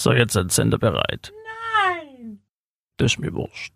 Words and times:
So, 0.00 0.12
jetzt 0.12 0.34
sind 0.34 0.52
Sender 0.52 0.78
bereit. 0.78 1.32
Nein! 1.82 2.38
Das 2.98 3.14
ist 3.14 3.18
mir 3.18 3.34
wurscht. 3.34 3.72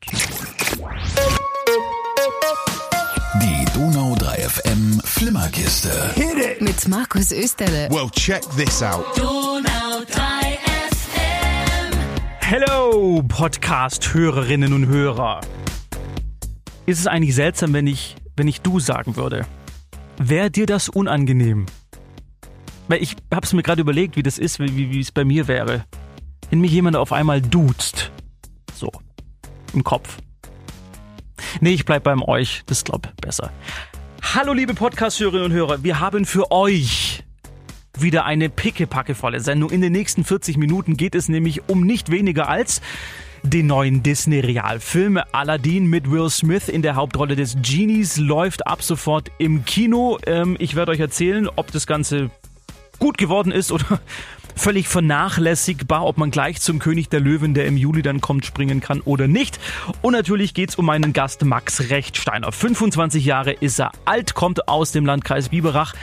Die 3.42 3.64
Donau 3.74 4.14
3 4.14 4.48
FM 4.48 5.00
Flimmerkiste. 5.04 6.12
Hit 6.14 6.38
it! 6.38 6.60
Mit 6.60 6.86
Markus 6.86 7.32
Österle. 7.32 7.88
Well, 7.90 8.08
check 8.12 8.40
this 8.56 8.84
out. 8.84 9.04
Hello, 12.38 13.24
Podcast-Hörerinnen 13.26 14.72
und 14.74 14.86
Hörer. 14.86 15.40
Ist 16.86 17.00
es 17.00 17.08
eigentlich 17.08 17.34
seltsam, 17.34 17.72
wenn 17.72 17.88
ich, 17.88 18.14
wenn 18.36 18.46
ich 18.46 18.60
du 18.60 18.78
sagen 18.78 19.16
würde? 19.16 19.44
Wäre 20.18 20.52
dir 20.52 20.66
das 20.66 20.88
unangenehm? 20.88 21.66
Weil 22.86 23.02
ich 23.02 23.16
hab's 23.34 23.52
mir 23.52 23.64
gerade 23.64 23.80
überlegt, 23.80 24.14
wie 24.14 24.22
das 24.22 24.38
ist, 24.38 24.60
wie, 24.60 24.92
wie 24.92 25.00
es 25.00 25.10
bei 25.10 25.24
mir 25.24 25.48
wäre. 25.48 25.84
Wenn 26.50 26.60
mich 26.60 26.72
jemand 26.72 26.96
auf 26.96 27.12
einmal 27.12 27.40
duzt. 27.40 28.10
So. 28.74 28.90
Im 29.72 29.84
Kopf. 29.84 30.18
Nee, 31.60 31.70
ich 31.72 31.84
bleib 31.84 32.04
beim 32.04 32.22
euch. 32.22 32.62
Das 32.66 32.84
glaub 32.84 33.08
besser. 33.20 33.50
Hallo, 34.34 34.52
liebe 34.52 34.74
Podcast-Hörerinnen 34.74 35.46
und 35.46 35.52
Hörer. 35.52 35.82
Wir 35.82 36.00
haben 36.00 36.24
für 36.24 36.50
euch 36.50 37.24
wieder 37.98 38.24
eine 38.24 38.48
pickepackevolle 38.48 39.40
Sendung. 39.40 39.70
In 39.70 39.80
den 39.80 39.92
nächsten 39.92 40.24
40 40.24 40.56
Minuten 40.56 40.96
geht 40.96 41.14
es 41.14 41.28
nämlich 41.28 41.68
um 41.68 41.84
nicht 41.84 42.10
weniger 42.10 42.48
als 42.48 42.80
den 43.42 43.66
neuen 43.66 44.02
Disney-Realfilm 44.02 45.20
Aladdin 45.32 45.86
mit 45.86 46.10
Will 46.10 46.30
Smith 46.30 46.68
in 46.68 46.82
der 46.82 46.94
Hauptrolle 46.94 47.34
des 47.34 47.56
Genies 47.60 48.16
läuft 48.16 48.66
ab 48.66 48.82
sofort 48.82 49.30
im 49.38 49.64
Kino. 49.64 50.18
Ähm, 50.26 50.56
ich 50.60 50.76
werde 50.76 50.92
euch 50.92 51.00
erzählen, 51.00 51.48
ob 51.56 51.72
das 51.72 51.86
Ganze 51.86 52.30
gut 52.98 53.18
geworden 53.18 53.50
ist 53.50 53.72
oder 53.72 54.00
völlig 54.54 54.88
vernachlässigbar, 54.88 56.04
ob 56.04 56.18
man 56.18 56.30
gleich 56.30 56.60
zum 56.60 56.78
König 56.78 57.08
der 57.08 57.20
Löwen, 57.20 57.54
der 57.54 57.66
im 57.66 57.76
Juli 57.76 58.02
dann 58.02 58.20
kommt, 58.20 58.46
springen 58.46 58.80
kann 58.80 59.00
oder 59.00 59.28
nicht. 59.28 59.58
Und 60.02 60.12
natürlich 60.12 60.54
geht's 60.54 60.76
um 60.76 60.86
meinen 60.86 61.12
Gast 61.12 61.44
Max 61.44 61.90
Rechtsteiner. 61.90 62.52
25 62.52 63.24
Jahre 63.24 63.52
ist 63.52 63.78
er 63.80 63.92
alt, 64.04 64.34
kommt 64.34 64.68
aus 64.68 64.92
dem 64.92 65.06
Landkreis 65.06 65.48
Biberach, 65.48 65.94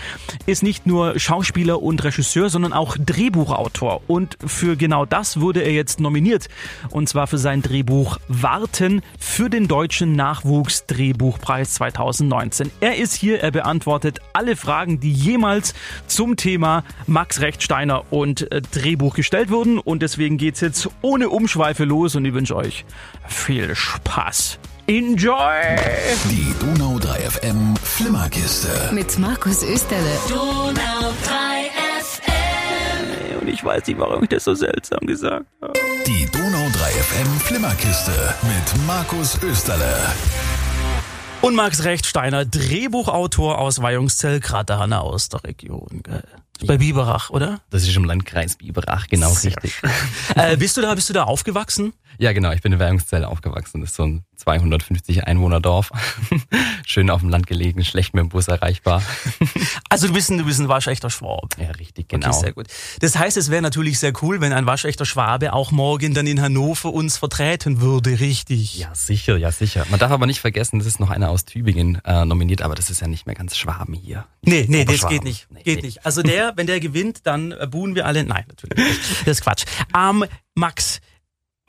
ist 0.46 0.64
nicht 0.64 0.86
nur 0.86 1.20
Schauspieler 1.20 1.82
und 1.82 2.04
Regisseur, 2.04 2.50
sondern 2.50 2.74
auch 2.74 2.98
Drehbuchautor. 2.98 4.02
Und 4.08 4.38
für 4.46 4.76
genau 4.76 5.06
das 5.06 5.40
wurde 5.40 5.62
er 5.62 5.74
jetzt 5.74 6.00
nominiert. 6.00 6.50
Und 6.90 7.10
zwar 7.10 7.28
für 7.28 7.38
sein 7.38 7.62
Drehbuch 7.62 8.20
Warten 8.28 9.02
für 9.18 9.50
den 9.50 9.68
Deutschen 9.68 10.16
Nachwuchsdrehbuchpreis 10.16 11.74
2019. 11.76 12.72
Er 12.80 12.98
ist 12.98 13.14
hier, 13.14 13.42
er 13.42 13.52
beantwortet 13.52 14.20
alle 14.34 14.56
Fragen, 14.56 15.00
die 15.00 15.12
jemals 15.12 15.74
zum 16.08 16.36
Thema 16.36 16.84
Max 17.08 17.42
Rechtsteiner 17.42 18.12
und 18.12 18.39
äh, 18.42 18.62
Drehbuch 18.62 19.16
gestellt 19.16 19.50
wurden. 19.50 19.80
Und 19.80 20.02
deswegen 20.02 20.38
geht's 20.38 20.62
jetzt 20.62 20.90
ohne 21.02 21.30
Umschweife 21.30 21.84
los 21.84 22.16
und 22.16 22.26
ich 22.26 22.34
wünsche 22.34 22.56
euch 22.56 22.86
viel 23.28 23.76
Spaß. 23.76 24.60
Enjoy! 24.88 25.78
Die 26.32 26.54
Donau 26.60 26.98
3 26.98 27.20
FM 27.20 27.76
Flimmerkiste. 27.78 28.90
Mit 28.92 29.20
Markus 29.20 29.64
Österle. 29.64 30.18
Und 33.40 33.48
ich 33.48 33.64
weiß 33.64 33.86
nicht, 33.86 34.00
warum 34.00 34.24
ich 34.24 34.30
das 34.30 34.46
so 34.46 34.56
seltsam 34.56 35.06
gesagt 35.06 35.46
habe. 35.62 35.74
Die 36.08 36.26
Donau 36.32 36.68
3 36.72 36.90
FM 36.90 37.40
Flimmerkiste 37.40 38.12
mit 38.44 38.88
Markus 38.88 39.38
Österle. 39.44 39.96
Und 41.42 41.56
Max 41.56 41.86
Rechtsteiner, 41.86 42.44
Drehbuchautor 42.46 43.60
aus 43.60 43.82
Weihungszell, 43.82 44.42
Kraterhanna 44.42 45.00
aus 45.00 45.30
der 45.30 45.44
Region. 45.46 46.02
Gell? 46.04 46.24
Bei 46.66 46.78
Biberach, 46.78 47.30
oder? 47.30 47.62
Das 47.70 47.84
ist 47.84 47.96
im 47.96 48.04
Landkreis 48.04 48.58
Biberach, 48.58 49.08
genau 49.08 49.32
Sehr 49.32 49.52
richtig. 49.52 49.82
Äh, 50.36 50.58
bist 50.58 50.78
du 50.78 50.82
da, 50.82 50.94
bist 50.96 51.10
du 51.10 51.14
da 51.14 51.24
aufgewachsen? 51.24 51.94
Ja, 52.20 52.34
genau, 52.34 52.52
ich 52.52 52.62
bin 52.62 52.74
in 52.74 52.80
Währungszell 52.80 53.24
aufgewachsen. 53.24 53.80
Das 53.80 53.92
ist 53.92 53.96
so 53.96 54.04
ein 54.04 54.26
250 54.36 55.26
Einwohnerdorf. 55.26 55.90
Schön 56.86 57.10
auf 57.10 57.22
dem 57.22 57.30
Land 57.30 57.48
gelegen, 57.48 57.86
schlecht 57.86 58.14
mit 58.14 58.22
dem 58.22 58.30
Bus 58.30 58.48
erreichbar. 58.48 59.02
Also 59.92 60.08
du 60.08 60.14
bist 60.14 60.30
ein, 60.30 60.38
du 60.38 60.46
bist 60.46 60.60
ein 60.60 60.68
waschechter 60.68 61.10
Schwab. 61.10 61.56
Ja, 61.60 61.72
richtig, 61.72 62.10
genau. 62.10 62.28
Okay, 62.28 62.40
sehr 62.40 62.54
gut. 62.54 62.68
Das 63.00 63.18
heißt, 63.18 63.38
es 63.38 63.50
wäre 63.50 63.62
natürlich 63.62 63.98
sehr 63.98 64.14
cool, 64.22 64.40
wenn 64.40 64.54
ein 64.54 64.68
waschechter 64.68 65.04
Schwabe 65.04 65.52
auch 65.54 65.72
morgen 65.72 66.14
dann 66.14 66.28
in 66.28 66.42
Hannover 66.42 66.94
uns 66.94 67.18
vertreten 67.18 67.82
würde, 67.82 68.20
richtig? 68.20 68.78
Ja, 68.78 68.94
sicher, 68.94 69.36
ja, 69.38 69.52
sicher. 69.52 69.86
Man 69.90 70.00
darf 70.00 70.12
aber 70.12 70.28
nicht 70.28 70.42
vergessen, 70.42 70.80
es 70.80 70.86
ist 70.86 71.00
noch 71.00 71.10
einer 71.10 71.32
aus 71.32 71.46
Tübingen 71.46 72.00
äh, 72.06 72.24
nominiert, 72.24 72.62
aber 72.62 72.76
das 72.76 72.92
ist 72.92 73.02
ja 73.02 73.08
nicht 73.08 73.26
mehr 73.26 73.36
ganz 73.36 73.58
Schwaben 73.58 73.96
hier. 73.96 74.26
Nee, 74.44 74.66
nee, 74.70 74.86
das 74.86 75.08
geht 75.08 75.24
nicht. 75.24 75.48
Nee, 75.50 75.64
geht 75.64 75.78
nee. 75.78 75.88
nicht. 75.88 76.06
Also 76.06 76.22
der, 76.22 76.54
wenn 76.56 76.68
der 76.68 76.80
gewinnt, 76.80 77.26
dann 77.26 77.52
äh, 77.52 77.68
buhen 77.68 77.96
wir 77.96 78.06
alle. 78.06 78.24
Nein, 78.24 78.46
natürlich 78.48 78.78
nicht. 78.78 79.22
Das 79.22 79.40
ist 79.40 79.42
Quatsch. 79.42 79.66
Ähm, 79.98 80.26
Max, 80.54 81.02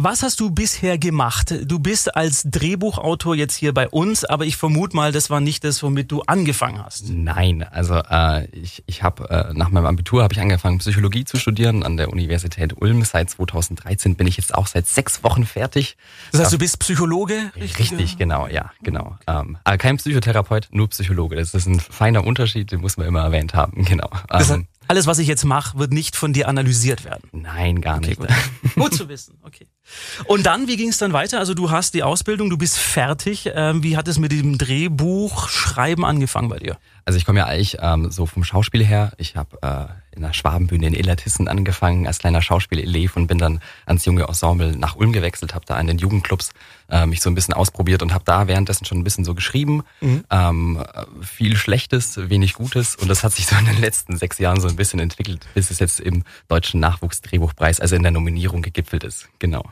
was 0.03 0.23
hast 0.23 0.41
du 0.41 0.51
bisher 0.51 0.97
gemacht? 0.97 1.55
Du 1.65 1.79
bist 1.79 2.17
als 2.17 2.45
Drehbuchautor 2.45 3.37
jetzt 3.37 3.55
hier 3.55 3.75
bei 3.75 3.87
uns, 3.89 4.25
aber 4.25 4.47
ich 4.47 4.57
vermute 4.57 4.97
mal, 4.97 5.13
das 5.13 5.29
war 5.29 5.41
nicht 5.41 5.63
das, 5.63 5.83
womit 5.83 6.11
du 6.11 6.23
angefangen 6.23 6.83
hast. 6.83 7.11
Nein, 7.11 7.63
also 7.63 7.97
äh, 7.97 8.47
ich, 8.47 8.83
ich 8.87 9.03
habe 9.03 9.29
äh, 9.29 9.53
nach 9.53 9.69
meinem 9.69 9.85
Abitur 9.85 10.23
habe 10.23 10.33
ich 10.33 10.41
angefangen 10.41 10.79
Psychologie 10.79 11.27
zu 11.27 11.37
studieren 11.37 11.83
an 11.83 11.99
der 11.99 12.09
Universität 12.09 12.81
Ulm. 12.81 13.05
Seit 13.05 13.29
2013 13.29 14.17
bin 14.17 14.27
ich 14.27 14.39
jetzt 14.39 14.55
auch 14.55 14.67
seit 14.67 14.87
sechs 14.87 15.23
Wochen 15.23 15.45
fertig. 15.45 15.99
Das 16.33 16.41
heißt, 16.41 16.53
du 16.55 16.59
bist 16.59 16.79
Psychologe? 16.79 17.53
Richtig, 17.57 18.17
genau, 18.17 18.47
ja, 18.47 18.73
genau. 18.83 19.19
Ähm, 19.27 19.59
aber 19.65 19.77
kein 19.77 19.99
Psychotherapeut, 19.99 20.69
nur 20.71 20.89
Psychologe. 20.89 21.37
Das 21.37 21.53
ist 21.53 21.67
ein 21.67 21.79
feiner 21.79 22.25
Unterschied, 22.25 22.73
den 22.73 22.81
muss 22.81 22.97
man 22.97 23.07
immer 23.07 23.21
erwähnt 23.21 23.53
haben, 23.53 23.85
genau. 23.85 24.09
Das 24.29 24.49
heißt, 24.49 24.51
Ähm, 24.53 24.67
alles, 24.91 25.07
was 25.07 25.21
ich 25.21 25.29
jetzt 25.29 25.45
mache, 25.45 25.79
wird 25.79 25.93
nicht 25.93 26.17
von 26.17 26.33
dir 26.33 26.49
analysiert 26.49 27.05
werden. 27.05 27.29
nein, 27.31 27.81
gar 27.81 28.01
nicht. 28.01 28.19
gut. 28.19 28.29
gut 28.75 28.93
zu 28.93 29.09
wissen, 29.09 29.39
okay. 29.45 29.69
Und 30.25 30.47
dann, 30.47 30.67
wie 30.67 30.77
ging 30.77 30.89
es 30.89 30.99
dann 30.99 31.13
weiter? 31.13 31.39
Also 31.39 31.55
du 31.55 31.71
hast 31.71 31.95
die 31.95 32.03
Ausbildung, 32.03 32.51
du 32.51 32.59
bist 32.59 32.77
fertig. 32.77 33.49
Ähm, 33.55 33.85
wie 33.85 33.97
hat 33.97 34.09
es 34.09 34.19
mit 34.19 34.33
dem 34.33 34.59
Drehbuchschreiben 34.59 36.05
angefangen 36.05 36.49
bei 36.49 36.59
dir? 36.59 36.77
Also 37.05 37.19
ich 37.19 37.25
komme 37.25 37.39
ja 37.39 37.47
eigentlich 37.47 37.77
ähm, 37.81 38.11
so 38.11 38.27
vom 38.27 38.43
Schauspiel 38.43 38.85
her. 38.85 39.13
Ich 39.17 39.37
habe 39.37 39.59
äh, 39.63 39.87
in 40.13 40.23
der 40.23 40.33
Schwabenbühne 40.33 40.87
in 40.87 40.95
Illertissen 40.95 41.49
angefangen 41.49 42.07
als 42.07 42.19
kleiner 42.19 42.43
Schauspielelev 42.43 43.17
und 43.17 43.27
bin 43.27 43.39
dann 43.39 43.61
ans 43.87 44.05
junge 44.05 44.25
Ensemble 44.25 44.77
nach 44.77 44.97
Ulm 44.97 45.13
gewechselt, 45.13 45.55
habe 45.55 45.65
da 45.67 45.79
in 45.79 45.87
den 45.87 45.99
Jugendclubs 45.99 46.51
äh, 46.89 47.07
mich 47.07 47.21
so 47.21 47.31
ein 47.31 47.35
bisschen 47.35 47.55
ausprobiert 47.55 48.03
und 48.03 48.13
habe 48.13 48.25
da 48.25 48.49
währenddessen 48.49 48.85
schon 48.85 48.99
ein 48.99 49.05
bisschen 49.05 49.25
so 49.25 49.35
geschrieben. 49.35 49.83
Ähm, 50.31 50.83
äh, 50.83 51.05
viel 51.25 51.57
Schlechtes, 51.57 52.29
wenig 52.29 52.55
Gutes 52.55 52.97
und 52.97 53.09
das 53.09 53.23
hat 53.23 53.33
sich 53.33 53.47
so 53.47 53.57
in 53.57 53.67
den 53.67 53.81
letzten 53.81 54.17
sechs 54.17 54.39
Jahren 54.39 54.61
so 54.61 54.69
ein 54.69 54.77
bisschen 54.77 54.99
entwickelt, 54.99 55.47
bis 55.55 55.71
es 55.71 55.79
jetzt 55.79 56.01
im 56.01 56.25
Deutschen 56.49 56.81
Nachwuchsdrehbuchpreis, 56.81 57.81
also 57.81 57.95
in 57.95 58.03
der 58.03 58.13
Nominierung 58.13 58.63
gegipfelt 58.63 59.05
ist. 59.05 59.29
Genau. 59.39 59.65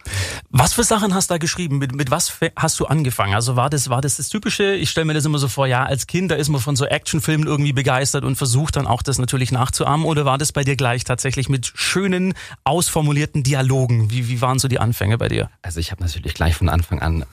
Was 0.51 0.75
für 0.75 0.85
Sachen 0.85 1.15
hast 1.15 1.31
du 1.31 1.35
da 1.35 1.39
geschrieben? 1.39 1.79
Mit, 1.79 1.95
mit 1.95 2.11
was 2.11 2.39
hast 2.57 2.79
du 2.79 2.87
angefangen? 2.87 3.35
Also 3.35 3.57
war 3.57 3.71
das, 3.71 3.89
war 3.91 4.01
das 4.01 4.17
das 4.17 4.29
Typische? 4.29 4.75
Ich 4.75 4.91
stelle 4.91 5.05
mir 5.05 5.15
das 5.15 5.25
immer 5.25 5.39
so 5.39 5.49
vor, 5.49 5.67
ja, 5.67 5.85
als 5.85 6.07
Kind, 6.07 6.31
da 6.31 6.37
ist 6.37 6.49
man 6.49 6.61
von 6.61 6.77
so 6.77 6.85
Actionfilmen 6.85 7.47
irgendwie 7.47 7.73
begeistert 7.73 8.25
und 8.25 8.37
versucht 8.37 8.77
dann 8.77 8.87
auch 8.87 9.03
das 9.03 9.19
natürlich 9.19 9.53
nachzuahmen. 9.53 10.07
Oder 10.07 10.28
war 10.29 10.37
das 10.37 10.53
bei 10.53 10.63
dir 10.63 10.77
gleich 10.77 11.05
tatsächlich 11.05 11.49
mit 11.49 11.73
schönen, 11.75 12.35
ausformulierten 12.65 13.45
Dialogen? 13.45 14.11
Wie, 14.11 14.29
wie 14.29 14.43
waren 14.43 14.59
so 14.59 14.69
die 14.69 14.79
Anfänge 14.79 15.17
bei 15.17 15.29
dir? 15.29 15.49
Also 15.63 15.81
ich 15.81 15.91
habe 15.91 16.03
natürlich 16.03 16.35
gleich 16.35 16.55
von 16.55 16.69
Anfang 16.69 17.01
an 17.01 17.23
äh, 17.23 17.27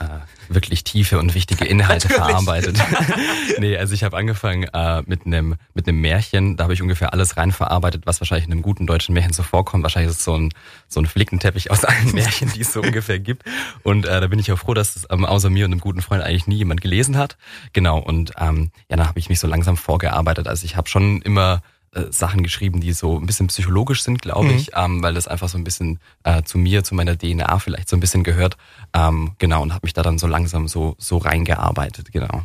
wirklich 0.48 0.82
tiefe 0.82 1.18
und 1.18 1.34
wichtige 1.34 1.66
Inhalte 1.66 2.08
verarbeitet. 2.08 2.78
nee, 3.58 3.76
also 3.76 3.92
ich 3.92 4.02
habe 4.02 4.16
angefangen 4.16 4.62
äh, 4.72 5.02
mit 5.04 5.26
einem 5.26 5.56
mit 5.74 5.86
einem 5.86 6.00
Märchen, 6.00 6.56
da 6.56 6.64
habe 6.64 6.72
ich 6.72 6.80
ungefähr 6.80 7.12
alles 7.12 7.36
rein 7.36 7.52
verarbeitet, 7.52 8.04
was 8.06 8.18
wahrscheinlich 8.22 8.46
in 8.46 8.52
einem 8.52 8.62
guten 8.62 8.86
deutschen 8.86 9.12
Märchen 9.12 9.34
so 9.34 9.42
vorkommt. 9.42 9.82
Wahrscheinlich 9.82 10.12
ist 10.12 10.20
es 10.20 10.24
so 10.24 10.34
ein 10.34 10.54
so 10.88 10.98
ein 10.98 11.04
Flickenteppich 11.04 11.70
aus 11.70 11.84
allen 11.84 12.12
Märchen, 12.12 12.50
die 12.54 12.62
es 12.62 12.72
so 12.72 12.80
ungefähr 12.80 13.18
gibt. 13.18 13.42
Und 13.82 14.06
äh, 14.06 14.22
da 14.22 14.26
bin 14.26 14.38
ich 14.38 14.50
auch 14.52 14.58
froh, 14.58 14.72
dass 14.72 14.96
es 14.96 15.06
ähm, 15.10 15.26
außer 15.26 15.50
mir 15.50 15.66
und 15.66 15.72
einem 15.72 15.82
guten 15.82 16.00
Freund 16.00 16.22
eigentlich 16.22 16.46
nie 16.46 16.56
jemand 16.56 16.80
gelesen 16.80 17.18
hat. 17.18 17.36
Genau. 17.74 17.98
Und 17.98 18.32
ähm, 18.40 18.70
ja, 18.88 18.96
dann 18.96 19.06
habe 19.06 19.18
ich 19.18 19.28
mich 19.28 19.38
so 19.38 19.46
langsam 19.46 19.76
vorgearbeitet. 19.76 20.48
Also 20.48 20.64
ich 20.64 20.76
habe 20.78 20.88
schon 20.88 21.20
immer 21.20 21.60
äh, 21.96 22.12
Sachen 22.12 22.42
geschrieben, 22.42 22.80
die 22.80 22.92
so 22.92 23.18
ein 23.18 23.26
bisschen 23.26 23.46
psychologisch 23.46 24.02
sind, 24.02 24.20
glaube 24.20 24.52
ich, 24.52 24.70
ähm, 24.74 25.02
weil 25.02 25.14
das 25.14 25.26
einfach 25.26 25.48
so 25.48 25.56
ein 25.56 25.64
bisschen 25.64 25.98
äh, 26.24 26.42
zu 26.42 26.58
mir, 26.58 26.84
zu 26.84 26.94
meiner 26.94 27.16
DNA 27.16 27.58
vielleicht 27.58 27.88
so 27.88 27.96
ein 27.96 28.00
bisschen 28.00 28.22
gehört. 28.22 28.56
Ähm, 28.92 29.32
genau, 29.38 29.62
und 29.62 29.72
habe 29.72 29.86
mich 29.86 29.94
da 29.94 30.02
dann 30.02 30.18
so 30.18 30.26
langsam 30.26 30.68
so, 30.68 30.94
so 30.98 31.16
reingearbeitet, 31.16 32.12
genau. 32.12 32.42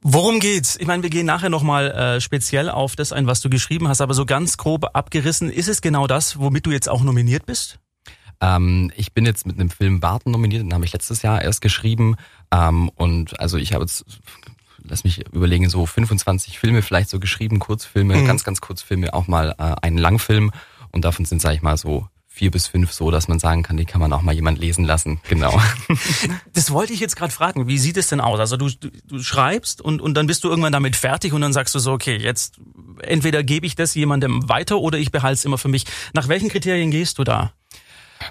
Worum 0.00 0.38
geht's? 0.40 0.76
Ich 0.76 0.86
meine, 0.86 1.02
wir 1.02 1.10
gehen 1.10 1.26
nachher 1.26 1.50
nochmal 1.50 1.90
äh, 1.90 2.20
speziell 2.20 2.68
auf 2.68 2.96
das 2.96 3.12
ein, 3.12 3.26
was 3.26 3.40
du 3.40 3.50
geschrieben 3.50 3.88
hast, 3.88 4.00
aber 4.00 4.14
so 4.14 4.26
ganz 4.26 4.56
grob 4.56 4.86
abgerissen, 4.94 5.50
ist 5.50 5.68
es 5.68 5.80
genau 5.80 6.06
das, 6.06 6.38
womit 6.38 6.66
du 6.66 6.70
jetzt 6.70 6.88
auch 6.88 7.02
nominiert 7.02 7.46
bist? 7.46 7.78
Ähm, 8.40 8.92
ich 8.96 9.14
bin 9.14 9.24
jetzt 9.24 9.46
mit 9.46 9.58
einem 9.58 9.70
Film 9.70 10.02
Warten 10.02 10.30
nominiert, 10.30 10.62
den 10.62 10.74
habe 10.74 10.84
ich 10.84 10.92
letztes 10.92 11.22
Jahr 11.22 11.40
erst 11.40 11.60
geschrieben. 11.60 12.16
Ähm, 12.50 12.90
und 12.94 13.40
also 13.40 13.56
ich 13.56 13.72
habe 13.72 13.84
jetzt, 13.84 14.04
lass 14.84 15.04
mich 15.04 15.26
überlegen, 15.32 15.68
so 15.68 15.86
25 15.86 16.58
Filme 16.58 16.82
vielleicht 16.82 17.10
so 17.10 17.18
geschrieben, 17.18 17.58
Kurzfilme, 17.58 18.24
ganz, 18.24 18.44
ganz 18.44 18.60
Kurzfilme, 18.60 19.14
auch 19.14 19.26
mal 19.26 19.54
äh, 19.58 19.74
einen 19.82 19.98
Langfilm. 19.98 20.52
Und 20.92 21.04
davon 21.04 21.24
sind, 21.24 21.40
sag 21.40 21.54
ich 21.54 21.62
mal, 21.62 21.76
so 21.76 22.06
vier 22.34 22.50
bis 22.50 22.66
fünf 22.66 22.92
so, 22.92 23.12
dass 23.12 23.28
man 23.28 23.38
sagen 23.38 23.62
kann, 23.62 23.76
die 23.76 23.84
kann 23.84 24.00
man 24.00 24.12
auch 24.12 24.22
mal 24.22 24.34
jemand 24.34 24.58
lesen 24.58 24.84
lassen. 24.84 25.20
Genau. 25.28 25.60
Das 26.52 26.70
wollte 26.70 26.92
ich 26.92 27.00
jetzt 27.00 27.16
gerade 27.16 27.32
fragen. 27.32 27.66
Wie 27.66 27.78
sieht 27.78 27.96
es 27.96 28.08
denn 28.08 28.20
aus? 28.20 28.38
Also 28.38 28.56
du, 28.56 28.68
du, 28.68 28.90
du 29.04 29.18
schreibst 29.22 29.80
und, 29.80 30.00
und 30.00 30.14
dann 30.14 30.28
bist 30.28 30.44
du 30.44 30.48
irgendwann 30.48 30.72
damit 30.72 30.94
fertig 30.94 31.32
und 31.32 31.40
dann 31.40 31.52
sagst 31.52 31.74
du 31.74 31.80
so, 31.80 31.92
okay, 31.92 32.16
jetzt 32.16 32.60
entweder 33.02 33.42
gebe 33.42 33.66
ich 33.66 33.74
das 33.74 33.94
jemandem 33.94 34.48
weiter 34.48 34.78
oder 34.78 34.98
ich 34.98 35.10
behalte 35.10 35.34
es 35.34 35.44
immer 35.44 35.58
für 35.58 35.68
mich. 35.68 35.84
Nach 36.12 36.28
welchen 36.28 36.48
Kriterien 36.48 36.90
gehst 36.90 37.18
du 37.18 37.24
da? 37.24 37.52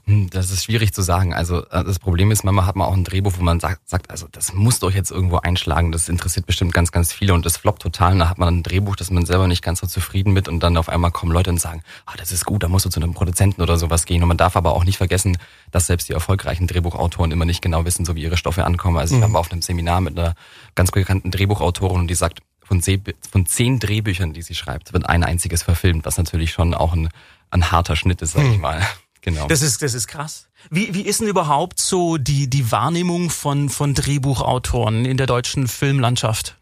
Hm, 0.06 0.30
das 0.30 0.51
ist 0.51 0.66
schwierig 0.66 0.94
zu 0.94 1.01
sagen. 1.01 1.34
Also 1.34 1.66
äh, 1.68 1.84
das 1.84 2.00
Problem 2.00 2.31
ist, 2.31 2.44
manchmal 2.44 2.66
hat 2.66 2.75
man 2.75 2.88
auch 2.88 2.94
ein 2.94 3.04
Drehbuch, 3.04 3.34
wo 3.38 3.44
man 3.44 3.60
sagt, 3.60 3.88
sagt, 3.90 4.10
also 4.10 4.28
das 4.31 4.54
muss 4.54 4.80
doch 4.80 4.92
jetzt 4.92 5.12
irgendwo 5.12 5.38
einschlagen. 5.38 5.92
Das 5.92 6.10
interessiert 6.10 6.45
bestimmt 6.45 6.74
ganz, 6.74 6.92
ganz 6.92 7.13
viele 7.13 7.34
und 7.34 7.45
das 7.45 7.57
floppt 7.57 7.81
total. 7.81 8.13
Und 8.13 8.19
da 8.19 8.30
hat 8.30 8.38
man 8.38 8.60
ein 8.60 8.63
Drehbuch, 8.63 8.95
das 8.95 9.12
man 9.12 9.25
selber 9.25 9.48
nicht 9.48 9.63
ganz 9.63 9.80
so 9.80 9.88
zufrieden 9.88 10.34
mit 10.34 10.48
und 10.48 10.62
dann 10.62 10.78
auf 10.78 10.90
einmal 10.90 11.12
kommen 11.12 11.31
Leute 11.31 11.50
und 11.50 11.60
sagen, 11.60 11.81
ah, 12.06 12.13
das 12.18 12.31
ist 12.31 12.45
gut, 12.45 12.63
da 12.63 12.68
musst 12.68 12.86
du 12.86 12.90
zu 12.90 13.01
einem 13.01 13.13
Produzenten 13.13 13.62
oder 13.62 13.78
sowas 13.78 14.06
gehen. 14.06 14.22
Und 14.22 14.28
man 14.28 14.38
darf 14.38 14.56
aber 14.56 14.74
auch 14.74 14.84
nicht 14.84 14.98
vergessen, 14.98 15.38
dass 15.72 15.88
selbst 15.88 16.10
die 16.10 16.13
erfolgreichen 16.13 16.68
Drehbuchautoren 16.68 17.31
immer 17.31 17.46
nicht 17.46 17.62
genau 17.62 17.86
wissen, 17.86 18.06
so 18.06 18.16
wie 18.16 18.24
ihre 18.24 18.38
Stoffe 18.38 18.66
ankommen. 18.66 18.98
Also 18.98 19.16
ich 19.16 19.22
mhm. 19.25 19.34
war 19.34 19.39
auf 19.39 19.51
einem 19.51 19.62
Seminar 19.62 20.01
mit 20.01 20.18
einer 20.18 20.36
ganz 20.75 20.92
bekannten 20.92 21.31
Drehbuchautorin 21.31 22.01
und 22.01 22.07
die 22.07 22.16
sagt, 22.16 22.39
von, 22.63 22.81
von 23.30 23.46
zehn 23.46 23.80
Drehbüchern, 23.80 24.34
die 24.34 24.42
sie 24.42 24.56
schreibt, 24.56 24.94
wird 24.94 25.07
ein 25.07 25.24
einziges 25.24 25.63
verfilmt, 25.63 26.06
was 26.06 26.18
natürlich 26.18 26.51
schon 26.51 26.74
auch 26.74 26.94
ein, 26.94 27.10
ein 27.51 27.72
harter 27.72 27.96
Schnitt 27.96 28.22
ist, 28.22 28.34
sag 28.34 28.44
ich 28.44 28.54
hm. 28.54 28.62
mal. 28.62 28.81
Genau. 29.24 29.48
Das 29.48 29.62
ist, 29.62 29.81
das 29.81 29.94
ist 29.94 30.08
krass. 30.08 30.48
Wie, 30.70 30.94
wie 30.94 31.02
ist 31.02 31.22
denn 31.22 31.30
überhaupt 31.30 31.80
so 31.80 32.18
die, 32.18 32.50
die 32.50 32.72
Wahrnehmung 32.72 33.30
von, 33.30 33.70
von 33.70 33.94
Drehbuchautoren 33.94 35.06
in 35.06 35.16
der 35.16 35.28
deutschen 35.28 35.70
Filmlandschaft? 35.70 36.58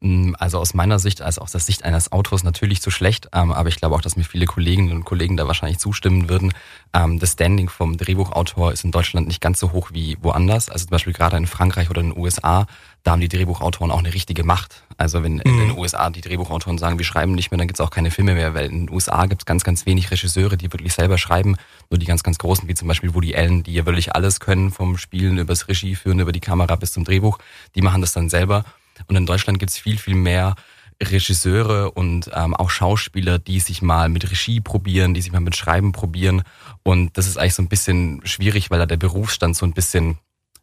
Mm, 0.00 0.34
also 0.38 0.58
aus 0.58 0.74
meiner 0.74 0.98
Sicht, 0.98 1.22
als 1.22 1.38
auch 1.38 1.44
aus 1.44 1.52
der 1.52 1.60
Sicht 1.62 1.84
eines 1.84 2.12
Autors 2.12 2.44
natürlich 2.44 2.82
zu 2.82 2.90
schlecht, 2.90 3.28
ähm, 3.32 3.50
aber 3.50 3.70
ich 3.70 3.76
glaube 3.76 3.94
auch, 3.94 4.02
dass 4.02 4.16
mir 4.16 4.24
viele 4.24 4.44
Kolleginnen 4.44 4.92
und 4.92 5.04
Kollegen 5.04 5.38
da 5.38 5.46
wahrscheinlich 5.46 5.78
zustimmen 5.78 6.28
würden. 6.28 6.52
Ähm, 6.92 7.18
das 7.18 7.32
Standing 7.32 7.70
vom 7.70 7.96
Drehbuchautor 7.96 8.72
ist 8.72 8.84
in 8.84 8.90
Deutschland 8.90 9.26
nicht 9.26 9.40
ganz 9.40 9.58
so 9.58 9.72
hoch 9.72 9.90
wie 9.94 10.18
woanders. 10.20 10.68
Also 10.68 10.84
zum 10.84 10.90
Beispiel 10.90 11.14
gerade 11.14 11.38
in 11.38 11.46
Frankreich 11.46 11.88
oder 11.88 12.02
in 12.02 12.10
den 12.10 12.18
USA, 12.18 12.66
da 13.02 13.12
haben 13.12 13.20
die 13.20 13.28
Drehbuchautoren 13.28 13.90
auch 13.90 13.98
eine 13.98 14.14
richtige 14.14 14.44
Macht. 14.44 14.84
Also 14.96 15.22
wenn 15.22 15.38
in 15.40 15.58
den 15.58 15.68
mhm. 15.68 15.78
USA 15.78 16.08
die 16.10 16.20
Drehbuchautoren 16.20 16.78
sagen, 16.78 16.98
wir 16.98 17.04
schreiben 17.04 17.32
nicht 17.32 17.50
mehr, 17.50 17.58
dann 17.58 17.66
gibt's 17.66 17.80
auch 17.80 17.90
keine 17.90 18.10
Filme 18.10 18.34
mehr, 18.34 18.54
weil 18.54 18.66
in 18.66 18.86
den 18.86 18.94
USA 18.94 19.26
gibt's 19.26 19.44
ganz, 19.44 19.64
ganz 19.64 19.86
wenig 19.86 20.10
Regisseure, 20.10 20.56
die 20.56 20.72
wirklich 20.72 20.94
selber 20.94 21.18
schreiben. 21.18 21.56
Nur 21.90 21.98
die 21.98 22.06
ganz, 22.06 22.22
ganz 22.22 22.38
großen, 22.38 22.68
wie 22.68 22.74
zum 22.74 22.88
Beispiel 22.88 23.14
Woody 23.14 23.34
Allen, 23.34 23.64
die 23.64 23.74
ja 23.74 23.86
wirklich 23.86 24.14
alles 24.14 24.38
können, 24.38 24.70
vom 24.70 24.98
Spielen 24.98 25.38
übers 25.38 25.68
Regie 25.68 25.96
führen, 25.96 26.20
über 26.20 26.32
die 26.32 26.40
Kamera 26.40 26.76
bis 26.76 26.92
zum 26.92 27.04
Drehbuch, 27.04 27.38
die 27.74 27.82
machen 27.82 28.00
das 28.00 28.12
dann 28.12 28.28
selber. 28.28 28.64
Und 29.08 29.16
in 29.16 29.26
Deutschland 29.26 29.58
gibt's 29.58 29.78
viel, 29.78 29.98
viel 29.98 30.14
mehr 30.14 30.54
Regisseure 31.02 31.90
und 31.90 32.30
ähm, 32.32 32.54
auch 32.54 32.70
Schauspieler, 32.70 33.38
die 33.38 33.60
sich 33.60 33.82
mal 33.82 34.08
mit 34.08 34.30
Regie 34.30 34.60
probieren, 34.60 35.14
die 35.14 35.22
sich 35.22 35.32
mal 35.32 35.40
mit 35.40 35.56
Schreiben 35.56 35.92
probieren. 35.92 36.42
Und 36.82 37.16
das 37.16 37.26
ist 37.26 37.38
eigentlich 37.38 37.54
so 37.54 37.62
ein 37.62 37.68
bisschen 37.68 38.20
schwierig, 38.24 38.70
weil 38.70 38.78
da 38.78 38.86
der 38.86 38.96
Berufsstand 38.96 39.56
so 39.56 39.66
ein 39.66 39.72
bisschen, 39.72 40.18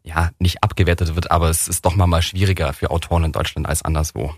ja, 0.09 0.31
nicht 0.39 0.63
abgewertet 0.63 1.15
wird, 1.15 1.31
aber 1.31 1.49
es 1.49 1.67
ist 1.67 1.85
doch 1.85 1.95
mal 1.95 2.21
schwieriger 2.21 2.73
für 2.73 2.91
Autoren 2.91 3.23
in 3.25 3.31
Deutschland 3.31 3.67
als 3.67 3.81
anderswo. 3.83 4.33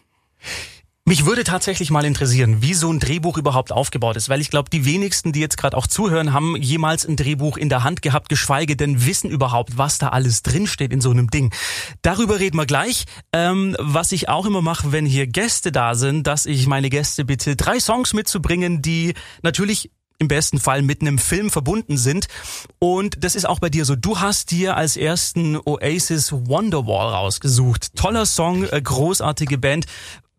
Mich 1.03 1.25
würde 1.25 1.43
tatsächlich 1.43 1.89
mal 1.89 2.05
interessieren, 2.05 2.61
wie 2.61 2.75
so 2.75 2.91
ein 2.91 2.99
Drehbuch 2.99 3.37
überhaupt 3.37 3.71
aufgebaut 3.71 4.17
ist, 4.17 4.29
weil 4.29 4.39
ich 4.39 4.51
glaube, 4.51 4.69
die 4.69 4.85
wenigsten, 4.85 5.31
die 5.31 5.39
jetzt 5.39 5.57
gerade 5.57 5.75
auch 5.75 5.87
zuhören, 5.87 6.31
haben 6.31 6.55
jemals 6.57 7.07
ein 7.07 7.15
Drehbuch 7.15 7.57
in 7.57 7.69
der 7.69 7.83
Hand 7.83 8.03
gehabt, 8.03 8.29
geschweige 8.29 8.75
denn 8.75 9.03
wissen 9.03 9.31
überhaupt, 9.31 9.79
was 9.79 9.97
da 9.97 10.09
alles 10.09 10.43
drinsteht 10.43 10.93
in 10.93 11.01
so 11.01 11.09
einem 11.09 11.31
Ding. 11.31 11.51
Darüber 12.03 12.39
reden 12.39 12.57
wir 12.57 12.67
gleich. 12.67 13.05
Ähm, 13.33 13.75
was 13.79 14.11
ich 14.11 14.29
auch 14.29 14.45
immer 14.45 14.61
mache, 14.61 14.91
wenn 14.91 15.07
hier 15.07 15.25
Gäste 15.25 15.71
da 15.71 15.95
sind, 15.95 16.27
dass 16.27 16.45
ich 16.45 16.67
meine 16.67 16.91
Gäste 16.91 17.25
bitte, 17.25 17.55
drei 17.55 17.79
Songs 17.79 18.13
mitzubringen, 18.13 18.83
die 18.83 19.15
natürlich 19.41 19.89
im 20.21 20.27
besten 20.27 20.59
Fall 20.59 20.83
mit 20.83 21.01
einem 21.01 21.17
Film 21.17 21.49
verbunden 21.49 21.97
sind. 21.97 22.27
Und 22.79 23.23
das 23.23 23.35
ist 23.35 23.45
auch 23.45 23.59
bei 23.59 23.69
dir 23.69 23.83
so. 23.85 23.95
Du 23.95 24.19
hast 24.19 24.51
dir 24.51 24.77
als 24.77 24.95
ersten 24.95 25.57
Oasis 25.57 26.31
Wonderwall 26.31 27.13
rausgesucht. 27.13 27.95
Toller 27.95 28.27
Song, 28.27 28.63
äh, 28.69 28.81
großartige 28.81 29.57
Band. 29.57 29.87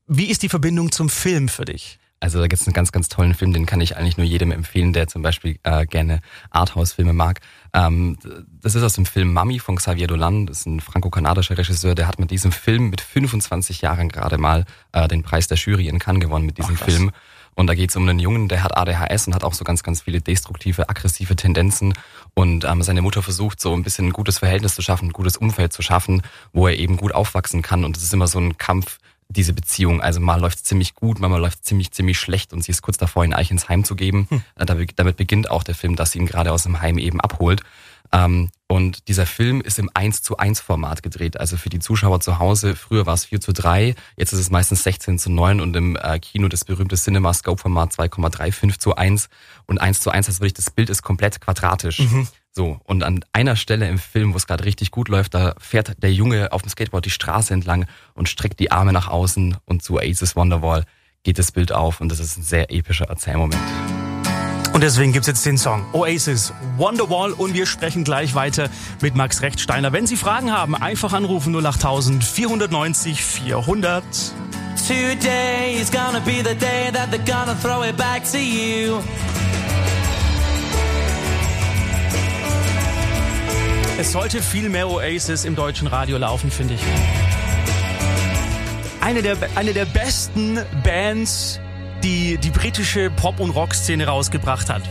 Wie 0.06 0.30
ist 0.30 0.42
die 0.42 0.48
Verbindung 0.48 0.92
zum 0.92 1.10
Film 1.10 1.48
für 1.48 1.64
dich? 1.64 1.98
Also 2.20 2.38
da 2.38 2.46
gibt 2.46 2.62
es 2.62 2.68
einen 2.68 2.74
ganz, 2.74 2.92
ganz 2.92 3.08
tollen 3.08 3.34
Film, 3.34 3.52
den 3.52 3.66
kann 3.66 3.80
ich 3.80 3.96
eigentlich 3.96 4.16
nur 4.16 4.24
jedem 4.24 4.52
empfehlen, 4.52 4.92
der 4.92 5.08
zum 5.08 5.22
Beispiel 5.22 5.58
äh, 5.64 5.86
gerne 5.86 6.20
Arthouse-Filme 6.50 7.12
mag. 7.12 7.40
Ähm, 7.74 8.16
das 8.60 8.76
ist 8.76 8.84
aus 8.84 8.92
dem 8.92 9.06
Film 9.06 9.32
Mami 9.32 9.58
von 9.58 9.74
Xavier 9.74 10.06
Dolan, 10.06 10.46
das 10.46 10.60
ist 10.60 10.66
ein 10.66 10.78
franco-kanadischer 10.78 11.58
Regisseur, 11.58 11.96
der 11.96 12.06
hat 12.06 12.20
mit 12.20 12.30
diesem 12.30 12.52
Film 12.52 12.90
mit 12.90 13.00
25 13.00 13.80
Jahren 13.80 14.08
gerade 14.08 14.38
mal 14.38 14.66
äh, 14.92 15.08
den 15.08 15.24
Preis 15.24 15.48
der 15.48 15.56
Jury 15.56 15.88
in 15.88 15.98
Cannes 15.98 16.20
gewonnen 16.20 16.46
mit 16.46 16.58
diesem 16.58 16.76
Ach, 16.80 16.84
Film. 16.84 17.10
Und 17.54 17.66
da 17.66 17.74
geht 17.74 17.90
es 17.90 17.96
um 17.96 18.08
einen 18.08 18.18
Jungen, 18.18 18.48
der 18.48 18.62
hat 18.62 18.76
ADHS 18.76 19.26
und 19.26 19.34
hat 19.34 19.44
auch 19.44 19.54
so 19.54 19.64
ganz, 19.64 19.82
ganz 19.82 20.02
viele 20.02 20.20
destruktive, 20.20 20.88
aggressive 20.88 21.36
Tendenzen. 21.36 21.94
Und 22.34 22.64
ähm, 22.64 22.82
seine 22.82 23.02
Mutter 23.02 23.22
versucht 23.22 23.60
so 23.60 23.74
ein 23.74 23.82
bisschen 23.82 24.08
ein 24.08 24.12
gutes 24.12 24.38
Verhältnis 24.38 24.74
zu 24.74 24.82
schaffen, 24.82 25.08
ein 25.08 25.12
gutes 25.12 25.36
Umfeld 25.36 25.72
zu 25.72 25.82
schaffen, 25.82 26.22
wo 26.52 26.66
er 26.66 26.78
eben 26.78 26.96
gut 26.96 27.14
aufwachsen 27.14 27.62
kann. 27.62 27.84
Und 27.84 27.96
es 27.96 28.02
ist 28.02 28.14
immer 28.14 28.26
so 28.26 28.38
ein 28.38 28.56
Kampf 28.56 28.98
diese 29.32 29.52
Beziehung. 29.52 30.00
Also 30.00 30.20
mal 30.20 30.40
läuft 30.40 30.64
ziemlich 30.64 30.94
gut, 30.94 31.18
mal 31.20 31.34
läuft 31.36 31.64
ziemlich, 31.64 31.90
ziemlich 31.92 32.18
schlecht 32.18 32.52
und 32.52 32.62
sie 32.62 32.70
ist 32.70 32.82
kurz 32.82 32.98
davor, 32.98 33.24
ihn 33.24 33.32
eigentlich 33.32 33.50
ins 33.50 33.68
Heim 33.68 33.84
zu 33.84 33.96
geben. 33.96 34.26
Hm. 34.30 34.42
Äh, 34.56 34.86
damit 34.94 35.16
beginnt 35.16 35.50
auch 35.50 35.62
der 35.62 35.74
Film, 35.74 35.96
dass 35.96 36.12
sie 36.12 36.18
ihn 36.18 36.26
gerade 36.26 36.52
aus 36.52 36.64
dem 36.64 36.80
Heim 36.80 36.98
eben 36.98 37.20
abholt. 37.20 37.62
Ähm, 38.14 38.50
und 38.68 39.08
dieser 39.08 39.26
Film 39.26 39.60
ist 39.60 39.78
im 39.78 39.90
1 39.92 40.22
zu 40.22 40.38
1 40.38 40.60
Format 40.60 41.02
gedreht. 41.02 41.38
Also 41.38 41.56
für 41.56 41.68
die 41.68 41.78
Zuschauer 41.78 42.20
zu 42.20 42.38
Hause, 42.38 42.74
früher 42.74 43.04
war 43.04 43.14
es 43.14 43.26
4 43.26 43.40
zu 43.40 43.52
3, 43.52 43.94
jetzt 44.16 44.32
ist 44.32 44.38
es 44.38 44.50
meistens 44.50 44.82
16 44.82 45.18
zu 45.18 45.30
9 45.30 45.60
und 45.60 45.76
im 45.76 45.96
äh, 45.96 46.18
Kino 46.20 46.48
das 46.48 46.64
berühmte 46.64 46.96
CinemaScope 46.96 47.60
Format 47.60 47.92
2,35 47.92 48.78
zu 48.78 48.94
1 48.94 49.28
und 49.66 49.78
1 49.78 50.00
zu 50.00 50.10
1, 50.10 50.26
das 50.26 50.40
wirklich, 50.40 50.54
das 50.54 50.70
Bild 50.70 50.88
ist 50.88 51.02
komplett 51.02 51.40
quadratisch. 51.40 51.98
Mhm. 51.98 52.28
So, 52.50 52.80
und 52.84 53.02
an 53.02 53.24
einer 53.32 53.56
Stelle 53.56 53.88
im 53.88 53.98
Film, 53.98 54.34
wo 54.34 54.36
es 54.36 54.46
gerade 54.46 54.64
richtig 54.64 54.90
gut 54.90 55.08
läuft, 55.08 55.34
da 55.34 55.54
fährt 55.58 56.02
der 56.02 56.12
Junge 56.12 56.52
auf 56.52 56.62
dem 56.62 56.70
Skateboard 56.70 57.06
die 57.06 57.10
Straße 57.10 57.52
entlang 57.52 57.86
und 58.14 58.28
streckt 58.28 58.60
die 58.60 58.70
Arme 58.70 58.92
nach 58.92 59.08
außen 59.08 59.56
und 59.64 59.82
zu 59.82 59.98
Aces 59.98 60.36
Wonderwall 60.36 60.84
geht 61.22 61.38
das 61.38 61.52
Bild 61.52 61.72
auf 61.72 62.00
und 62.00 62.10
das 62.10 62.20
ist 62.20 62.36
ein 62.36 62.42
sehr 62.42 62.70
epischer 62.70 63.06
Erzählmoment. 63.06 63.60
Und 64.82 64.86
deswegen 64.86 65.12
gibt's 65.12 65.28
jetzt 65.28 65.46
den 65.46 65.58
Song 65.58 65.86
Oasis 65.92 66.52
Wonderwall 66.76 67.30
und 67.30 67.54
wir 67.54 67.66
sprechen 67.66 68.02
gleich 68.02 68.34
weiter 68.34 68.68
mit 69.00 69.14
Max 69.14 69.40
Rechtsteiner. 69.40 69.92
Wenn 69.92 70.08
Sie 70.08 70.16
Fragen 70.16 70.50
haben, 70.50 70.74
einfach 70.74 71.12
anrufen 71.12 71.54
08000 71.54 72.24
490 72.24 73.22
400. 73.22 74.02
Today 74.84 75.80
is 75.80 75.88
gonna 75.88 76.18
be 76.18 76.38
the 76.38 76.56
day 76.56 76.90
that 76.92 77.12
they're 77.12 77.24
gonna 77.24 77.54
throw 77.62 77.84
it 77.84 77.96
back 77.96 78.24
to 78.24 78.38
you. 78.38 78.98
Es 84.00 84.10
sollte 84.10 84.42
viel 84.42 84.68
mehr 84.68 84.90
Oasis 84.90 85.44
im 85.44 85.54
deutschen 85.54 85.86
Radio 85.86 86.18
laufen, 86.18 86.50
finde 86.50 86.74
ich. 86.74 86.80
Eine 89.00 89.22
der, 89.22 89.36
eine 89.54 89.74
der 89.74 89.84
besten 89.84 90.58
Bands, 90.82 91.60
die 92.02 92.38
die 92.38 92.50
britische 92.50 93.10
Pop- 93.10 93.40
und 93.40 93.50
Rockszene 93.50 94.06
rausgebracht 94.06 94.68
hat. 94.68 94.82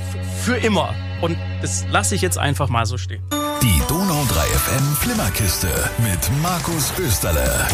Für 0.44 0.58
immer. 0.58 0.94
Und 1.22 1.38
das 1.62 1.86
lasse 1.92 2.16
ich 2.16 2.22
jetzt 2.22 2.38
einfach 2.38 2.69
mal 2.69 2.86
so 2.86 2.98
stehen. 2.98 3.22
Die 3.62 3.81
Donau 3.88 4.24
3 4.28 4.42
FM 4.42 4.95
Flimmerkiste 4.95 5.68
mit 6.00 6.19
Markus 6.42 6.92
Österle. 6.97 7.68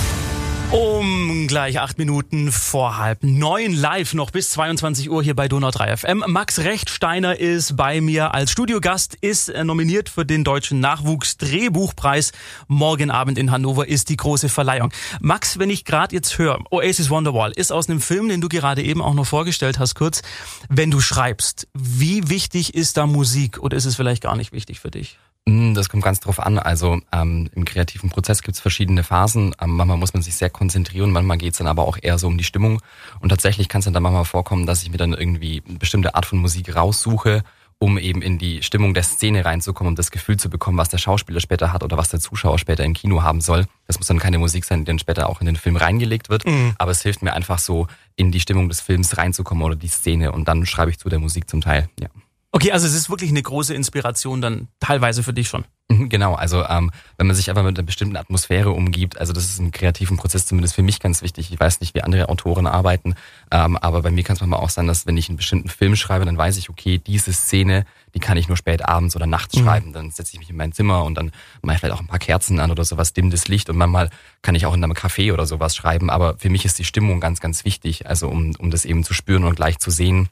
Um 0.71 1.47
gleich 1.47 1.79
acht 1.79 1.97
Minuten 1.97 2.51
vor 2.51 2.97
halb 2.97 3.23
neun 3.23 3.71
live 3.71 4.13
noch 4.13 4.31
bis 4.31 4.49
22 4.49 5.09
Uhr 5.09 5.23
hier 5.23 5.33
bei 5.33 5.47
Donau 5.47 5.71
3 5.71 5.95
FM. 5.95 6.23
Max 6.27 6.59
Rechtsteiner 6.59 7.39
ist 7.39 7.77
bei 7.77 8.01
mir 8.01 8.33
als 8.33 8.51
Studiogast, 8.51 9.15
ist 9.15 9.47
nominiert 9.63 10.09
für 10.09 10.25
den 10.25 10.43
Deutschen 10.43 10.81
Nachwuchsdrehbuchpreis. 10.81 12.33
Morgen 12.67 13.11
Abend 13.11 13.37
in 13.37 13.49
Hannover 13.49 13.87
ist 13.87 14.09
die 14.09 14.17
große 14.17 14.49
Verleihung. 14.49 14.91
Max, 15.21 15.57
wenn 15.57 15.69
ich 15.69 15.85
gerade 15.85 16.13
jetzt 16.13 16.37
höre, 16.37 16.59
Oasis 16.69 17.09
Wonderwall 17.09 17.53
ist 17.53 17.71
aus 17.71 17.89
einem 17.89 18.01
Film, 18.01 18.27
den 18.27 18.41
du 18.41 18.49
gerade 18.49 18.83
eben 18.83 19.01
auch 19.01 19.13
noch 19.13 19.25
vorgestellt 19.25 19.79
hast, 19.79 19.95
kurz. 19.95 20.21
Wenn 20.67 20.91
du 20.91 20.99
schreibst, 20.99 21.69
wie 21.73 22.27
wichtig 22.29 22.75
ist 22.75 22.97
da 22.97 23.07
Musik 23.07 23.59
oder 23.59 23.77
ist 23.77 23.85
es 23.85 23.95
vielleicht 23.95 24.23
gar 24.23 24.35
nicht 24.35 24.51
wichtig 24.51 24.81
für 24.81 24.91
dich? 24.91 25.17
Hm, 25.47 25.73
das 25.73 25.87
kommt 25.87 26.03
ganz 26.03 26.19
drauf 26.19 26.41
an. 26.41 26.59
Also 26.59 26.99
ähm, 27.13 27.49
im 27.55 27.63
kreativen 27.63 28.09
Prozess 28.09 28.41
gibt 28.41 28.55
es 28.55 28.61
verschiedene 28.61 29.03
Phasen. 29.03 29.55
Ähm, 29.61 29.77
manchmal 29.77 29.97
muss 29.97 30.13
man 30.13 30.21
sich 30.21 30.35
sehr 30.35 30.49
konzentrieren, 30.49 31.11
manchmal 31.11 31.37
geht 31.37 31.53
es 31.53 31.59
dann 31.59 31.67
aber 31.67 31.87
auch 31.87 31.97
eher 32.01 32.19
so 32.19 32.27
um 32.27 32.37
die 32.37 32.43
Stimmung. 32.43 32.81
Und 33.21 33.29
tatsächlich 33.29 33.69
kann 33.69 33.79
es 33.79 33.85
dann, 33.85 33.93
dann 33.93 34.03
manchmal 34.03 34.25
vorkommen, 34.25 34.65
dass 34.65 34.83
ich 34.83 34.91
mir 34.91 34.97
dann 34.97 35.13
irgendwie 35.13 35.63
eine 35.65 35.77
bestimmte 35.77 36.15
Art 36.15 36.25
von 36.25 36.39
Musik 36.39 36.75
raussuche, 36.75 37.43
um 37.79 37.97
eben 37.97 38.21
in 38.21 38.37
die 38.37 38.61
Stimmung 38.61 38.93
der 38.93 39.03
Szene 39.03 39.45
reinzukommen, 39.45 39.91
um 39.91 39.95
das 39.95 40.11
Gefühl 40.11 40.35
zu 40.35 40.49
bekommen, 40.49 40.77
was 40.77 40.89
der 40.89 40.97
Schauspieler 40.97 41.39
später 41.39 41.71
hat 41.71 41.81
oder 41.81 41.95
was 41.95 42.09
der 42.09 42.19
Zuschauer 42.19 42.59
später 42.59 42.83
im 42.83 42.93
Kino 42.93 43.23
haben 43.23 43.39
soll. 43.39 43.67
Das 43.85 43.99
muss 43.99 44.07
dann 44.07 44.19
keine 44.19 44.39
Musik 44.39 44.65
sein, 44.65 44.79
die 44.79 44.85
dann 44.85 44.99
später 44.99 45.29
auch 45.29 45.39
in 45.39 45.45
den 45.45 45.55
Film 45.55 45.77
reingelegt 45.77 46.27
wird. 46.27 46.45
Mhm. 46.45 46.73
Aber 46.77 46.91
es 46.91 47.03
hilft 47.03 47.21
mir 47.21 47.31
einfach 47.31 47.59
so, 47.59 47.87
in 48.17 48.33
die 48.33 48.41
Stimmung 48.41 48.67
des 48.67 48.81
Films 48.81 49.15
reinzukommen 49.17 49.63
oder 49.63 49.77
die 49.77 49.87
Szene. 49.87 50.33
Und 50.33 50.49
dann 50.49 50.65
schreibe 50.65 50.91
ich 50.91 50.97
zu 50.97 51.07
der 51.07 51.19
Musik 51.19 51.49
zum 51.49 51.61
Teil, 51.61 51.87
ja. 52.01 52.09
Okay, 52.51 52.71
also 52.71 52.87
es 52.87 52.93
ist 52.93 53.09
wirklich 53.09 53.29
eine 53.29 53.41
große 53.41 53.73
Inspiration 53.73 54.41
dann 54.41 54.69
teilweise 54.79 55.21
für 55.21 55.33
dich 55.33 55.49
schon. 55.49 55.65
Mhm, 55.89 56.09
genau, 56.09 56.33
also 56.33 56.65
ähm, 56.65 56.91
wenn 57.17 57.27
man 57.27 57.35
sich 57.35 57.49
einfach 57.49 57.63
mit 57.63 57.77
einer 57.77 57.85
bestimmten 57.85 58.17
Atmosphäre 58.17 58.71
umgibt, 58.71 59.17
also 59.17 59.31
das 59.31 59.45
ist 59.45 59.59
im 59.59 59.71
kreativen 59.71 60.17
Prozess 60.17 60.45
zumindest 60.45 60.75
für 60.75 60.81
mich 60.81 60.99
ganz 60.99 61.21
wichtig. 61.21 61.51
Ich 61.51 61.59
weiß 61.59 61.81
nicht, 61.81 61.93
wie 61.93 62.01
andere 62.01 62.29
Autoren 62.29 62.67
arbeiten, 62.67 63.15
ähm, 63.51 63.77
aber 63.77 64.01
bei 64.01 64.11
mir 64.11 64.23
kann 64.23 64.35
es 64.35 64.41
manchmal 64.41 64.59
auch 64.59 64.69
sein, 64.69 64.87
dass 64.87 65.05
wenn 65.05 65.17
ich 65.17 65.29
einen 65.29 65.37
bestimmten 65.37 65.69
Film 65.69 65.95
schreibe, 65.95 66.25
dann 66.25 66.37
weiß 66.37 66.57
ich, 66.57 66.69
okay, 66.69 66.97
diese 66.97 67.31
Szene, 67.31 67.85
die 68.13 68.19
kann 68.19 68.37
ich 68.37 68.47
nur 68.47 68.57
spät 68.57 68.83
abends 68.85 69.15
oder 69.15 69.27
nachts 69.27 69.55
mhm. 69.55 69.63
schreiben. 69.63 69.93
Dann 69.93 70.11
setze 70.11 70.33
ich 70.33 70.39
mich 70.39 70.49
in 70.49 70.57
mein 70.57 70.71
Zimmer 70.71 71.03
und 71.03 71.15
dann 71.15 71.31
mache 71.61 71.75
ich 71.75 71.79
vielleicht 71.81 71.95
auch 71.95 72.01
ein 72.01 72.07
paar 72.07 72.19
Kerzen 72.19 72.59
an 72.59 72.71
oder 72.71 72.83
sowas, 72.83 73.13
dimmendes 73.13 73.47
Licht 73.47 73.69
und 73.69 73.77
manchmal 73.77 74.09
kann 74.41 74.55
ich 74.55 74.65
auch 74.65 74.73
in 74.73 74.83
einem 74.83 74.93
Café 74.93 75.33
oder 75.33 75.45
sowas 75.45 75.75
schreiben. 75.75 76.09
Aber 76.09 76.37
für 76.37 76.49
mich 76.49 76.65
ist 76.65 76.79
die 76.79 76.85
Stimmung 76.85 77.19
ganz, 77.19 77.39
ganz 77.39 77.65
wichtig, 77.65 78.07
also 78.07 78.29
um, 78.29 78.55
um 78.57 78.71
das 78.71 78.83
eben 78.83 79.03
zu 79.03 79.13
spüren 79.13 79.43
und 79.43 79.55
gleich 79.55 79.79
zu 79.79 79.91
sehen 79.91 80.29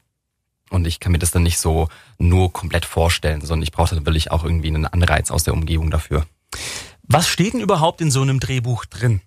Und 0.70 0.86
ich 0.86 1.00
kann 1.00 1.12
mir 1.12 1.18
das 1.18 1.30
dann 1.30 1.42
nicht 1.42 1.58
so 1.58 1.88
nur 2.18 2.52
komplett 2.52 2.84
vorstellen, 2.84 3.40
sondern 3.40 3.62
ich 3.62 3.72
brauche 3.72 3.94
dann 3.94 4.06
wirklich 4.06 4.30
auch 4.30 4.44
irgendwie 4.44 4.68
einen 4.68 4.86
Anreiz 4.86 5.30
aus 5.30 5.44
der 5.44 5.54
Umgebung 5.54 5.90
dafür. 5.90 6.26
Was 7.02 7.28
steht 7.28 7.52
denn 7.52 7.60
überhaupt 7.60 8.00
in 8.00 8.10
so 8.10 8.22
einem 8.22 8.40
Drehbuch 8.40 8.84
drin? 8.84 9.20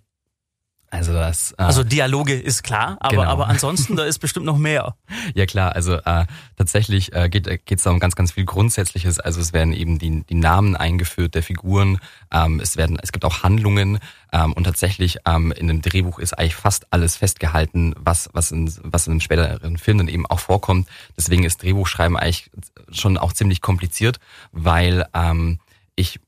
Also 0.92 1.14
das. 1.14 1.52
Äh, 1.54 1.64
also 1.64 1.84
Dialoge 1.84 2.34
ist 2.34 2.64
klar, 2.64 2.98
aber 3.00 3.18
genau. 3.18 3.30
aber 3.30 3.48
ansonsten 3.48 3.96
da 3.96 4.04
ist 4.04 4.20
bestimmt 4.20 4.46
noch 4.46 4.58
mehr. 4.58 4.96
Ja 5.36 5.46
klar, 5.46 5.76
also 5.76 5.96
äh, 5.96 6.26
tatsächlich 6.58 7.14
äh, 7.14 7.30
geht 7.30 7.48
es 7.48 7.84
da 7.84 7.92
um 7.92 8.00
ganz 8.00 8.16
ganz 8.16 8.32
viel 8.32 8.46
Grundsätzliches. 8.46 9.20
Also 9.20 9.40
es 9.40 9.54
werden 9.54 9.74
eben 9.74 10.00
die 10.00 10.24
die 10.24 10.36
Namen 10.36 10.76
eingeführt 10.76 11.36
der 11.36 11.44
Figuren. 11.44 12.00
Ähm, 12.32 12.60
es 12.60 12.78
werden 12.78 12.98
es 13.02 13.12
gibt 13.12 13.26
auch 13.26 13.44
Handlungen 13.44 14.00
ähm, 14.32 14.54
und 14.54 14.64
tatsächlich 14.64 15.18
ähm, 15.26 15.52
in 15.52 15.68
dem 15.68 15.82
Drehbuch 15.82 16.20
ist 16.20 16.38
eigentlich 16.38 16.56
fast 16.56 16.92
alles 16.92 17.16
festgehalten, 17.16 17.94
was 17.98 18.30
was 18.34 18.52
in 18.52 18.72
was 18.84 19.08
in 19.08 19.12
einem 19.12 19.22
späteren 19.22 19.78
Film 19.78 20.00
dann 20.00 20.08
eben 20.08 20.26
auch 20.26 20.40
vorkommt. 20.40 20.88
Deswegen 21.18 21.44
ist 21.44 21.62
Drehbuchschreiben 21.62 22.18
eigentlich 22.18 22.50
schon 22.92 23.18
auch 23.18 23.34
ziemlich 23.34 23.62
kompliziert, 23.62 24.20
weil 24.52 25.06
ähm, 25.14 25.60
ich 25.96 26.20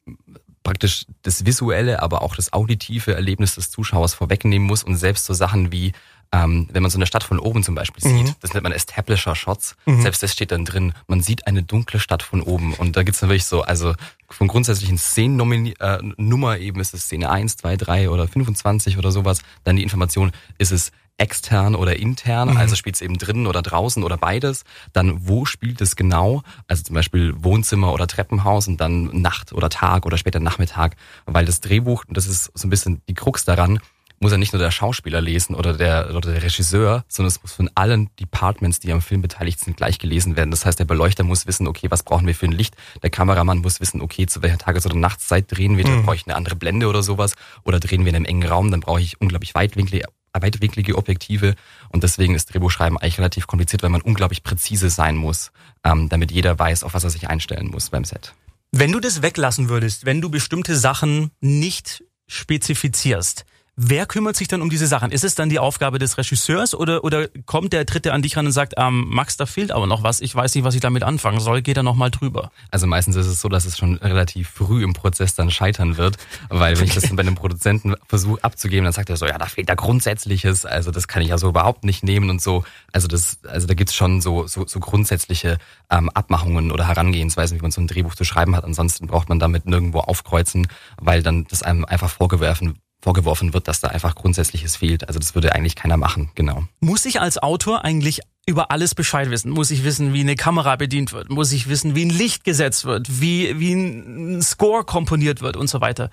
praktisch 0.63 1.06
das 1.24 1.46
visuelle, 1.46 2.01
aber 2.01 2.22
auch 2.22 2.36
das 2.36 2.53
auditive 2.53 3.13
Erlebnis 3.13 3.56
des 3.56 3.72
Zuschauers 3.72 4.13
vorwegnehmen 4.13 4.68
muss 4.68 4.84
und 4.84 4.96
selbst 4.96 5.25
so 5.25 5.34
Sachen 5.34 5.72
wie 5.72 5.94
ähm, 6.34 6.70
wenn 6.72 6.82
man 6.82 6.89
so 6.89 6.98
eine 6.98 7.06
Stadt 7.06 7.24
von 7.24 7.39
oben 7.39 7.63
zum 7.63 7.75
Beispiel 7.75 8.01
sieht, 8.01 8.27
mhm. 8.27 8.36
das 8.39 8.53
nennt 8.53 8.63
man 8.63 8.72
Establisher 8.72 9.36
Shots, 9.36 9.75
mhm. 9.86 10.01
selbst 10.01 10.24
das 10.24 10.32
steht 10.32 10.51
dann 10.51 10.63
drin, 10.63 10.94
man 11.08 11.22
sieht 11.22 11.46
eine 11.46 11.62
dunkle 11.62 12.00
Stadt 12.00 12.24
von 12.24 12.41
oben 12.41 12.74
und 12.74 12.96
da 12.96 13.03
gibt's 13.03 13.20
dann 13.20 13.30
wirklich 13.30 13.46
so, 13.46 13.63
also 13.63 13.96
von 14.30 14.48
grundsätzlichen 14.48 14.98
Szenennummer 14.98 16.58
äh, 16.58 16.65
eben 16.65 16.80
ist 16.80 16.94
es 16.94 17.03
Szene 17.03 17.30
1, 17.30 17.58
2, 17.58 17.75
3 17.75 18.10
oder 18.10 18.27
25 18.27 18.98
oder 18.98 19.12
sowas, 19.12 19.41
dann 19.65 19.75
die 19.75 19.84
Information, 19.84 20.32
ist 20.58 20.72
es 20.72 20.91
extern 21.22 21.75
oder 21.75 21.98
intern, 21.98 22.50
mhm. 22.50 22.58
also 22.58 22.75
spielt 22.75 22.96
es 22.96 23.01
eben 23.01 23.18
drinnen 23.18 23.46
oder 23.46 23.62
draußen 23.62 24.04
oder 24.04 24.18
beides. 24.18 24.63
Dann 24.92 25.28
wo 25.28 25.46
spielt 25.46 25.80
es 25.80 25.96
genau, 25.96 26.42
also 26.68 26.84
zum 26.84 26.96
Beispiel 26.96 27.34
Wohnzimmer 27.38 27.94
oder 27.94 28.08
Treppenhaus 28.08 28.68
und 28.68 28.82
dann 28.82 29.22
Nacht 29.22 29.54
oder 29.54 29.70
Tag 29.70 30.06
oder 30.06 30.18
später 30.18 30.40
Nachmittag, 30.40 30.96
weil 31.25 31.46
das 31.46 31.62
Drehbuch, 31.62 32.06
das 32.10 32.28
ist 32.28 32.51
so 32.56 32.68
ein 32.68 32.72
bisschen 32.72 33.01
die 33.08 33.13
Krux 33.13 33.46
daran, 33.46 33.80
muss 34.20 34.32
ja 34.32 34.38
nicht 34.38 34.54
nur 34.54 34.62
der 34.62 34.72
Schauspieler 34.72 35.20
lesen 35.20 35.56
oder 35.56 35.74
der, 35.74 36.16
oder 36.16 36.32
der 36.32 36.44
Regisseur, 36.44 37.04
sondern 37.08 37.30
es 37.30 37.42
muss 37.42 37.54
von 37.54 37.72
allen 37.74 38.10
Departments, 38.18 38.80
die 38.80 38.92
am 38.92 39.01
Film 39.01 39.22
beteiligt 39.22 39.60
sind, 39.60 39.78
gleich 39.78 39.98
gelesen 39.98 40.36
werden. 40.36 40.51
Das 40.51 40.66
heißt, 40.66 40.78
der 40.78 40.86
Beleuchter 40.86 41.24
muss 41.24 41.48
wissen, 41.48 41.68
okay, 41.68 41.90
was 41.90 42.04
brauchen 42.04 42.28
wir 42.28 42.36
für 42.36 42.46
ein 42.46 42.51
Licht? 42.51 42.75
Der 43.01 43.10
Kameramann 43.10 43.60
muss 43.60 43.80
wissen, 43.80 44.00
okay, 44.00 44.28
zu 44.28 44.44
welcher 44.44 44.60
Tages- 44.60 44.86
oder 44.86 44.96
Nachtszeit 44.96 45.46
drehen 45.48 45.75
wir, 45.75 45.84
dann 45.84 45.98
mhm. 45.98 46.04
brauche 46.04 46.16
ich 46.16 46.28
eine 46.28 46.36
andere 46.36 46.56
Blende 46.56 46.88
oder 46.88 47.01
sowas. 47.01 47.34
Oder 47.63 47.80
drehen 47.80 48.06
wir 48.06 48.10
in 48.10 48.16
einem 48.16 48.25
engen 48.25 48.48
Raum, 48.48 48.70
dann 48.70 48.82
brauche 48.82 49.01
ich 49.01 49.20
unglaublich 49.20 49.56
weitwinklige, 49.56 50.06
weitwinklige 50.34 50.98
Objektive 50.98 51.56
und 51.90 52.04
deswegen 52.04 52.36
ist 52.36 52.54
Drehbuchschreiben 52.54 52.98
eigentlich 52.98 53.18
relativ 53.18 53.48
kompliziert, 53.48 53.84
weil 53.84 53.90
man 53.90 54.02
unglaublich 54.02 54.44
präzise 54.44 54.90
sein 54.90 55.16
muss, 55.16 55.52
ähm, 55.84 56.10
damit 56.10 56.32
jeder 56.32 56.58
weiß, 56.58 56.84
auf 56.84 56.94
was 56.94 57.04
er 57.04 57.10
sich 57.10 57.28
einstellen 57.28 57.68
muss 57.68 57.90
beim 57.90 58.06
Set. 58.06 58.34
Wenn 58.72 58.92
du 58.92 59.00
das 59.00 59.22
weglassen 59.22 59.68
würdest, 59.68 60.06
wenn 60.06 60.22
du 60.22 60.30
bestimmte 60.30 60.78
Sachen 60.78 61.32
nicht 61.42 62.04
spezifizierst, 62.28 63.46
Wer 63.78 64.06
kümmert 64.06 64.36
sich 64.36 64.50
dann 64.50 64.62
um 64.62 64.70
diese 64.70 64.86
Sachen? 64.86 65.12
Ist 65.12 65.24
es 65.24 65.34
dann 65.34 65.48
die 65.48 65.58
Aufgabe 65.58 65.98
des 65.98 66.18
Regisseurs 66.18 66.75
oder, 66.75 67.06
oder 67.06 67.30
kommt 67.46 67.72
der 67.72 67.86
Dritte 67.86 68.12
an 68.12 68.22
dich 68.22 68.36
ran 68.36 68.46
und 68.46 68.51
sagt, 68.51 68.74
ähm, 68.75 69.08
Max, 69.10 69.38
da 69.38 69.46
fehlt 69.46 69.72
aber 69.72 69.88
noch 69.88 70.04
was, 70.04 70.20
ich 70.20 70.36
weiß 70.36 70.54
nicht, 70.56 70.66
was 70.66 70.75
ich 70.75 70.82
damit 70.82 71.04
anfangen 71.04 71.40
soll, 71.40 71.62
geht 71.62 71.78
er 71.78 71.84
nochmal 71.84 72.12
drüber? 72.12 72.51
Also 72.70 72.86
meistens 72.86 73.16
ist 73.16 73.28
es 73.28 73.40
so, 73.40 73.48
dass 73.48 73.63
es 73.63 73.78
schon 73.78 73.96
relativ 73.96 74.50
früh 74.50 74.84
im 74.84 74.92
Prozess 74.92 75.36
dann 75.36 75.51
scheitern 75.51 75.96
wird, 75.96 76.18
weil 76.50 76.78
wenn 76.78 76.88
ich 76.88 76.94
das 76.94 77.04
dann 77.08 77.16
bei 77.16 77.22
einem 77.22 77.36
Produzenten 77.36 77.96
versuche 78.08 78.44
abzugeben, 78.44 78.84
dann 78.84 78.94
sagt 78.94 79.10
er 79.10 79.16
so, 79.16 79.25
ja, 79.25 79.38
da 79.38 79.46
fehlt 79.46 79.70
da 79.70 79.75
Grundsätzliches, 79.75 80.66
also 80.66 80.92
das 80.92 81.08
kann 81.08 81.24
ich 81.24 81.30
ja 81.30 81.38
so 81.38 81.48
überhaupt 81.48 81.86
nicht 81.86 82.04
nehmen 82.04 82.30
und 82.30 82.42
so. 82.42 82.66
Also 82.92 83.08
das, 83.08 83.40
also 83.48 83.68
da 83.68 83.74
gibt's 83.74 83.96
schon 83.96 84.20
so, 84.20 84.48
so, 84.48 84.68
so 84.68 84.82
grundsätzliche 84.82 85.60
ähm, 85.90 86.10
Abmachungen 86.10 86.72
oder 86.72 86.90
Herangehensweisen, 86.90 87.58
wie 87.58 87.62
man 87.62 87.72
so 87.72 87.80
ein 87.80 87.88
Drehbuch 87.88 88.16
zu 88.16 88.25
schreiben 88.25 88.54
hat. 88.56 88.66
Ansonsten 88.66 89.08
braucht 89.08 89.30
man 89.30 89.40
damit 89.40 89.66
nirgendwo 89.66 90.00
aufkreuzen, 90.00 90.68
weil 90.98 91.24
dann 91.24 91.46
das 91.50 91.63
einem 91.63 91.86
einfach 91.86 92.10
vorgeworfen 92.10 92.78
vorgeworfen 93.01 93.53
wird, 93.53 93.67
dass 93.67 93.79
da 93.79 93.89
einfach 93.89 94.15
Grundsätzliches 94.15 94.77
fehlt. 94.77 95.08
Also 95.08 95.20
das 95.20 95.36
würde 95.36 95.53
eigentlich 95.53 95.75
keiner 95.75 95.98
machen, 95.98 96.31
genau. 96.36 96.63
Muss 96.79 97.05
ich 97.05 97.20
als 97.20 97.38
Autor 97.38 97.84
eigentlich 97.84 98.22
über 98.46 98.72
alles 98.72 98.96
Bescheid 98.96 99.29
wissen? 99.29 99.51
Muss 99.51 99.72
ich 99.72 99.84
wissen, 99.84 100.13
wie 100.13 100.22
eine 100.22 100.36
Kamera 100.36 100.75
bedient 100.75 101.13
wird? 101.13 101.29
Muss 101.29 101.51
ich 101.51 101.67
wissen, 101.67 101.96
wie 101.96 102.05
ein 102.05 102.10
Licht 102.10 102.43
gesetzt 102.43 102.86
wird? 102.86 103.22
Wie, 103.22 103.60
wie 103.60 103.74
ein 103.74 104.41
Score 104.41 104.84
komponiert 104.84 105.41
wird 105.41 105.58
und 105.58 105.67
so 105.67 105.81
weiter? 105.81 106.10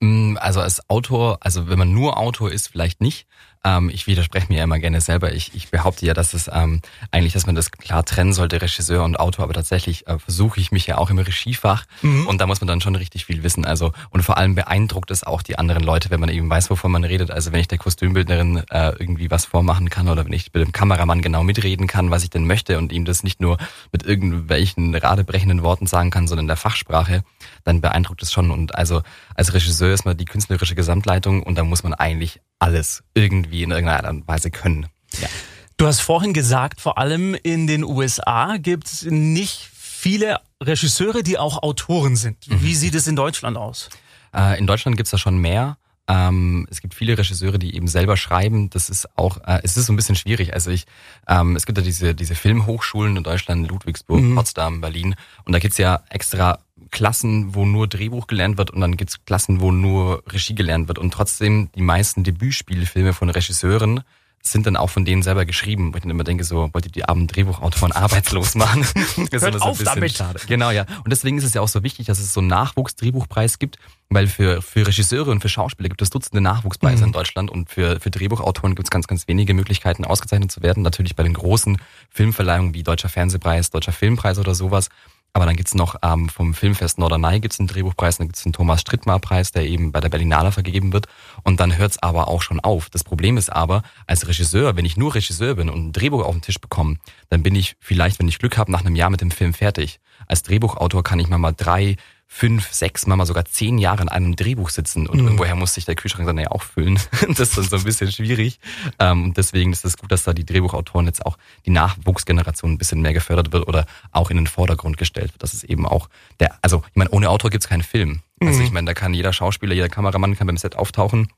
Mm, 0.00 0.36
also 0.38 0.60
als 0.60 0.88
Autor, 0.88 1.38
also 1.40 1.68
wenn 1.68 1.78
man 1.78 1.92
nur 1.92 2.18
Autor 2.18 2.50
ist, 2.50 2.68
vielleicht 2.68 3.00
nicht. 3.00 3.26
Ähm, 3.62 3.90
ich 3.92 4.06
widerspreche 4.06 4.46
mir 4.48 4.58
ja 4.58 4.64
immer 4.64 4.78
gerne 4.78 5.00
selber. 5.00 5.32
Ich, 5.32 5.54
ich 5.54 5.70
behaupte 5.70 6.06
ja, 6.06 6.14
dass 6.14 6.32
es 6.32 6.50
ähm, 6.52 6.80
eigentlich, 7.10 7.34
dass 7.34 7.46
man 7.46 7.54
das 7.54 7.70
klar 7.70 8.04
trennen 8.04 8.32
sollte, 8.32 8.62
Regisseur 8.62 9.04
und 9.04 9.20
Autor. 9.20 9.44
Aber 9.44 9.52
tatsächlich 9.52 10.06
äh, 10.06 10.18
versuche 10.18 10.60
ich 10.60 10.72
mich 10.72 10.86
ja 10.86 10.96
auch 10.96 11.10
im 11.10 11.18
Regiefach 11.18 11.84
mhm. 12.00 12.26
und 12.26 12.40
da 12.40 12.46
muss 12.46 12.60
man 12.60 12.68
dann 12.68 12.80
schon 12.80 12.96
richtig 12.96 13.26
viel 13.26 13.42
wissen. 13.42 13.64
Also 13.66 13.92
und 14.10 14.22
vor 14.22 14.38
allem 14.38 14.54
beeindruckt 14.54 15.10
es 15.10 15.24
auch 15.24 15.42
die 15.42 15.58
anderen 15.58 15.82
Leute, 15.82 16.10
wenn 16.10 16.20
man 16.20 16.30
eben 16.30 16.48
weiß, 16.48 16.70
wovon 16.70 16.90
man 16.90 17.04
redet. 17.04 17.30
Also 17.30 17.52
wenn 17.52 17.60
ich 17.60 17.68
der 17.68 17.78
Kostümbildnerin 17.78 18.62
äh, 18.70 18.92
irgendwie 18.98 19.30
was 19.30 19.44
vormachen 19.44 19.90
kann 19.90 20.08
oder 20.08 20.24
wenn 20.24 20.32
ich 20.32 20.52
mit 20.54 20.64
dem 20.64 20.72
Kameramann 20.72 21.20
genau 21.20 21.42
mitreden 21.42 21.86
kann, 21.86 22.10
was 22.10 22.24
ich 22.24 22.30
denn 22.30 22.46
möchte 22.46 22.78
und 22.78 22.92
ihm 22.92 23.04
das 23.04 23.22
nicht 23.22 23.40
nur 23.40 23.58
mit 23.92 24.04
irgendwelchen 24.04 24.94
radebrechenden 24.94 25.62
Worten 25.62 25.86
sagen 25.86 26.10
kann, 26.10 26.28
sondern 26.28 26.44
in 26.44 26.48
der 26.48 26.56
Fachsprache, 26.56 27.22
dann 27.64 27.80
beeindruckt 27.80 28.22
es 28.22 28.32
schon. 28.32 28.50
Und 28.50 28.74
also 28.74 29.02
als 29.34 29.52
Regisseur 29.52 29.92
ist 29.92 30.04
man 30.04 30.16
die 30.16 30.24
künstlerische 30.24 30.74
Gesamtleitung 30.74 31.42
und 31.42 31.56
da 31.56 31.64
muss 31.64 31.82
man 31.82 31.94
eigentlich 31.94 32.40
alles 32.58 33.02
irgendwie 33.14 33.62
in 33.62 33.70
irgendeiner 33.70 34.04
Art 34.04 34.14
und 34.14 34.28
Weise 34.28 34.50
können. 34.50 34.86
Ja. 35.20 35.28
Du 35.76 35.86
hast 35.86 36.00
vorhin 36.00 36.34
gesagt, 36.34 36.80
vor 36.80 36.98
allem 36.98 37.34
in 37.34 37.66
den 37.66 37.84
USA 37.84 38.58
gibt 38.58 38.86
es 38.86 39.02
nicht 39.02 39.70
viele 39.72 40.38
Regisseure, 40.62 41.22
die 41.22 41.38
auch 41.38 41.62
Autoren 41.62 42.16
sind. 42.16 42.48
Mhm. 42.48 42.62
Wie 42.62 42.74
sieht 42.74 42.94
es 42.94 43.06
in 43.06 43.16
Deutschland 43.16 43.56
aus? 43.56 43.88
Äh, 44.34 44.58
in 44.58 44.66
Deutschland 44.66 44.96
gibt 44.96 45.06
es 45.06 45.10
da 45.10 45.18
schon 45.18 45.38
mehr. 45.38 45.78
Ähm, 46.10 46.66
es 46.70 46.80
gibt 46.80 46.94
viele 46.94 47.16
Regisseure, 47.16 47.58
die 47.58 47.74
eben 47.76 47.86
selber 47.86 48.16
schreiben. 48.16 48.68
Das 48.70 48.90
ist 48.90 49.16
auch, 49.16 49.38
äh, 49.46 49.60
es 49.62 49.76
ist 49.76 49.86
so 49.86 49.92
ein 49.92 49.96
bisschen 49.96 50.16
schwierig. 50.16 50.52
Also 50.54 50.70
ich, 50.70 50.84
ähm, 51.28 51.54
es 51.54 51.66
gibt 51.66 51.78
ja 51.78 51.84
diese, 51.84 52.14
diese 52.14 52.34
Filmhochschulen 52.34 53.16
in 53.16 53.22
Deutschland, 53.22 53.68
Ludwigsburg, 53.68 54.20
mhm. 54.20 54.34
Potsdam, 54.34 54.80
Berlin. 54.80 55.14
Und 55.44 55.52
da 55.52 55.60
gibt's 55.60 55.78
ja 55.78 56.02
extra 56.10 56.58
Klassen, 56.90 57.54
wo 57.54 57.64
nur 57.64 57.86
Drehbuch 57.88 58.26
gelernt 58.26 58.58
wird 58.58 58.70
und 58.70 58.80
dann 58.80 58.96
gibt's 58.96 59.24
Klassen, 59.24 59.60
wo 59.60 59.72
nur 59.72 60.22
Regie 60.28 60.54
gelernt 60.54 60.88
wird. 60.88 60.98
Und 60.98 61.12
trotzdem 61.12 61.70
die 61.74 61.82
meisten 61.82 62.24
Debütspielfilme 62.24 63.12
von 63.12 63.30
Regisseuren 63.30 64.02
sind 64.42 64.66
dann 64.66 64.76
auch 64.76 64.88
von 64.88 65.04
denen 65.04 65.22
selber 65.22 65.44
geschrieben, 65.44 65.92
wo 65.92 65.96
ich 65.96 66.02
dann 66.02 66.10
immer 66.10 66.24
denke, 66.24 66.44
so, 66.44 66.70
wollt 66.72 66.86
ihr 66.86 66.90
die 66.90 67.04
armen 67.04 67.26
Drehbuchautoren 67.26 67.92
arbeitslos 67.92 68.54
machen? 68.54 68.86
das 69.30 69.42
Hört 69.42 69.54
ist 69.54 69.62
auf 69.62 69.82
damit. 69.82 70.12
Schade. 70.12 70.40
Genau, 70.46 70.70
ja. 70.70 70.86
Und 71.04 71.10
deswegen 71.10 71.36
ist 71.36 71.44
es 71.44 71.52
ja 71.52 71.60
auch 71.60 71.68
so 71.68 71.82
wichtig, 71.82 72.06
dass 72.06 72.18
es 72.18 72.32
so 72.32 72.40
einen 72.40 72.48
Nachwuchsdrehbuchpreis 72.48 73.58
gibt, 73.58 73.78
weil 74.08 74.26
für, 74.26 74.62
für 74.62 74.86
Regisseure 74.86 75.30
und 75.30 75.40
für 75.40 75.50
Schauspieler 75.50 75.90
gibt 75.90 76.00
es 76.00 76.08
Dutzende 76.08 76.40
Nachwuchspreise 76.40 77.02
mhm. 77.02 77.08
in 77.08 77.12
Deutschland 77.12 77.50
und 77.50 77.68
für, 77.68 78.00
für 78.00 78.10
Drehbuchautoren 78.10 78.74
gibt 78.74 78.86
es 78.86 78.90
ganz, 78.90 79.06
ganz 79.06 79.28
wenige 79.28 79.52
Möglichkeiten, 79.52 80.06
ausgezeichnet 80.06 80.50
zu 80.50 80.62
werden. 80.62 80.82
Natürlich 80.82 81.16
bei 81.16 81.22
den 81.22 81.34
großen 81.34 81.76
Filmverleihungen 82.08 82.72
wie 82.72 82.82
Deutscher 82.82 83.10
Fernsehpreis, 83.10 83.70
Deutscher 83.70 83.92
Filmpreis 83.92 84.38
oder 84.38 84.54
sowas. 84.54 84.88
Aber 85.32 85.46
dann 85.46 85.56
gibt's 85.56 85.74
noch 85.74 85.96
ähm, 86.02 86.28
vom 86.28 86.54
Filmfest 86.54 86.98
Norderney 86.98 87.40
gibt's 87.40 87.60
einen 87.60 87.68
Drehbuchpreis, 87.68 88.18
dann 88.18 88.26
gibt's 88.26 88.42
den 88.42 88.52
Thomas 88.52 88.80
Strittmar-Preis, 88.80 89.52
der 89.52 89.66
eben 89.66 89.92
bei 89.92 90.00
der 90.00 90.08
Berlinale 90.08 90.50
vergeben 90.50 90.92
wird. 90.92 91.06
Und 91.44 91.60
dann 91.60 91.76
hört's 91.76 92.02
aber 92.02 92.28
auch 92.28 92.42
schon 92.42 92.60
auf. 92.60 92.90
Das 92.90 93.04
Problem 93.04 93.36
ist 93.36 93.50
aber, 93.50 93.82
als 94.06 94.26
Regisseur, 94.26 94.76
wenn 94.76 94.84
ich 94.84 94.96
nur 94.96 95.14
Regisseur 95.14 95.54
bin 95.54 95.70
und 95.70 95.88
ein 95.88 95.92
Drehbuch 95.92 96.24
auf 96.24 96.34
den 96.34 96.42
Tisch 96.42 96.60
bekomme, 96.60 96.96
dann 97.28 97.42
bin 97.42 97.54
ich 97.54 97.76
vielleicht, 97.78 98.18
wenn 98.18 98.28
ich 98.28 98.38
Glück 98.38 98.58
habe, 98.58 98.72
nach 98.72 98.80
einem 98.80 98.96
Jahr 98.96 99.10
mit 99.10 99.20
dem 99.20 99.30
Film 99.30 99.54
fertig. 99.54 100.00
Als 100.26 100.42
Drehbuchautor 100.42 101.04
kann 101.04 101.20
ich 101.20 101.28
mal 101.28 101.38
mal 101.38 101.52
drei, 101.52 101.96
fünf, 102.32 102.72
sechs, 102.72 103.08
mal 103.08 103.26
sogar 103.26 103.44
zehn 103.44 103.76
Jahre 103.76 104.02
in 104.02 104.08
einem 104.08 104.36
Drehbuch 104.36 104.70
sitzen 104.70 105.08
und 105.08 105.18
mhm. 105.18 105.24
irgendwoher 105.24 105.56
muss 105.56 105.74
sich 105.74 105.84
der 105.84 105.96
Kühlschrank 105.96 106.28
dann 106.28 106.38
ja 106.38 106.52
auch 106.52 106.62
füllen. 106.62 106.94
das 107.28 107.40
ist 107.40 107.58
dann 107.58 107.64
so 107.64 107.76
ein 107.76 107.82
bisschen 107.82 108.10
schwierig. 108.12 108.60
Ähm, 109.00 109.24
und 109.24 109.36
deswegen 109.36 109.72
ist 109.72 109.84
es 109.84 109.98
gut, 109.98 110.12
dass 110.12 110.22
da 110.22 110.32
die 110.32 110.46
Drehbuchautoren 110.46 111.06
jetzt 111.06 111.26
auch 111.26 111.36
die 111.66 111.70
Nachwuchsgeneration 111.70 112.70
ein 112.70 112.78
bisschen 112.78 113.02
mehr 113.02 113.12
gefördert 113.12 113.52
wird 113.52 113.66
oder 113.66 113.84
auch 114.12 114.30
in 114.30 114.36
den 114.36 114.46
Vordergrund 114.46 114.96
gestellt 114.96 115.32
wird. 115.32 115.42
Das 115.42 115.54
ist 115.54 115.64
eben 115.64 115.84
auch 115.86 116.08
der, 116.38 116.56
also 116.62 116.84
ich 116.88 116.96
meine, 116.96 117.10
ohne 117.10 117.28
Autor 117.28 117.50
gibt's 117.50 117.68
keinen 117.68 117.82
Film. 117.82 118.20
Also 118.40 118.60
mhm. 118.60 118.64
ich 118.64 118.70
meine, 118.70 118.86
da 118.86 118.94
kann 118.94 119.12
jeder 119.12 119.32
Schauspieler, 119.32 119.74
jeder 119.74 119.88
Kameramann 119.88 120.36
kann 120.36 120.46
beim 120.46 120.56
Set 120.56 120.76
auftauchen. 120.76 121.32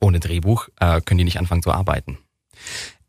Ohne 0.00 0.20
Drehbuch 0.20 0.68
äh, 0.80 1.02
können 1.02 1.18
die 1.18 1.24
nicht 1.24 1.38
anfangen 1.38 1.62
zu 1.62 1.70
arbeiten. 1.70 2.16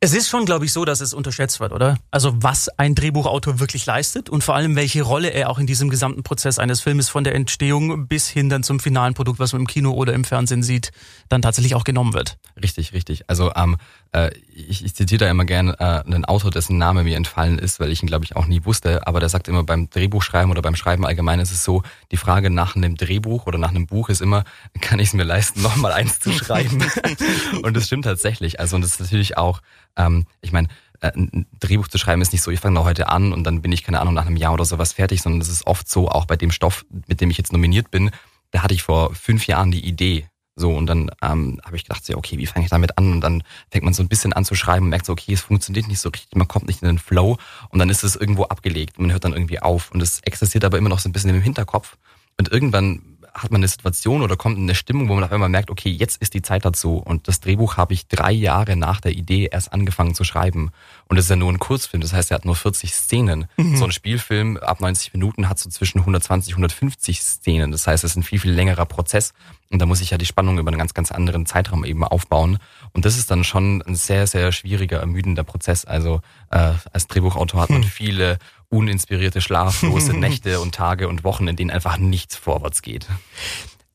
Es 0.02 0.14
ist 0.14 0.30
schon, 0.30 0.46
glaube 0.46 0.66
ich, 0.66 0.74
so, 0.74 0.86
dass 0.86 1.02
es 1.02 1.14
unterschätzt 1.14 1.60
wird, 1.60 1.72
oder? 1.72 1.98
Also 2.12 2.34
was 2.36 2.70
ein 2.78 2.96
Drehbuchautor 2.96 3.60
wirklich 3.60 3.86
leistet 3.86 4.30
und 4.30 4.44
vor 4.44 4.56
allem 4.56 4.76
welche 4.76 5.02
Rolle 5.02 5.30
er 5.30 5.50
auch 5.50 5.58
in 5.58 5.68
diesem 5.68 5.90
gesamten 5.90 6.22
Prozess 6.22 6.60
eines 6.60 6.82
Filmes 6.82 7.10
von 7.10 7.24
der 7.24 7.34
Entstehung 7.34 8.08
bis 8.08 8.28
hin 8.28 8.50
dann 8.50 8.62
zum 8.62 8.80
finalen 8.80 9.14
Produkt, 9.14 9.40
was 9.40 9.54
man 9.54 9.62
im 9.62 9.68
Kino 9.68 9.92
oder 9.92 10.14
im 10.14 10.24
Fernsehen 10.24 10.64
sieht, 10.64 10.92
dann 11.30 11.42
tatsächlich 11.42 11.76
auch 11.76 11.86
genommen 11.86 12.14
wird. 12.14 12.38
Richtig, 12.62 12.94
richtig. 12.94 13.30
Also 13.30 13.54
ähm, 13.56 13.78
äh, 14.12 14.32
ich, 14.54 14.84
ich 14.86 14.96
zitiere 14.96 15.26
da 15.26 15.32
immer 15.32 15.46
gerne 15.46 15.76
äh, 15.80 16.06
einen 16.06 16.26
Autor, 16.26 16.52
dessen 16.52 16.78
Name 16.78 17.04
mir 17.04 17.18
entfallen 17.18 17.58
ist, 17.58 17.80
weil 17.80 17.92
ich 17.92 18.04
ihn, 18.04 18.08
glaube 18.08 18.26
ich, 18.26 18.36
auch 18.36 18.46
nie 18.46 18.64
wusste, 18.64 19.08
aber 19.08 19.20
der 19.20 19.30
sagt 19.30 19.48
immer, 19.48 19.64
beim 19.64 19.90
Drehbuchschreiben 19.90 20.52
oder 20.52 20.62
beim 20.62 20.76
Schreiben 20.76 21.06
allgemein 21.06 21.40
ist 21.40 21.52
es 21.52 21.64
so, 21.64 21.84
die 22.12 22.18
Frage 22.18 22.50
nach 22.50 22.76
einem 22.76 22.96
Drehbuch 22.96 23.48
oder 23.48 23.58
nach 23.58 23.70
einem 23.70 23.88
Buch 23.88 24.10
ist 24.10 24.22
immer, 24.22 24.44
kann 24.82 25.00
ich 25.00 25.10
es 25.10 25.14
mir 25.14 25.24
leisten, 25.24 25.62
nochmal 25.64 25.94
eins 25.94 26.20
zu 26.20 26.32
schreiben? 26.32 26.84
und 27.64 27.76
das 27.76 27.88
stimmt 27.88 28.06
tatsächlich. 28.06 28.60
Also 28.60 28.76
und 28.76 28.84
das 28.84 28.92
ist 28.92 29.00
natürlich 29.00 29.38
auch 29.38 29.62
ähm, 29.98 30.26
ich 30.42 30.52
meine, 30.52 30.68
äh, 31.02 31.12
ein 31.16 31.46
Drehbuch 31.60 31.88
zu 31.88 31.98
schreiben 31.98 32.22
ist 32.22 32.32
nicht 32.32 32.42
so, 32.42 32.52
ich 32.52 32.60
fange 32.60 32.84
heute 32.84 33.10
an 33.10 33.34
und 33.34 33.44
dann 33.44 33.62
bin 33.62 33.72
ich, 33.72 33.84
keine 33.84 34.00
Ahnung, 34.00 34.14
nach 34.14 34.26
einem 34.26 34.38
Jahr 34.38 34.54
oder 34.54 34.66
sowas 34.66 34.94
fertig, 34.94 35.22
sondern 35.22 35.42
es 35.42 35.50
ist 35.50 35.68
oft 35.68 35.90
so, 35.90 36.10
auch 36.10 36.26
bei 36.26 36.36
dem 36.36 36.52
Stoff, 36.52 36.86
mit 37.08 37.22
dem 37.22 37.30
ich 37.30 37.38
jetzt 37.38 37.54
nominiert 37.54 37.92
bin, 37.92 38.12
da 38.52 38.64
hatte 38.64 38.74
ich 38.74 38.84
vor 38.84 39.14
fünf 39.14 39.48
Jahren 39.48 39.72
die 39.72 39.86
Idee. 39.86 40.28
So, 40.58 40.72
und 40.72 40.86
dann 40.86 41.12
ähm, 41.22 41.60
habe 41.66 41.76
ich 41.76 41.84
gedacht, 41.84 42.06
so, 42.06 42.16
okay, 42.16 42.38
wie 42.38 42.46
fange 42.46 42.66
ich 42.66 42.70
damit 42.70 42.98
an? 42.98 43.12
Und 43.12 43.22
dann 43.22 43.44
fängt 43.70 43.84
man 43.84 43.94
so 43.94 44.02
ein 44.02 44.08
bisschen 44.08 44.32
an 44.32 44.46
zu 44.46 44.56
schreiben 44.56 44.86
und 44.86 44.90
merkt 44.90 45.06
so, 45.06 45.12
okay, 45.12 45.34
es 45.34 45.42
funktioniert 45.42 45.90
nicht 45.90 46.00
so 46.00 46.08
richtig, 46.08 46.34
man 46.36 46.48
kommt 46.48 46.68
nicht 46.68 46.82
in 46.82 46.88
den 46.88 46.98
Flow 46.98 47.38
und 47.70 47.80
dann 47.80 47.90
ist 47.90 48.06
es 48.06 48.16
irgendwo 48.16 48.44
abgelegt. 48.46 48.98
Man 48.98 49.12
hört 49.12 49.26
dann 49.26 49.34
irgendwie 49.34 49.60
auf 49.60 49.92
und 49.92 50.02
es 50.02 50.22
existiert 50.22 50.64
aber 50.64 50.78
immer 50.78 50.88
noch 50.88 51.00
so 51.00 51.10
ein 51.10 51.12
bisschen 51.12 51.32
im 51.32 51.42
Hinterkopf. 51.42 51.98
Und 52.38 52.52
irgendwann 52.52 53.15
hat 53.36 53.52
man 53.52 53.60
eine 53.60 53.68
Situation 53.68 54.22
oder 54.22 54.38
kommt 54.38 54.58
in 54.58 54.64
eine 54.64 54.76
Stimmung, 54.76 55.10
wo 55.10 55.14
man 55.14 55.24
auf 55.26 55.32
einmal 55.32 55.50
merkt, 55.50 55.70
okay, 55.70 55.90
jetzt 55.90 56.22
ist 56.22 56.34
die 56.34 56.42
Zeit 56.42 56.64
dazu. 56.64 56.98
Und 56.98 57.28
das 57.28 57.42
Drehbuch 57.42 57.76
habe 57.76 57.94
ich 57.94 58.08
drei 58.08 58.32
Jahre 58.32 58.78
nach 58.78 59.02
der 59.02 59.12
Idee 59.12 59.50
erst 59.52 59.74
angefangen 59.74 60.16
zu 60.16 60.24
schreiben. 60.24 60.72
Und 61.08 61.18
es 61.18 61.26
ist 61.26 61.30
ja 61.30 61.36
nur 61.36 61.52
ein 61.52 61.60
Kurzfilm, 61.60 62.02
das 62.02 62.14
heißt, 62.14 62.32
er 62.32 62.36
hat 62.36 62.46
nur 62.46 62.56
40 62.56 62.94
Szenen. 62.94 63.48
Mhm. 63.58 63.78
So 63.78 63.86
ein 63.86 63.92
Spielfilm 63.92 64.58
ab 64.58 64.82
90 64.82 65.14
Minuten 65.14 65.48
hat 65.48 65.60
so 65.60 65.70
zwischen 65.70 66.00
120, 66.00 66.54
150 66.54 67.22
Szenen. 67.22 67.72
Das 67.72 67.86
heißt, 67.86 68.04
es 68.04 68.12
ist 68.12 68.18
ein 68.18 68.24
viel, 68.24 68.40
viel 68.40 68.52
längerer 68.52 68.86
Prozess. 68.86 69.34
Und 69.70 69.80
da 69.80 69.86
muss 69.86 70.02
ich 70.02 70.10
ja 70.10 70.18
die 70.18 70.26
Spannung 70.26 70.58
über 70.58 70.70
einen 70.70 70.80
ganz, 70.80 70.94
ganz 70.94 71.12
anderen 71.12 71.46
Zeitraum 71.46 71.86
eben 71.86 72.04
aufbauen. 72.04 72.58
Und 72.94 73.06
das 73.06 73.18
ist 73.18 73.30
dann 73.30 73.44
schon 73.44 73.84
ein 73.84 73.96
sehr, 73.96 74.26
sehr 74.26 74.52
schwieriger, 74.52 75.00
ermüdender 75.00 75.44
Prozess. 75.44 75.86
Also 75.86 76.22
äh, 76.50 76.74
als 76.92 77.08
Drehbuchautor 77.08 77.62
hat 77.62 77.70
man 77.70 77.84
hm. 77.84 77.90
viele 77.90 78.40
uninspirierte, 78.70 79.42
schlaflose 79.42 80.14
Nächte 80.18 80.60
und 80.60 80.74
Tage 80.74 81.08
und 81.08 81.24
Wochen, 81.24 81.48
in 81.48 81.56
denen 81.56 81.72
einfach 81.72 81.98
nichts 81.98 82.36
vorwärts 82.36 82.82
geht. 82.82 83.08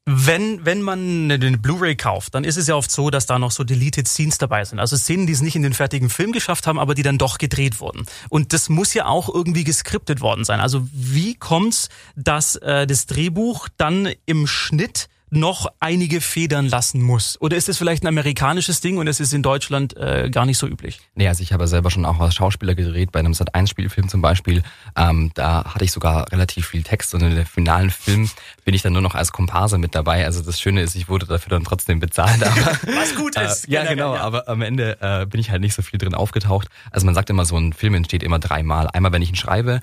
Wenn, 0.06 0.64
wenn 0.64 0.82
man 0.82 1.30
eine 1.30 1.58
Blu-ray 1.58 1.94
kauft, 1.94 2.34
dann 2.34 2.42
ist 2.42 2.56
es 2.56 2.66
ja 2.66 2.74
oft 2.74 2.90
so, 2.90 3.10
dass 3.10 3.26
da 3.26 3.38
noch 3.38 3.50
so 3.50 3.64
Deleted 3.64 4.08
Scenes 4.08 4.38
dabei 4.38 4.64
sind. 4.64 4.80
Also 4.80 4.96
Szenen, 4.96 5.26
die 5.26 5.32
es 5.32 5.42
nicht 5.42 5.56
in 5.56 5.62
den 5.62 5.74
fertigen 5.74 6.10
Film 6.10 6.32
geschafft 6.32 6.66
haben, 6.66 6.78
aber 6.78 6.94
die 6.94 7.02
dann 7.02 7.18
doch 7.18 7.38
gedreht 7.38 7.80
wurden. 7.80 8.06
Und 8.28 8.52
das 8.52 8.68
muss 8.68 8.94
ja 8.94 9.06
auch 9.06 9.32
irgendwie 9.32 9.62
geskriptet 9.62 10.20
worden 10.20 10.44
sein. 10.44 10.58
Also 10.58 10.88
wie 10.92 11.34
kommt's, 11.34 11.90
dass 12.16 12.56
äh, 12.56 12.86
das 12.86 13.06
Drehbuch 13.06 13.68
dann 13.76 14.08
im 14.26 14.46
Schnitt 14.46 15.08
noch 15.30 15.66
einige 15.80 16.20
Federn 16.20 16.66
lassen 16.66 17.02
muss? 17.02 17.40
Oder 17.40 17.56
ist 17.56 17.68
es 17.68 17.78
vielleicht 17.78 18.02
ein 18.02 18.08
amerikanisches 18.08 18.80
Ding 18.80 18.98
und 18.98 19.06
es 19.06 19.20
ist 19.20 19.32
in 19.32 19.42
Deutschland 19.42 19.96
äh, 19.96 20.28
gar 20.30 20.46
nicht 20.46 20.58
so 20.58 20.66
üblich? 20.66 21.00
Nee, 21.14 21.28
also 21.28 21.42
ich 21.42 21.52
habe 21.52 21.66
selber 21.68 21.90
schon 21.90 22.04
auch 22.04 22.18
als 22.20 22.34
Schauspieler 22.34 22.74
gedreht, 22.74 23.12
bei 23.12 23.20
einem 23.20 23.32
Sat1-Spielfilm 23.32 24.08
zum 24.08 24.20
Beispiel. 24.20 24.62
Ähm, 24.96 25.30
da 25.34 25.64
hatte 25.64 25.84
ich 25.84 25.92
sogar 25.92 26.30
relativ 26.32 26.66
viel 26.66 26.82
Text 26.82 27.14
und 27.14 27.22
in 27.22 27.34
der 27.34 27.46
finalen 27.46 27.90
Film 27.90 28.28
bin 28.64 28.74
ich 28.74 28.82
dann 28.82 28.92
nur 28.92 29.02
noch 29.02 29.14
als 29.14 29.32
Komparse 29.32 29.78
mit 29.78 29.94
dabei. 29.94 30.24
Also 30.24 30.42
das 30.42 30.60
Schöne 30.60 30.82
ist, 30.82 30.94
ich 30.96 31.08
wurde 31.08 31.26
dafür 31.26 31.50
dann 31.50 31.64
trotzdem 31.64 32.00
bezahlt. 32.00 32.42
Aber, 32.42 32.56
Was 32.96 33.14
gut 33.14 33.36
ist. 33.36 33.68
Äh, 33.68 33.72
ja, 33.72 33.84
genau, 33.84 34.14
ja. 34.14 34.22
aber 34.22 34.48
am 34.48 34.62
Ende 34.62 34.98
äh, 35.00 35.26
bin 35.26 35.40
ich 35.40 35.50
halt 35.50 35.60
nicht 35.60 35.74
so 35.74 35.82
viel 35.82 35.98
drin 35.98 36.14
aufgetaucht. 36.14 36.68
Also 36.90 37.06
man 37.06 37.14
sagt 37.14 37.30
immer, 37.30 37.44
so 37.44 37.56
ein 37.56 37.72
Film 37.72 37.94
entsteht 37.94 38.22
immer 38.22 38.38
dreimal. 38.38 38.88
Einmal, 38.88 39.12
wenn 39.12 39.22
ich 39.22 39.30
ihn 39.30 39.36
schreibe, 39.36 39.80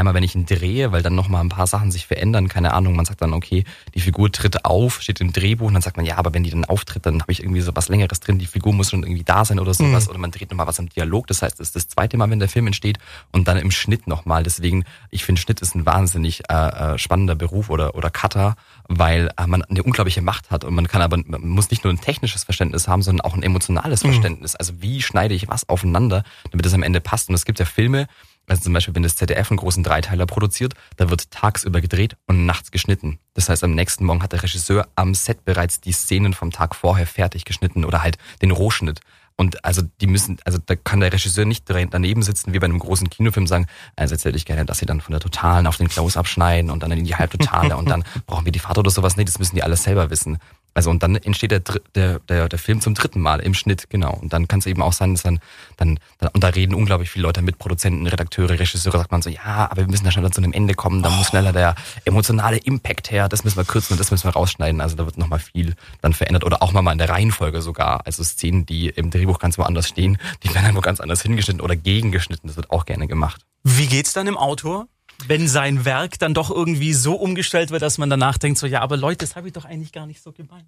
Einmal, 0.00 0.14
wenn 0.14 0.22
ich 0.22 0.34
ihn 0.34 0.46
drehe, 0.46 0.92
weil 0.92 1.02
dann 1.02 1.14
nochmal 1.14 1.42
ein 1.42 1.50
paar 1.50 1.66
Sachen 1.66 1.92
sich 1.92 2.06
verändern, 2.06 2.48
keine 2.48 2.72
Ahnung, 2.72 2.96
man 2.96 3.04
sagt 3.04 3.20
dann, 3.20 3.34
okay, 3.34 3.64
die 3.94 4.00
Figur 4.00 4.32
tritt 4.32 4.64
auf, 4.64 5.02
steht 5.02 5.20
im 5.20 5.30
Drehbuch 5.30 5.66
und 5.66 5.74
dann 5.74 5.82
sagt 5.82 5.98
man, 5.98 6.06
ja, 6.06 6.16
aber 6.16 6.32
wenn 6.32 6.42
die 6.42 6.48
dann 6.48 6.64
auftritt, 6.64 7.04
dann 7.04 7.20
habe 7.20 7.30
ich 7.32 7.42
irgendwie 7.42 7.60
so 7.60 7.76
was 7.76 7.90
Längeres 7.90 8.18
drin, 8.20 8.38
die 8.38 8.46
Figur 8.46 8.72
muss 8.72 8.88
schon 8.88 9.02
irgendwie 9.02 9.24
da 9.24 9.44
sein 9.44 9.60
oder 9.60 9.74
sowas. 9.74 10.06
Mhm. 10.06 10.10
Oder 10.10 10.18
man 10.18 10.30
dreht 10.30 10.50
nochmal 10.50 10.66
was 10.66 10.78
im 10.78 10.88
Dialog, 10.88 11.26
das 11.26 11.42
heißt, 11.42 11.60
das 11.60 11.68
ist 11.68 11.76
das 11.76 11.88
zweite 11.88 12.16
Mal, 12.16 12.30
wenn 12.30 12.38
der 12.38 12.48
Film 12.48 12.66
entsteht 12.66 12.98
und 13.30 13.46
dann 13.46 13.58
im 13.58 13.70
Schnitt 13.70 14.06
nochmal. 14.06 14.42
Deswegen, 14.42 14.84
ich 15.10 15.22
finde, 15.22 15.38
Schnitt 15.38 15.60
ist 15.60 15.74
ein 15.74 15.84
wahnsinnig 15.84 16.44
äh, 16.48 16.54
äh, 16.94 16.98
spannender 16.98 17.34
Beruf 17.34 17.68
oder, 17.68 17.94
oder 17.94 18.08
Cutter, 18.08 18.56
weil 18.88 19.30
äh, 19.36 19.46
man 19.46 19.62
eine 19.64 19.82
unglaubliche 19.82 20.22
Macht 20.22 20.50
hat 20.50 20.64
und 20.64 20.72
man 20.72 20.88
kann 20.88 21.02
aber, 21.02 21.18
man 21.18 21.46
muss 21.46 21.70
nicht 21.70 21.84
nur 21.84 21.92
ein 21.92 22.00
technisches 22.00 22.44
Verständnis 22.44 22.88
haben, 22.88 23.02
sondern 23.02 23.20
auch 23.26 23.34
ein 23.34 23.42
emotionales 23.42 24.02
mhm. 24.02 24.12
Verständnis. 24.12 24.56
Also 24.56 24.80
wie 24.80 25.02
schneide 25.02 25.34
ich 25.34 25.48
was 25.48 25.68
aufeinander, 25.68 26.24
damit 26.52 26.64
es 26.64 26.72
am 26.72 26.82
Ende 26.82 27.02
passt. 27.02 27.28
Und 27.28 27.34
es 27.34 27.44
gibt 27.44 27.58
ja 27.58 27.66
Filme, 27.66 28.06
also 28.46 28.62
zum 28.62 28.72
Beispiel, 28.72 28.94
wenn 28.94 29.02
das 29.02 29.16
ZDF 29.16 29.50
einen 29.50 29.58
großen 29.58 29.82
Dreiteiler 29.82 30.26
produziert, 30.26 30.74
da 30.96 31.08
wird 31.08 31.30
tagsüber 31.30 31.80
gedreht 31.80 32.16
und 32.26 32.46
nachts 32.46 32.70
geschnitten. 32.70 33.18
Das 33.34 33.48
heißt, 33.48 33.62
am 33.62 33.74
nächsten 33.74 34.04
Morgen 34.04 34.22
hat 34.22 34.32
der 34.32 34.42
Regisseur 34.42 34.88
am 34.96 35.14
Set 35.14 35.44
bereits 35.44 35.80
die 35.80 35.92
Szenen 35.92 36.34
vom 36.34 36.50
Tag 36.50 36.74
vorher 36.74 37.06
fertig 37.06 37.44
geschnitten 37.44 37.84
oder 37.84 38.02
halt 38.02 38.18
den 38.42 38.50
Rohschnitt. 38.50 39.00
Und 39.40 39.64
also 39.64 39.80
die 40.02 40.06
müssen, 40.06 40.36
also 40.44 40.58
da 40.58 40.76
kann 40.76 41.00
der 41.00 41.14
Regisseur 41.14 41.46
nicht 41.46 41.64
daneben 41.68 42.22
sitzen 42.22 42.52
wie 42.52 42.58
bei 42.58 42.66
einem 42.66 42.78
großen 42.78 43.08
Kinofilm 43.08 43.46
sagen, 43.46 43.68
also 43.96 44.14
jetzt 44.14 44.26
hätte 44.26 44.36
ich 44.36 44.44
gerne, 44.44 44.66
dass 44.66 44.80
sie 44.80 44.84
dann 44.84 45.00
von 45.00 45.12
der 45.12 45.20
Totalen 45.20 45.66
auf 45.66 45.78
den 45.78 45.88
Close 45.88 46.18
abschneiden 46.18 46.70
und 46.70 46.82
dann 46.82 46.90
in 46.90 47.06
die 47.06 47.16
Halbtotale 47.16 47.74
und 47.78 47.88
dann 47.88 48.04
brauchen 48.26 48.44
wir 48.44 48.52
die 48.52 48.58
Fahrt 48.58 48.76
oder 48.76 48.90
sowas. 48.90 49.16
Nee, 49.16 49.24
das 49.24 49.38
müssen 49.38 49.54
die 49.54 49.62
alles 49.62 49.84
selber 49.84 50.10
wissen. 50.10 50.36
Also 50.74 50.90
und 50.90 51.02
dann 51.02 51.16
entsteht 51.16 51.50
der, 51.50 51.60
der, 51.94 52.20
der, 52.20 52.48
der 52.48 52.58
Film 52.58 52.80
zum 52.80 52.94
dritten 52.94 53.20
Mal 53.20 53.40
im 53.40 53.54
Schnitt, 53.54 53.90
genau. 53.90 54.14
Und 54.14 54.32
dann 54.32 54.48
kann 54.48 54.60
es 54.60 54.66
eben 54.66 54.82
auch 54.82 54.92
sein, 54.92 55.14
dass 55.14 55.22
dann, 55.22 55.40
dann, 55.76 55.98
dann, 56.18 56.30
und 56.32 56.42
da 56.42 56.48
reden 56.48 56.74
unglaublich 56.74 57.10
viele 57.10 57.24
Leute 57.24 57.42
mit, 57.42 57.58
Produzenten, 57.58 58.06
Redakteure, 58.06 58.50
Regisseure, 58.50 58.98
sagt 58.98 59.12
man 59.12 59.22
so, 59.22 59.30
ja, 59.30 59.68
aber 59.70 59.82
wir 59.82 59.88
müssen 59.88 60.04
da 60.04 60.10
schneller 60.10 60.30
zu 60.30 60.40
einem 60.40 60.52
Ende 60.52 60.74
kommen, 60.74 61.02
da 61.02 61.10
oh. 61.10 61.12
muss 61.12 61.28
schneller 61.28 61.52
der 61.52 61.74
emotionale 62.04 62.56
Impact 62.56 63.10
her, 63.10 63.28
das 63.28 63.44
müssen 63.44 63.56
wir 63.56 63.64
kürzen 63.64 63.94
und 63.94 64.00
das 64.00 64.10
müssen 64.10 64.24
wir 64.24 64.32
rausschneiden. 64.32 64.80
Also 64.80 64.96
da 64.96 65.04
wird 65.04 65.18
nochmal 65.18 65.40
viel 65.40 65.74
dann 66.00 66.12
verändert. 66.12 66.44
Oder 66.44 66.62
auch 66.62 66.72
mal 66.72 66.92
in 66.92 66.98
der 66.98 67.08
Reihenfolge 67.08 67.60
sogar. 67.62 68.06
Also 68.06 68.22
Szenen, 68.22 68.66
die 68.66 68.88
im 68.88 69.10
Drehbuch 69.10 69.38
ganz 69.38 69.58
woanders 69.58 69.88
stehen, 69.88 70.18
die 70.42 70.54
werden 70.54 70.66
dann 70.66 70.76
wo 70.76 70.80
ganz 70.80 71.00
anders 71.00 71.22
hingeschnitten 71.22 71.60
oder 71.60 71.76
gegengeschnitten. 71.76 72.48
Das 72.48 72.56
wird 72.56 72.70
auch 72.70 72.86
gerne 72.86 73.06
gemacht. 73.06 73.44
Wie 73.62 73.86
geht's 73.86 74.12
dann 74.12 74.26
im 74.26 74.36
Autor? 74.36 74.88
Wenn 75.28 75.48
sein 75.48 75.84
Werk 75.84 76.18
dann 76.18 76.34
doch 76.34 76.50
irgendwie 76.50 76.92
so 76.92 77.14
umgestellt 77.14 77.70
wird, 77.70 77.82
dass 77.82 77.98
man 77.98 78.10
danach 78.10 78.38
denkt, 78.38 78.58
so 78.58 78.66
ja, 78.66 78.80
aber 78.80 78.96
Leute, 78.96 79.18
das 79.18 79.36
habe 79.36 79.48
ich 79.48 79.52
doch 79.52 79.64
eigentlich 79.64 79.92
gar 79.92 80.06
nicht 80.06 80.22
so 80.22 80.32
gemeint. 80.32 80.66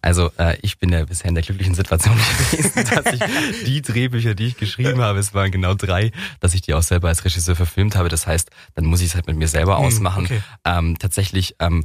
Also 0.00 0.30
äh, 0.38 0.56
ich 0.62 0.78
bin 0.78 0.92
ja 0.92 1.04
bisher 1.04 1.28
in 1.28 1.34
der 1.34 1.44
glücklichen 1.44 1.74
Situation 1.74 2.16
gewesen, 2.50 2.84
dass 2.94 3.14
ich 3.14 3.20
die 3.64 3.82
Drehbücher, 3.82 4.34
die 4.34 4.46
ich 4.46 4.56
geschrieben 4.56 5.00
habe, 5.00 5.18
es 5.18 5.34
waren 5.34 5.50
genau 5.50 5.74
drei, 5.74 6.12
dass 6.40 6.54
ich 6.54 6.62
die 6.62 6.74
auch 6.74 6.82
selber 6.82 7.08
als 7.08 7.24
Regisseur 7.24 7.56
verfilmt 7.56 7.96
habe. 7.96 8.08
Das 8.08 8.26
heißt, 8.26 8.50
dann 8.74 8.84
muss 8.84 9.00
ich 9.00 9.08
es 9.08 9.14
halt 9.14 9.26
mit 9.26 9.36
mir 9.36 9.48
selber 9.48 9.78
hm, 9.78 9.84
ausmachen. 9.84 10.24
Okay. 10.24 10.42
Ähm, 10.64 10.98
tatsächlich 10.98 11.56
ähm, 11.58 11.84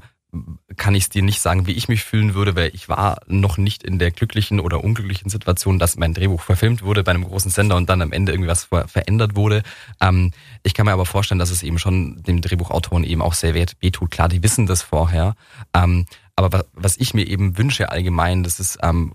kann 0.76 0.94
ich 0.94 1.04
es 1.04 1.10
dir 1.10 1.24
nicht 1.24 1.42
sagen, 1.42 1.68
wie 1.68 1.72
ich 1.72 1.88
mich 1.88 2.04
fühlen 2.04 2.34
würde, 2.34 2.56
weil 2.56 2.72
ich 2.74 2.90
war 2.90 3.22
noch 3.28 3.58
nicht 3.58 3.84
in 3.84 3.98
der 3.98 4.12
glücklichen 4.12 4.60
oder 4.60 4.84
unglücklichen 4.84 5.30
Situation, 5.30 5.80
dass 5.80 5.98
mein 5.98 6.14
Drehbuch 6.14 6.42
verfilmt 6.42 6.84
wurde 6.84 7.04
bei 7.04 7.12
einem 7.12 7.24
großen 7.24 7.50
Sender 7.50 7.76
und 7.78 7.90
dann 7.90 8.02
am 8.02 8.12
Ende 8.12 8.34
irgendwie 8.34 8.50
was 8.50 8.66
verändert 8.66 9.36
wurde. 9.36 9.64
Ähm, 10.02 10.32
ich 10.64 10.74
kann 10.74 10.86
mir 10.86 10.92
aber 10.92 11.06
vorstellen, 11.06 11.40
dass 11.40 11.50
es 11.50 11.64
eben 11.64 11.80
schon 11.80 12.22
dem 12.24 12.42
Drehbuchautoren 12.42 13.04
eben 13.04 13.22
auch 13.22 13.34
sehr 13.34 13.54
wehtut. 13.54 14.12
Klar, 14.12 14.28
die 14.28 14.44
wissen 14.44 14.66
das 14.66 14.82
vorher. 14.82 15.36
Ähm, 15.74 16.06
aber 16.36 16.66
was 16.74 16.98
ich 16.98 17.14
mir 17.14 17.26
eben 17.26 17.58
wünsche 17.58 17.90
allgemein, 17.90 18.44
das 18.44 18.60
ist, 18.60 18.78
ähm, 18.84 19.14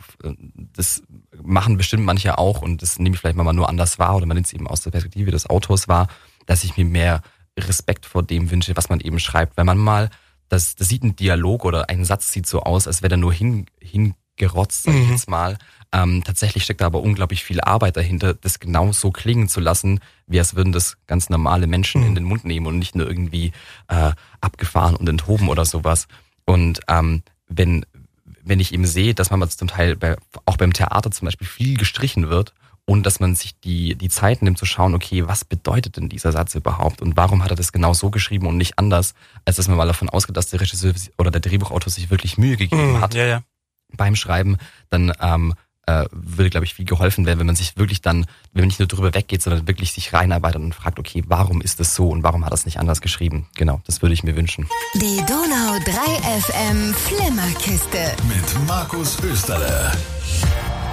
das 0.72 1.02
machen 1.40 1.76
bestimmt 1.76 2.04
manche 2.04 2.36
auch 2.38 2.62
und 2.62 2.82
das 2.82 2.98
nehme 2.98 3.14
ich 3.14 3.20
vielleicht 3.20 3.36
mal 3.36 3.52
nur 3.52 3.68
anders 3.68 3.98
wahr 3.98 4.16
oder 4.16 4.26
man 4.26 4.36
nimmt 4.36 4.48
es 4.48 4.52
eben 4.52 4.66
aus 4.66 4.80
der 4.80 4.90
Perspektive 4.90 5.30
des 5.30 5.48
Autors 5.48 5.86
wahr, 5.86 6.08
dass 6.46 6.64
ich 6.64 6.76
mir 6.76 6.84
mehr 6.84 7.22
Respekt 7.56 8.06
vor 8.06 8.22
dem 8.22 8.50
wünsche, 8.50 8.76
was 8.76 8.88
man 8.88 8.98
eben 8.98 9.20
schreibt. 9.20 9.56
Wenn 9.56 9.66
man 9.66 9.78
mal 9.78 10.10
das, 10.52 10.74
das 10.74 10.86
sieht 10.86 11.02
ein 11.02 11.16
Dialog 11.16 11.64
oder 11.64 11.88
ein 11.88 12.04
Satz 12.04 12.30
sieht 12.30 12.46
so 12.46 12.60
aus, 12.60 12.86
als 12.86 13.02
wäre 13.02 13.14
er 13.14 13.16
nur 13.16 13.32
hin, 13.32 13.64
hingerotzt, 13.80 14.82
sag 14.82 14.94
ich 14.94 15.06
mhm. 15.06 15.12
jetzt 15.12 15.30
mal. 15.30 15.56
Ähm, 15.92 16.22
tatsächlich 16.24 16.64
steckt 16.64 16.82
da 16.82 16.86
aber 16.86 17.00
unglaublich 17.00 17.42
viel 17.42 17.62
Arbeit 17.62 17.96
dahinter, 17.96 18.34
das 18.34 18.60
genau 18.60 18.92
so 18.92 19.10
klingen 19.10 19.48
zu 19.48 19.60
lassen, 19.60 20.00
wie 20.26 20.38
als 20.38 20.54
würden 20.54 20.74
das 20.74 20.98
ganz 21.06 21.30
normale 21.30 21.66
Menschen 21.66 22.02
mhm. 22.02 22.08
in 22.08 22.14
den 22.16 22.24
Mund 22.24 22.44
nehmen 22.44 22.66
und 22.66 22.78
nicht 22.78 22.94
nur 22.94 23.08
irgendwie 23.08 23.52
äh, 23.88 24.12
abgefahren 24.42 24.94
und 24.94 25.08
enthoben 25.08 25.48
oder 25.48 25.64
sowas. 25.64 26.06
Und 26.44 26.80
ähm, 26.86 27.22
wenn, 27.48 27.86
wenn 28.42 28.60
ich 28.60 28.74
eben 28.74 28.84
sehe, 28.84 29.14
dass 29.14 29.30
man 29.30 29.48
zum 29.48 29.68
Teil 29.68 29.96
bei, 29.96 30.16
auch 30.44 30.58
beim 30.58 30.74
Theater 30.74 31.10
zum 31.10 31.24
Beispiel 31.24 31.46
viel 31.46 31.78
gestrichen 31.78 32.28
wird 32.28 32.52
und 32.84 33.06
dass 33.06 33.20
man 33.20 33.34
sich 33.34 33.58
die, 33.60 33.94
die 33.94 34.08
Zeit 34.08 34.42
nimmt 34.42 34.58
zu 34.58 34.64
schauen, 34.64 34.94
okay, 34.94 35.26
was 35.26 35.44
bedeutet 35.44 35.96
denn 35.96 36.08
dieser 36.08 36.32
Satz 36.32 36.54
überhaupt 36.54 37.00
und 37.00 37.16
warum 37.16 37.42
hat 37.44 37.50
er 37.50 37.56
das 37.56 37.72
genau 37.72 37.94
so 37.94 38.10
geschrieben 38.10 38.46
und 38.46 38.56
nicht 38.56 38.78
anders, 38.78 39.14
als 39.44 39.56
dass 39.56 39.68
man 39.68 39.76
mal 39.76 39.86
davon 39.86 40.08
ausgeht, 40.08 40.36
dass 40.36 40.50
der 40.50 40.60
Regisseur 40.60 40.92
oder 41.18 41.30
der 41.30 41.40
Drehbuchautor 41.40 41.90
sich 41.90 42.10
wirklich 42.10 42.38
Mühe 42.38 42.56
gegeben 42.56 42.94
mm, 42.94 43.00
hat 43.00 43.14
ja, 43.14 43.24
ja. 43.24 43.42
beim 43.96 44.16
Schreiben, 44.16 44.56
dann 44.88 45.12
ähm, 45.20 45.54
äh, 45.86 46.06
würde, 46.12 46.50
glaube 46.50 46.64
ich, 46.64 46.74
viel 46.74 46.84
geholfen 46.84 47.26
werden, 47.26 47.38
wenn 47.38 47.46
man 47.46 47.56
sich 47.56 47.76
wirklich 47.76 48.02
dann, 48.02 48.26
wenn 48.52 48.62
man 48.62 48.68
nicht 48.68 48.78
nur 48.78 48.88
drüber 48.88 49.14
weggeht, 49.14 49.42
sondern 49.42 49.66
wirklich 49.66 49.92
sich 49.92 50.12
reinarbeitet 50.12 50.60
und 50.60 50.74
fragt, 50.74 50.98
okay, 50.98 51.22
warum 51.26 51.60
ist 51.60 51.80
das 51.80 51.94
so 51.94 52.08
und 52.08 52.22
warum 52.22 52.44
hat 52.44 52.52
er 52.52 52.54
es 52.54 52.66
nicht 52.66 52.78
anders 52.78 53.00
geschrieben? 53.00 53.48
Genau, 53.56 53.80
das 53.86 54.02
würde 54.02 54.14
ich 54.14 54.22
mir 54.22 54.36
wünschen. 54.36 54.68
Die 54.94 55.22
Donau 55.26 55.78
3 55.84 56.40
FM 56.40 56.94
Flimmerkiste 56.94 58.12
mit 58.28 58.66
Markus 58.68 59.18
Österle. 59.22 59.92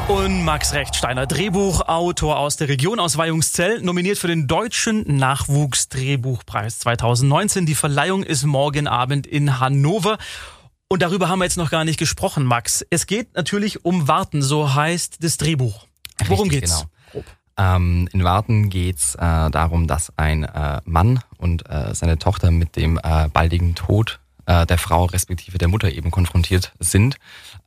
Und 0.09 0.43
Max 0.43 0.73
Rechtsteiner, 0.73 1.27
Drehbuchautor 1.27 2.39
aus 2.39 2.57
der 2.57 2.67
Region 2.67 2.99
aus 2.99 3.17
Weihungszell, 3.17 3.79
nominiert 3.83 4.17
für 4.17 4.27
den 4.27 4.47
Deutschen 4.47 5.03
Nachwuchsdrehbuchpreis 5.17 6.79
2019. 6.79 7.67
Die 7.67 7.75
Verleihung 7.75 8.23
ist 8.23 8.43
morgen 8.43 8.87
Abend 8.87 9.27
in 9.27 9.59
Hannover. 9.59 10.17
Und 10.87 11.03
darüber 11.03 11.29
haben 11.29 11.37
wir 11.37 11.45
jetzt 11.45 11.57
noch 11.57 11.69
gar 11.69 11.85
nicht 11.85 11.99
gesprochen, 11.99 12.43
Max. 12.43 12.83
Es 12.89 13.05
geht 13.05 13.35
natürlich 13.35 13.85
um 13.85 14.07
Warten, 14.07 14.41
so 14.41 14.73
heißt 14.73 15.23
das 15.23 15.37
Drehbuch. 15.37 15.85
Worum 16.25 16.49
Richtig, 16.49 16.61
geht's? 16.61 16.87
Genau. 17.13 17.23
Ähm, 17.57 18.09
in 18.11 18.23
Warten 18.23 18.71
geht's 18.71 19.13
äh, 19.13 19.19
darum, 19.51 19.85
dass 19.85 20.11
ein 20.17 20.43
äh, 20.43 20.81
Mann 20.85 21.19
und 21.37 21.69
äh, 21.69 21.93
seine 21.93 22.17
Tochter 22.17 22.49
mit 22.49 22.77
dem 22.77 22.97
äh, 23.03 23.27
baldigen 23.31 23.75
Tod 23.75 24.19
äh, 24.47 24.65
der 24.65 24.79
Frau 24.79 25.05
respektive 25.05 25.59
der 25.59 25.67
Mutter 25.67 25.91
eben 25.91 26.09
konfrontiert 26.09 26.73
sind. 26.79 27.17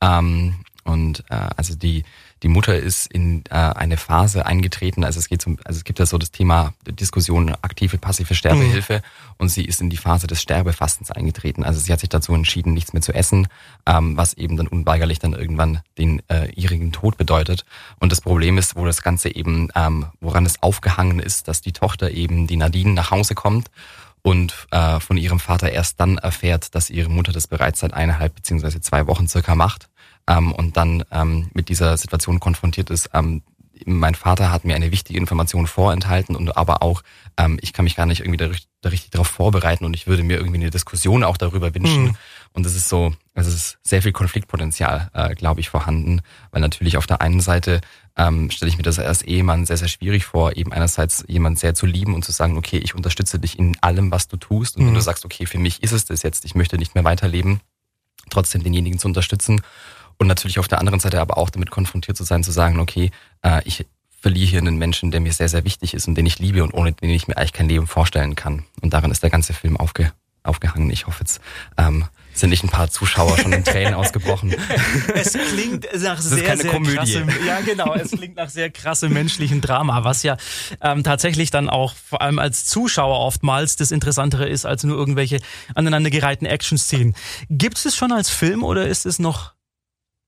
Ähm, 0.01 0.57
und 0.85 1.25
äh, 1.31 1.49
also 1.57 1.75
die 1.75 2.05
die 2.43 2.49
Mutter 2.49 2.77
ist 2.77 3.07
in 3.07 3.45
äh, 3.51 3.55
eine 3.55 3.97
Phase 3.97 4.47
eingetreten, 4.47 5.05
also 5.05 5.19
es 5.19 5.29
geht 5.29 5.43
zum, 5.43 5.59
also 5.65 5.79
es 5.79 5.85
gibt 5.85 5.99
ja 5.99 6.07
so 6.07 6.19
das 6.19 6.33
Thema 6.33 6.75
Diskussion 6.87 7.55
aktive, 7.63 7.99
passive 7.99 8.35
Sterbehilfe 8.35 8.97
mhm. 8.97 9.35
und 9.39 9.49
sie 9.49 9.65
ist 9.65 9.81
in 9.81 9.91
die 9.91 9.97
Phase 9.97 10.27
des 10.27 10.43
Sterbefastens 10.43 11.11
eingetreten. 11.11 11.63
Also 11.63 11.79
sie 11.79 11.93
hat 11.93 12.01
sich 12.01 12.09
dazu 12.09 12.35
entschieden, 12.35 12.75
nichts 12.75 12.93
mehr 12.93 13.03
zu 13.03 13.13
essen, 13.15 13.47
ähm, 13.87 14.17
was 14.17 14.35
eben 14.35 14.57
dann 14.57 14.67
unweigerlich 14.67 15.21
dann 15.21 15.35
irgendwann 15.35 15.81
den 15.99 16.21
äh, 16.29 16.51
ihrigen 16.53 16.91
Tod 16.91 17.17
bedeutet. 17.17 17.65
Und 18.01 18.11
das 18.11 18.21
Problem 18.21 18.59
ist, 18.59 18.75
wo 18.75 18.85
das 18.85 19.03
Ganze 19.03 19.35
eben, 19.35 19.69
ähm, 19.77 20.07
woran 20.21 20.45
es 20.45 20.63
aufgehangen 20.63 21.21
ist, 21.21 21.47
dass 21.47 21.61
die 21.61 21.73
Tochter 21.73 22.11
eben, 22.11 22.47
die 22.49 22.57
Nadine, 22.57 22.93
nach 22.93 23.13
Hause 23.13 23.35
kommt 23.35 23.71
und 24.23 24.67
äh, 24.73 24.99
von 24.99 25.17
ihrem 25.17 25.39
Vater 25.39 25.71
erst 25.71 26.01
dann 26.01 26.19
erfährt, 26.19 26.75
dass 26.75 26.91
ihre 26.91 27.09
Mutter 27.09 27.33
das 27.33 27.47
bereits 27.47 27.81
seit 27.81 27.93
eineinhalb 27.95 28.35
beziehungsweise 28.35 28.81
zwei 28.81 29.07
Wochen 29.07 29.29
circa 29.29 29.55
macht 29.55 29.89
ähm, 30.29 30.53
und 30.53 30.77
dann 30.77 31.05
ähm, 31.11 31.51
mit 31.53 31.69
dieser 31.69 31.97
Situation 31.97 32.41
konfrontiert 32.41 32.91
ist. 32.91 33.11
Ähm, 33.15 33.43
mein 33.87 34.15
Vater 34.15 34.53
hat 34.53 34.65
mir 34.65 34.75
eine 34.77 34.93
wichtige 34.93 35.19
Information 35.19 35.67
vorenthalten 35.67 36.37
und 36.37 36.57
aber 36.57 36.83
auch, 36.83 37.03
ähm, 37.37 37.59
ich 37.61 37.73
kann 37.73 37.85
mich 37.85 37.97
gar 37.97 38.07
nicht 38.07 38.21
irgendwie 38.21 38.37
da, 38.37 38.49
da 38.81 38.91
richtig 38.91 39.11
darauf 39.11 39.27
vorbereiten 39.27 39.85
und 39.85 39.95
ich 39.95 40.07
würde 40.07 40.23
mir 40.23 40.37
irgendwie 40.37 40.61
eine 40.61 40.71
Diskussion 40.71 41.25
auch 41.25 41.37
darüber 41.37 41.75
wünschen. 41.75 42.05
Mhm. 42.05 42.17
Und 42.53 42.67
es 42.67 42.77
ist 42.77 42.89
so, 42.89 43.15
es 43.35 43.47
ist 43.47 43.79
sehr 43.83 44.03
viel 44.03 44.13
Konfliktpotenzial, 44.13 45.11
äh, 45.15 45.35
glaube 45.35 45.61
ich, 45.61 45.71
vorhanden, 45.71 46.21
weil 46.51 46.61
natürlich 46.61 46.97
auf 46.97 47.07
der 47.07 47.21
einen 47.21 47.41
Seite 47.41 47.81
ähm, 48.17 48.51
stelle 48.51 48.69
ich 48.69 48.77
mir 48.77 48.83
das 48.83 48.99
als 48.99 49.23
Ehemann 49.23 49.65
sehr, 49.65 49.79
sehr 49.79 49.89
schwierig 49.89 50.25
vor, 50.27 50.57
eben 50.57 50.73
einerseits 50.73 51.25
jemand 51.29 51.59
sehr 51.59 51.75
zu 51.75 51.87
lieben 51.87 52.15
und 52.15 52.25
zu 52.25 52.33
sagen, 52.33 52.59
okay, 52.59 52.79
ich 52.79 52.95
unterstütze 52.95 53.39
dich 53.39 53.59
in 53.59 53.77
allem, 53.81 54.11
was 54.11 54.29
du 54.29 54.37
tust. 54.37 54.77
Und 54.77 54.83
mhm. 54.83 54.89
wenn 54.89 54.95
du 54.95 55.01
sagst, 55.01 55.25
okay, 55.25 55.47
für 55.47 55.59
mich 55.59 55.83
ist 55.83 55.93
es 55.93 56.05
das 56.05 56.23
jetzt, 56.23 56.45
ich 56.45 56.55
möchte 56.55 56.77
nicht 56.77 56.95
mehr 56.95 57.05
weiterleben, 57.05 57.61
trotzdem 58.29 58.63
denjenigen 58.63 58.99
zu 58.99 59.09
unterstützen. 59.09 59.63
Und 60.23 60.29
natürlich 60.29 60.61
auf 60.61 60.69
der 60.69 60.79
anderen 60.79 61.01
Seite 61.01 61.21
aber 61.21 61.37
auch 61.37 61.51
damit 61.51 61.73
konfrontiert 61.73 62.17
zu 62.17 62.23
sein, 62.23 62.45
zu 62.45 62.53
sagen, 62.53 62.79
okay, 62.79 63.11
äh, 63.43 63.61
ich 63.65 63.87
verliere 64.21 64.49
hier 64.49 64.61
einen 64.61 64.77
Menschen, 64.77 65.11
der 65.11 65.19
mir 65.19 65.33
sehr, 65.33 65.49
sehr 65.49 65.65
wichtig 65.65 65.95
ist 65.95 66.07
und 66.07 66.15
den 66.15 66.27
ich 66.27 66.39
liebe 66.39 66.63
und 66.63 66.73
ohne 66.73 66.93
den 66.93 67.11
ich 67.11 67.27
mir 67.27 67.37
eigentlich 67.37 67.53
kein 67.53 67.69
Leben 67.69 67.89
vorstellen 67.89 68.37
kann. 68.37 68.65
Und 68.81 68.95
daran 68.95 69.11
ist 69.11 69.25
der 69.25 69.31
ganze 69.31 69.53
Film 69.53 69.77
aufge, 69.77 70.13
aufgehangen. 70.45 70.91
Ich 70.91 71.09
hoffe 71.09 71.25
jetzt, 71.25 71.41
ähm, 71.77 72.05
sind 72.35 72.51
nicht 72.51 72.63
ein 72.63 72.69
paar 72.69 72.89
Zuschauer 72.89 73.37
schon 73.37 73.53
in 73.53 73.65
Tränen 73.65 73.95
ausgebrochen. 73.97 74.55
Es 75.13 75.33
klingt 75.33 75.89
nach 76.01 76.15
das 76.15 76.31
sehr, 76.31 76.57
sehr 76.57 76.71
Komödie. 76.71 76.95
krassem, 76.95 77.29
ja 77.45 77.61
genau, 77.63 77.93
es 77.95 78.13
klingt 78.13 78.37
nach 78.37 78.49
sehr 78.49 78.71
krassem 78.71 79.13
menschlichen 79.13 79.61
Drama, 79.61 80.05
was 80.05 80.23
ja 80.23 80.37
ähm, 80.83 81.03
tatsächlich 81.03 81.51
dann 81.51 81.69
auch 81.69 81.97
vor 81.97 82.23
allem 82.23 82.39
als 82.39 82.65
Zuschauer 82.67 83.19
oftmals 83.19 83.75
das 83.75 83.91
Interessantere 83.91 84.49
ist 84.49 84.67
als 84.67 84.85
nur 84.85 84.97
irgendwelche 84.97 85.41
aneinandergereihten 85.75 86.47
Action-Szenen. 86.47 87.17
Gibt 87.51 87.85
es 87.85 87.97
schon 87.97 88.13
als 88.13 88.31
Film 88.31 88.63
oder 88.63 88.87
ist 88.87 89.05
es 89.05 89.19
noch 89.19 89.55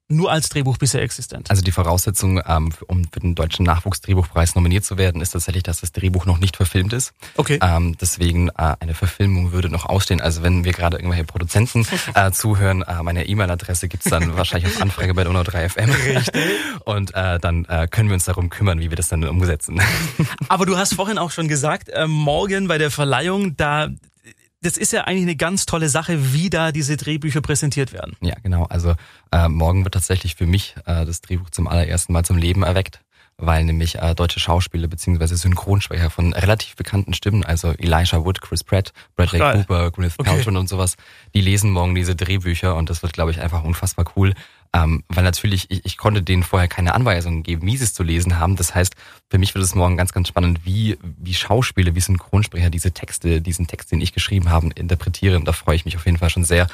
nur 0.09 0.31
als 0.31 0.51
Drehbuch 0.51 0.77
bisher 0.77 1.03
existent. 1.03 1.51
Also 1.51 1.63
die 1.63 1.71
Voraussetzung, 1.71 2.41
ähm, 2.47 2.73
um 2.87 3.05
für 3.11 3.21
den 3.21 3.35
deutschen 3.35 3.65
Nachwuchsdrehbuchpreis 3.65 4.55
nominiert 4.55 4.85
zu 4.85 4.99
werden, 4.99 5.23
ist 5.23 5.31
tatsächlich, 5.31 5.63
dass 5.63 5.81
das 5.81 5.93
Drehbuch 5.93 6.27
noch 6.27 6.39
nicht 6.39 6.57
verfilmt 6.57 6.93
ist. 6.93 7.13
Okay. 7.37 7.59
Ähm, 7.63 7.97
deswegen 7.99 8.49
äh, 8.51 8.75
eine 8.81 8.95
Verfilmung 8.95 9.53
würde 9.53 9.71
noch 9.71 9.87
ausstehen. 9.87 10.21
Also 10.21 10.43
wenn 10.43 10.65
wir 10.65 10.73
gerade 10.73 10.99
irgendwelche 10.99 11.25
Produzenten 11.25 11.87
äh, 12.15 12.31
zuhören, 12.33 12.83
äh, 12.83 13.03
meine 13.03 13.27
E-Mail-Adresse 13.27 13.89
gibt's 13.89 14.11
dann 14.11 14.37
wahrscheinlich 14.37 14.75
auf 14.75 14.83
Anfrage 14.83 15.15
bei 15.15 15.25
Donau 15.25 15.43
3 15.43 15.71
FM. 15.71 15.91
Richtig. 15.91 16.43
Und 16.85 17.15
äh, 17.15 17.39
dann 17.39 17.65
äh, 17.65 17.89
können 17.91 18.11
wir 18.11 18.15
uns 18.15 18.25
darum 18.25 18.51
kümmern, 18.51 18.81
wie 18.81 18.91
wir 18.91 18.97
das 18.97 19.09
dann 19.09 19.25
umsetzen. 19.25 19.81
Aber 20.49 20.67
du 20.67 20.77
hast 20.77 20.95
vorhin 20.95 21.17
auch 21.17 21.31
schon 21.31 21.49
gesagt, 21.49 21.89
äh, 21.89 22.07
morgen 22.07 22.69
bei 22.69 22.77
der 22.77 22.91
Verleihung, 22.91 23.57
da 23.57 23.89
das 24.65 24.79
ist 24.79 24.93
ja 24.93 25.03
eigentlich 25.03 25.25
eine 25.25 25.37
ganz 25.37 25.67
tolle 25.67 25.89
Sache, 25.89 26.33
wie 26.33 26.49
da 26.51 26.73
diese 26.73 26.97
Drehbücher 26.97 27.43
präsentiert 27.43 27.93
werden. 27.93 28.17
Ja, 28.21 28.35
genau. 28.43 28.65
Also 28.65 28.95
äh, 29.31 29.49
morgen 29.49 29.85
wird 29.85 29.95
tatsächlich 29.95 30.37
für 30.37 30.47
mich 30.47 30.75
äh, 30.87 31.05
das 31.05 31.21
Drehbuch 31.21 31.51
zum 31.51 31.69
allerersten 31.69 32.13
Mal 32.13 32.25
zum 32.25 32.39
Leben 32.39 32.63
erweckt, 32.63 33.01
weil 33.37 33.65
nämlich 33.65 33.97
äh, 33.97 34.15
deutsche 34.15 34.41
Schauspieler 34.41 34.89
beziehungsweise 34.89 35.37
Synchronsprecher 35.37 36.11
von 36.11 36.33
relativ 36.33 36.77
bekannten 36.77 37.15
Stimmen, 37.15 37.45
also 37.45 37.73
Elijah 37.73 38.25
Wood, 38.25 38.41
Chris 38.41 38.63
Pratt, 38.63 38.93
Bradley 39.17 39.39
Geil. 39.39 39.59
Cooper, 39.59 39.91
Gwyneth 39.91 40.15
okay. 40.19 40.31
Paltrow 40.31 40.57
und 40.57 40.69
sowas, 40.69 40.97
die 41.35 41.41
lesen 41.41 41.71
morgen 41.71 41.95
diese 41.95 42.15
Drehbücher 42.15 42.77
und 42.77 42.91
das 42.91 43.03
wird, 43.03 43.13
glaube 43.13 43.31
ich, 43.31 43.41
einfach 43.41 43.65
unfassbar 43.65 44.05
cool. 44.17 44.35
Ähm, 44.75 45.05
weil 45.09 45.23
natürlich, 45.23 45.71
ich, 45.71 45.85
ich 45.85 45.97
konnte 45.97 46.21
denen 46.21 46.43
vorher 46.43 46.67
keine 46.67 46.95
Anweisungen 46.95 47.45
geben, 47.45 47.65
wie 47.65 47.77
sie 47.77 47.85
es 47.85 47.95
zu 47.95 48.03
lesen 48.03 48.41
haben. 48.41 48.57
Das 48.57 48.75
heißt, 48.75 48.95
für 49.31 49.39
mich 49.39 49.55
wird 49.55 49.65
es 49.65 49.77
morgen 49.77 49.97
ganz, 49.97 50.13
ganz 50.13 50.27
spannend, 50.27 50.65
wie, 50.65 50.99
wie 51.01 51.35
Schauspieler, 51.35 51.95
wie 51.95 52.01
Synchronsprecher 52.01 52.71
diese 52.71 52.91
Texte, 52.91 53.41
diesen 53.41 53.69
Text, 53.69 53.93
den 53.93 54.01
ich 54.01 54.13
geschrieben 54.13 54.51
habe, 54.51 54.71
interpretieren. 54.75 55.45
Da 55.45 55.53
freue 55.53 55.77
ich 55.77 55.85
mich 55.85 55.97
auf 55.97 56.07
jeden 56.07 56.19
Fall 56.19 56.31
schon 56.31 56.45
sehr. 56.45 56.67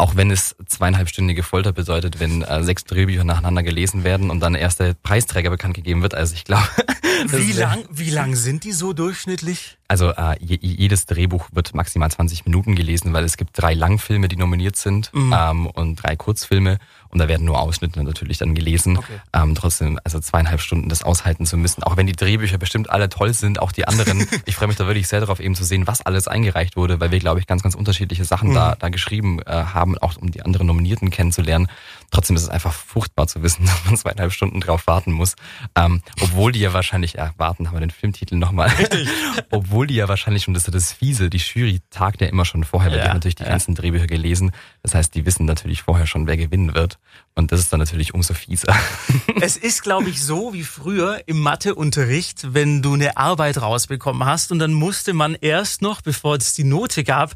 Auch 0.00 0.16
wenn 0.16 0.30
es 0.30 0.56
zweieinhalbstündige 0.64 1.42
Folter 1.42 1.74
bedeutet, 1.74 2.20
wenn 2.20 2.40
äh, 2.40 2.64
sechs 2.64 2.84
Drehbücher 2.84 3.22
nacheinander 3.22 3.62
gelesen 3.62 4.02
werden 4.02 4.30
und 4.30 4.40
dann 4.40 4.54
erst 4.54 4.80
der 4.80 4.94
Preisträger 4.94 5.50
bekannt 5.50 5.74
gegeben 5.74 6.00
wird. 6.00 6.14
Also 6.14 6.34
ich 6.34 6.44
glaube. 6.44 6.64
Wie 7.26 7.52
lang, 7.52 7.84
wie 7.90 8.08
lang 8.08 8.34
sind 8.34 8.64
die 8.64 8.72
so 8.72 8.94
durchschnittlich? 8.94 9.76
Also 9.88 10.10
äh, 10.10 10.36
jedes 10.40 11.04
Drehbuch 11.04 11.48
wird 11.52 11.74
maximal 11.74 12.10
20 12.10 12.46
Minuten 12.46 12.76
gelesen, 12.76 13.12
weil 13.12 13.24
es 13.24 13.36
gibt 13.36 13.60
drei 13.60 13.74
Langfilme, 13.74 14.28
die 14.28 14.36
nominiert 14.36 14.76
sind 14.76 15.12
mhm. 15.12 15.34
ähm, 15.36 15.66
und 15.66 15.96
drei 15.96 16.16
Kurzfilme 16.16 16.78
und 17.08 17.18
da 17.18 17.26
werden 17.26 17.44
nur 17.44 17.60
Ausschnitte 17.60 18.02
natürlich 18.04 18.38
dann 18.38 18.54
gelesen. 18.54 18.98
Okay. 18.98 19.20
Ähm, 19.32 19.54
trotzdem, 19.56 19.98
also 20.04 20.20
zweieinhalb 20.20 20.60
Stunden 20.60 20.88
das 20.88 21.02
aushalten 21.02 21.44
zu 21.44 21.56
müssen, 21.56 21.82
auch 21.82 21.96
wenn 21.96 22.06
die 22.06 22.12
Drehbücher 22.12 22.56
bestimmt 22.56 22.88
alle 22.88 23.08
toll 23.08 23.34
sind, 23.34 23.60
auch 23.60 23.72
die 23.72 23.86
anderen. 23.88 24.28
ich 24.44 24.54
freue 24.54 24.68
mich 24.68 24.76
da 24.76 24.86
wirklich 24.86 25.08
sehr 25.08 25.20
darauf, 25.20 25.40
eben 25.40 25.56
zu 25.56 25.64
sehen, 25.64 25.88
was 25.88 26.02
alles 26.02 26.28
eingereicht 26.28 26.76
wurde, 26.76 27.00
weil 27.00 27.10
wir, 27.10 27.18
glaube 27.18 27.40
ich, 27.40 27.48
ganz, 27.48 27.62
ganz 27.64 27.74
unterschiedliche 27.74 28.24
Sachen 28.24 28.50
mhm. 28.50 28.54
da, 28.54 28.76
da 28.78 28.88
geschrieben 28.90 29.40
äh, 29.42 29.50
haben, 29.50 29.89
auch 29.98 30.16
um 30.16 30.30
die 30.30 30.42
anderen 30.42 30.66
Nominierten 30.66 31.10
kennenzulernen. 31.10 31.68
Trotzdem 32.10 32.36
ist 32.36 32.42
es 32.42 32.48
einfach 32.48 32.72
furchtbar 32.72 33.26
zu 33.26 33.42
wissen, 33.42 33.64
dass 33.66 33.84
man 33.84 33.96
zweieinhalb 33.96 34.32
Stunden 34.32 34.60
drauf 34.60 34.86
warten 34.86 35.12
muss. 35.12 35.36
Ähm, 35.76 36.02
obwohl 36.20 36.52
die 36.52 36.60
ja 36.60 36.72
wahrscheinlich, 36.72 37.14
ja, 37.14 37.32
warten 37.36 37.68
haben 37.68 37.76
wir 37.76 37.80
den 37.80 37.90
Filmtitel 37.90 38.36
nochmal. 38.36 38.70
obwohl 39.50 39.86
die 39.86 39.94
ja 39.94 40.08
wahrscheinlich 40.08 40.44
schon, 40.44 40.54
das 40.54 40.66
ist 40.66 40.74
das 40.74 40.92
Fiese, 40.92 41.30
die 41.30 41.38
Jury 41.38 41.80
tagt 41.90 42.20
ja 42.20 42.28
immer 42.28 42.44
schon 42.44 42.64
vorher, 42.64 42.90
weil 42.90 42.98
ja, 42.98 43.04
die 43.04 43.10
haben 43.10 43.16
natürlich 43.16 43.36
die 43.36 43.44
ja. 43.44 43.50
ganzen 43.50 43.74
Drehbücher 43.74 44.06
gelesen. 44.06 44.52
Das 44.82 44.94
heißt, 44.94 45.14
die 45.14 45.26
wissen 45.26 45.46
natürlich 45.46 45.82
vorher 45.82 46.06
schon, 46.06 46.26
wer 46.26 46.36
gewinnen 46.36 46.74
wird. 46.74 46.98
Und 47.34 47.52
das 47.52 47.60
ist 47.60 47.72
dann 47.72 47.80
natürlich 47.80 48.14
umso 48.14 48.34
fieser. 48.34 48.74
Es 49.42 49.56
ist, 49.56 49.82
glaube 49.82 50.10
ich, 50.10 50.22
so 50.22 50.52
wie 50.52 50.64
früher 50.64 51.22
im 51.26 51.40
Matheunterricht, 51.40 52.52
wenn 52.52 52.82
du 52.82 52.92
eine 52.92 53.16
Arbeit 53.16 53.62
rausbekommen 53.62 54.26
hast 54.26 54.52
und 54.52 54.58
dann 54.58 54.72
musste 54.72 55.14
man 55.14 55.34
erst 55.34 55.80
noch, 55.80 56.02
bevor 56.02 56.36
es 56.36 56.54
die 56.54 56.64
Note 56.64 57.04
gab, 57.04 57.34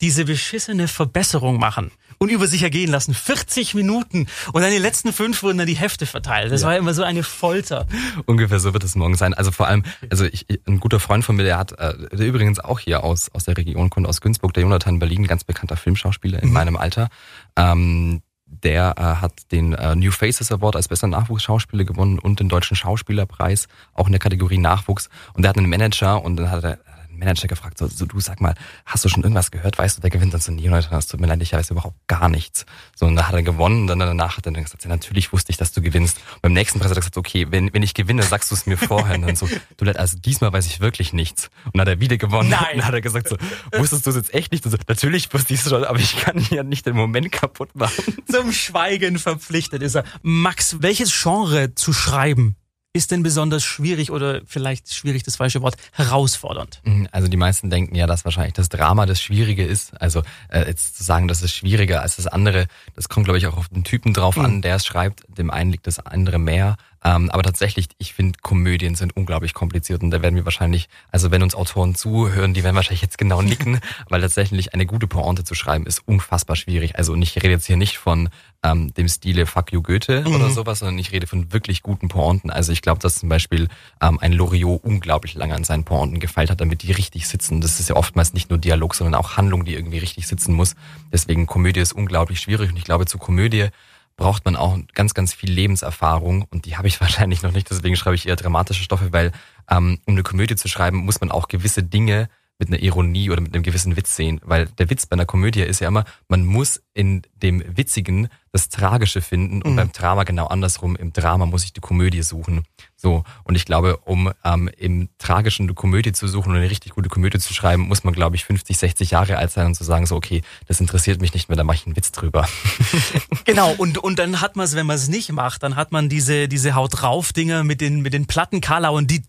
diese 0.00 0.24
beschissene 0.24 0.88
Verbesserung 0.88 1.58
machen 1.58 1.90
und 2.18 2.30
über 2.30 2.46
sich 2.46 2.62
ergehen 2.62 2.90
lassen. 2.90 3.14
40 3.14 3.74
Minuten. 3.74 4.26
Und 4.52 4.62
dann 4.62 4.70
die 4.70 4.78
letzten 4.78 5.12
fünf 5.12 5.42
wurden 5.42 5.58
dann 5.58 5.66
die 5.66 5.74
Hefte 5.74 6.06
verteilt. 6.06 6.52
Das 6.52 6.62
ja. 6.62 6.68
war 6.68 6.76
immer 6.76 6.94
so 6.94 7.02
eine 7.02 7.22
Folter. 7.22 7.86
Ungefähr 8.26 8.58
so 8.58 8.72
wird 8.72 8.84
es 8.84 8.94
morgen 8.94 9.16
sein. 9.16 9.34
Also 9.34 9.50
vor 9.50 9.66
allem, 9.66 9.84
also 10.10 10.24
ich, 10.24 10.46
ein 10.66 10.80
guter 10.80 11.00
Freund 11.00 11.24
von 11.24 11.36
mir, 11.36 11.44
der 11.44 11.58
hat, 11.58 11.72
äh, 11.72 11.94
der 12.16 12.26
übrigens 12.26 12.60
auch 12.60 12.78
hier 12.78 13.04
aus, 13.04 13.30
aus 13.34 13.44
der 13.44 13.56
Region 13.56 13.90
kommt, 13.90 14.06
aus 14.06 14.20
Günzburg, 14.20 14.54
der 14.54 14.62
Jonathan 14.62 14.98
Berlin, 14.98 15.26
ganz 15.26 15.44
bekannter 15.44 15.76
Filmschauspieler 15.76 16.42
in 16.42 16.48
mhm. 16.48 16.54
meinem 16.54 16.76
Alter. 16.76 17.08
Ähm, 17.56 18.22
der 18.46 18.94
äh, 18.96 19.02
hat 19.02 19.50
den 19.50 19.72
äh, 19.72 19.96
New 19.96 20.12
Faces 20.12 20.52
Award 20.52 20.76
als 20.76 20.88
bester 20.88 21.08
Nachwuchsschauspieler 21.08 21.84
gewonnen 21.84 22.18
und 22.18 22.38
den 22.38 22.48
Deutschen 22.48 22.76
Schauspielerpreis, 22.76 23.66
auch 23.92 24.06
in 24.06 24.12
der 24.12 24.20
Kategorie 24.20 24.58
Nachwuchs. 24.58 25.08
Und 25.34 25.42
der 25.42 25.50
hat 25.50 25.58
einen 25.58 25.68
Manager 25.68 26.22
und 26.22 26.36
dann 26.36 26.50
hat 26.50 26.64
er 26.64 26.78
Manager 27.16 27.48
gefragt, 27.48 27.78
so, 27.78 27.86
so, 27.86 28.06
du 28.06 28.20
sag 28.20 28.40
mal, 28.40 28.54
hast 28.84 29.04
du 29.04 29.08
schon 29.08 29.22
irgendwas 29.22 29.50
gehört? 29.50 29.78
Weißt 29.78 29.98
du, 29.98 30.02
wer 30.02 30.10
gewinnt? 30.10 30.34
Dann 30.34 30.40
so, 30.40 30.52
nee, 30.52 30.68
Leute, 30.68 30.88
das 30.90 31.06
tut 31.06 31.20
mir 31.20 31.26
leid, 31.26 31.42
ich 31.42 31.52
weiß 31.52 31.70
überhaupt 31.70 31.96
gar 32.06 32.28
nichts. 32.28 32.66
So, 32.94 33.06
und 33.06 33.16
dann 33.16 33.26
hat 33.26 33.34
er 33.34 33.42
gewonnen 33.42 33.86
dann 33.86 33.98
danach 33.98 34.36
hat 34.36 34.46
er 34.46 34.52
dann 34.52 34.62
gesagt, 34.62 34.84
ja, 34.84 34.90
natürlich 34.90 35.32
wusste 35.32 35.50
ich, 35.50 35.56
dass 35.56 35.72
du 35.72 35.80
gewinnst. 35.80 36.18
Und 36.36 36.42
beim 36.42 36.52
nächsten 36.52 36.78
Preis 36.78 36.90
hat 36.90 36.96
er 36.96 37.00
gesagt, 37.00 37.16
okay, 37.16 37.46
wenn, 37.50 37.72
wenn 37.72 37.82
ich 37.82 37.94
gewinne, 37.94 38.22
sagst 38.22 38.50
du 38.50 38.54
es 38.54 38.66
mir 38.66 38.76
vorher. 38.76 39.16
Und 39.16 39.22
dann 39.22 39.36
so, 39.36 39.48
du 39.76 39.84
Leute, 39.84 39.98
also 39.98 40.18
diesmal 40.18 40.52
weiß 40.52 40.66
ich 40.66 40.80
wirklich 40.80 41.12
nichts. 41.12 41.50
Und 41.66 41.76
dann 41.76 41.82
hat 41.82 41.88
er 41.88 42.00
wieder 42.00 42.16
gewonnen. 42.16 42.50
Nein. 42.50 42.74
Und 42.74 42.78
dann 42.78 42.86
hat 42.86 42.94
er 42.94 43.00
gesagt 43.00 43.28
so, 43.28 43.36
wusstest 43.72 44.06
du 44.06 44.10
es 44.10 44.16
jetzt 44.16 44.34
echt 44.34 44.52
nicht? 44.52 44.64
Und 44.64 44.72
so, 44.72 44.78
natürlich 44.88 45.32
wusste 45.32 45.54
ich 45.54 45.60
es 45.60 45.68
schon, 45.68 45.84
aber 45.84 45.98
ich 45.98 46.16
kann 46.16 46.44
ja 46.50 46.62
nicht 46.62 46.86
den 46.86 46.96
Moment 46.96 47.32
kaputt 47.32 47.74
machen. 47.74 48.16
Zum 48.30 48.52
Schweigen 48.52 49.18
verpflichtet 49.18 49.82
ist 49.82 49.94
er. 49.94 50.04
Max, 50.22 50.76
welches 50.80 51.12
Genre 51.12 51.74
zu 51.74 51.92
schreiben 51.92 52.56
ist 52.96 53.10
denn 53.10 53.22
besonders 53.22 53.62
schwierig 53.62 54.10
oder 54.10 54.40
vielleicht 54.46 54.92
schwierig 54.92 55.22
das 55.22 55.36
falsche 55.36 55.60
Wort, 55.60 55.76
herausfordernd? 55.92 56.80
Mhm, 56.84 57.08
also 57.12 57.28
die 57.28 57.36
meisten 57.36 57.68
denken 57.68 57.94
ja, 57.94 58.06
dass 58.06 58.24
wahrscheinlich 58.24 58.54
das 58.54 58.70
Drama 58.70 59.04
das 59.04 59.20
Schwierige 59.20 59.64
ist. 59.64 60.00
Also 60.00 60.22
äh, 60.48 60.66
jetzt 60.66 60.96
zu 60.96 61.04
sagen, 61.04 61.28
das 61.28 61.42
ist 61.42 61.52
schwieriger 61.52 62.00
als 62.00 62.16
das 62.16 62.26
andere, 62.26 62.66
das 62.94 63.08
kommt 63.08 63.26
glaube 63.26 63.38
ich 63.38 63.46
auch 63.46 63.56
auf 63.56 63.68
den 63.68 63.84
Typen 63.84 64.14
drauf 64.14 64.36
mhm. 64.36 64.44
an, 64.44 64.62
der 64.62 64.76
es 64.76 64.86
schreibt. 64.86 65.24
Dem 65.28 65.50
einen 65.50 65.70
liegt 65.70 65.86
das 65.86 65.98
andere 65.98 66.38
mehr. 66.38 66.76
Ähm, 67.04 67.30
aber 67.30 67.42
tatsächlich, 67.42 67.86
ich 67.98 68.14
finde, 68.14 68.38
Komödien 68.42 68.94
sind 68.94 69.16
unglaublich 69.16 69.54
kompliziert 69.54 70.02
und 70.02 70.10
da 70.10 70.22
werden 70.22 70.34
wir 70.34 70.44
wahrscheinlich, 70.44 70.88
also 71.10 71.30
wenn 71.30 71.42
uns 71.42 71.54
Autoren 71.54 71.94
zuhören, 71.94 72.54
die 72.54 72.64
werden 72.64 72.76
wahrscheinlich 72.76 73.02
jetzt 73.02 73.18
genau 73.18 73.42
nicken, 73.42 73.80
weil 74.08 74.20
tatsächlich 74.20 74.74
eine 74.74 74.86
gute 74.86 75.06
Pointe 75.06 75.44
zu 75.44 75.54
schreiben 75.54 75.86
ist 75.86 76.02
unfassbar 76.06 76.56
schwierig. 76.56 76.96
Also 76.96 77.12
und 77.12 77.22
ich 77.22 77.36
rede 77.36 77.50
jetzt 77.50 77.66
hier 77.66 77.76
nicht 77.76 77.98
von 77.98 78.28
ähm, 78.62 78.92
dem 78.94 79.08
Stile 79.08 79.46
Fuck 79.46 79.72
you 79.72 79.82
Goethe 79.82 80.24
mhm. 80.26 80.34
oder 80.34 80.50
sowas, 80.50 80.80
sondern 80.80 80.98
ich 80.98 81.12
rede 81.12 81.26
von 81.26 81.52
wirklich 81.52 81.82
guten 81.82 82.08
Pointen. 82.08 82.50
Also 82.50 82.72
ich 82.72 82.82
glaube, 82.82 83.00
dass 83.00 83.16
zum 83.16 83.28
Beispiel 83.28 83.68
ähm, 84.02 84.18
ein 84.20 84.32
Loriot 84.32 84.82
unglaublich 84.82 85.34
lange 85.34 85.54
an 85.54 85.64
seinen 85.64 85.84
Pointen 85.84 86.20
gefeilt 86.20 86.50
hat, 86.50 86.60
damit 86.60 86.82
die 86.82 86.92
richtig 86.92 87.28
sitzen. 87.28 87.60
Das 87.60 87.80
ist 87.80 87.88
ja 87.88 87.96
oftmals 87.96 88.32
nicht 88.32 88.50
nur 88.50 88.58
Dialog, 88.58 88.94
sondern 88.94 89.14
auch 89.14 89.36
Handlung, 89.36 89.64
die 89.64 89.74
irgendwie 89.74 89.98
richtig 89.98 90.26
sitzen 90.26 90.54
muss. 90.54 90.74
Deswegen 91.12 91.46
Komödie 91.46 91.80
ist 91.80 91.92
unglaublich 91.92 92.40
schwierig 92.40 92.70
und 92.70 92.76
ich 92.76 92.84
glaube, 92.84 93.06
zu 93.06 93.18
Komödie 93.18 93.68
braucht 94.16 94.44
man 94.44 94.56
auch 94.56 94.78
ganz, 94.94 95.14
ganz 95.14 95.34
viel 95.34 95.50
Lebenserfahrung 95.50 96.46
und 96.50 96.64
die 96.64 96.76
habe 96.76 96.88
ich 96.88 97.00
wahrscheinlich 97.00 97.42
noch 97.42 97.52
nicht, 97.52 97.70
deswegen 97.70 97.96
schreibe 97.96 98.16
ich 98.16 98.26
eher 98.26 98.36
dramatische 98.36 98.82
Stoffe, 98.82 99.12
weil 99.12 99.32
ähm, 99.70 100.00
um 100.06 100.14
eine 100.14 100.22
Komödie 100.22 100.56
zu 100.56 100.68
schreiben, 100.68 100.98
muss 100.98 101.20
man 101.20 101.30
auch 101.30 101.48
gewisse 101.48 101.82
Dinge 101.82 102.28
mit 102.58 102.68
einer 102.68 102.80
Ironie 102.80 103.30
oder 103.30 103.40
mit 103.40 103.54
einem 103.54 103.62
gewissen 103.62 103.96
Witz 103.96 104.16
sehen. 104.16 104.40
Weil 104.42 104.66
der 104.78 104.88
Witz 104.88 105.06
bei 105.06 105.14
einer 105.14 105.26
Komödie 105.26 105.62
ist 105.62 105.80
ja 105.80 105.88
immer, 105.88 106.04
man 106.28 106.44
muss 106.44 106.82
in 106.94 107.22
dem 107.34 107.62
Witzigen 107.76 108.28
das 108.52 108.70
Tragische 108.70 109.20
finden 109.20 109.60
und 109.60 109.72
mhm. 109.72 109.76
beim 109.76 109.92
Drama 109.92 110.24
genau 110.24 110.46
andersrum. 110.46 110.96
Im 110.96 111.12
Drama 111.12 111.44
muss 111.44 111.64
ich 111.64 111.74
die 111.74 111.80
Komödie 111.80 112.22
suchen. 112.22 112.62
So. 112.96 113.24
Und 113.44 113.54
ich 113.54 113.66
glaube, 113.66 113.98
um 113.98 114.32
ähm, 114.44 114.70
im 114.78 115.10
Tragischen 115.18 115.66
eine 115.66 115.74
Komödie 115.74 116.12
zu 116.12 116.26
suchen 116.26 116.52
und 116.52 116.56
eine 116.56 116.70
richtig 116.70 116.94
gute 116.94 117.10
Komödie 117.10 117.38
zu 117.38 117.52
schreiben, 117.52 117.82
muss 117.82 118.04
man, 118.04 118.14
glaube 118.14 118.36
ich, 118.36 118.46
50, 118.46 118.78
60 118.78 119.10
Jahre 119.10 119.36
alt 119.36 119.50
sein 119.50 119.66
und 119.66 119.74
zu 119.74 119.84
sagen, 119.84 120.06
so, 120.06 120.16
okay, 120.16 120.40
das 120.66 120.80
interessiert 120.80 121.20
mich 121.20 121.34
nicht 121.34 121.50
mehr, 121.50 121.56
da 121.56 121.64
mache 121.64 121.76
ich 121.76 121.86
einen 121.86 121.96
Witz 121.96 122.12
drüber. 122.12 122.48
genau, 123.44 123.74
und, 123.76 123.98
und 123.98 124.18
dann 124.18 124.40
hat 124.40 124.56
man 124.56 124.64
es, 124.64 124.74
wenn 124.74 124.86
man 124.86 124.96
es 124.96 125.08
nicht 125.08 125.30
macht, 125.32 125.62
dann 125.62 125.76
hat 125.76 125.92
man 125.92 126.08
diese, 126.08 126.48
diese 126.48 126.74
Haut 126.74 127.02
drauf 127.02 127.34
Dinger 127.34 127.64
mit 127.64 127.82
den, 127.82 128.00
mit 128.00 128.14
den 128.14 128.26
Platten 128.26 128.62
und 128.88 129.10
die 129.10 129.22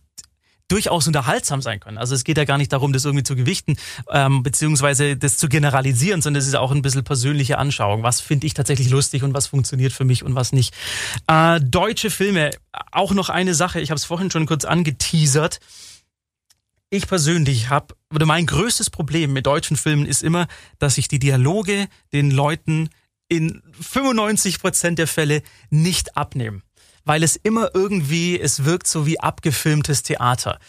durchaus 0.68 1.08
unterhaltsam 1.08 1.62
sein 1.62 1.80
können. 1.80 1.98
Also 1.98 2.16
es 2.16 2.24
geht 2.24 2.38
ja 2.38 2.46
gar 2.46 2.58
nicht 2.58 2.74
darum, 2.74 2.94
das 2.94 3.06
irgendwie 3.06 3.24
zu 3.24 3.36
gewichten, 3.36 3.78
ähm, 4.12 4.44
beziehungsweise 4.44 5.16
das 5.16 5.38
zu 5.38 5.48
generalisieren, 5.50 6.22
sondern 6.22 6.42
es 6.42 6.48
ist 6.48 6.56
auch 6.56 6.72
ein 6.72 6.82
bisschen 6.82 7.04
persönliche 7.04 7.58
Anschauung. 7.58 8.04
Was 8.04 8.22
finde 8.22 8.48
ich 8.48 8.54
tatsächlich 8.54 8.90
lustig 8.90 9.24
und 9.24 9.34
was 9.34 9.48
funktioniert 9.48 9.94
für 9.94 10.06
mich 10.06 10.24
und 10.24 10.36
was 10.36 10.52
nicht. 10.52 10.74
Äh, 11.28 11.62
deutsche 11.62 12.10
Filme, 12.10 12.52
auch 12.92 13.14
noch 13.14 13.30
eine 13.30 13.54
Sache, 13.54 13.80
ich 13.80 13.90
habe 13.90 13.98
es 13.98 14.06
vorhin 14.06 14.32
schon 14.32 14.46
kurz 14.46 14.66
angeteasert. 14.66 15.60
Ich 16.90 17.08
persönlich 17.08 17.70
habe, 17.70 17.96
oder 18.14 18.26
mein 18.26 18.46
größtes 18.46 18.90
Problem 18.90 19.34
mit 19.34 19.46
deutschen 19.46 19.76
Filmen 19.76 20.06
ist 20.06 20.24
immer, 20.24 20.48
dass 20.80 20.96
sich 20.96 21.08
die 21.08 21.20
Dialoge 21.20 21.88
den 22.14 22.32
Leuten 22.32 22.90
in 23.28 23.62
95 23.82 24.60
Prozent 24.62 25.00
der 25.00 25.08
Fälle 25.08 25.42
nicht 25.70 26.16
abnehmen 26.16 26.64
weil 27.08 27.24
es 27.24 27.36
immer 27.38 27.72
irgendwie, 27.74 28.40
es 28.40 28.66
wirkt 28.66 28.88
so 28.88 29.06
wie 29.06 29.20
abgefilmtes 29.20 30.04
Theater. 30.04 30.60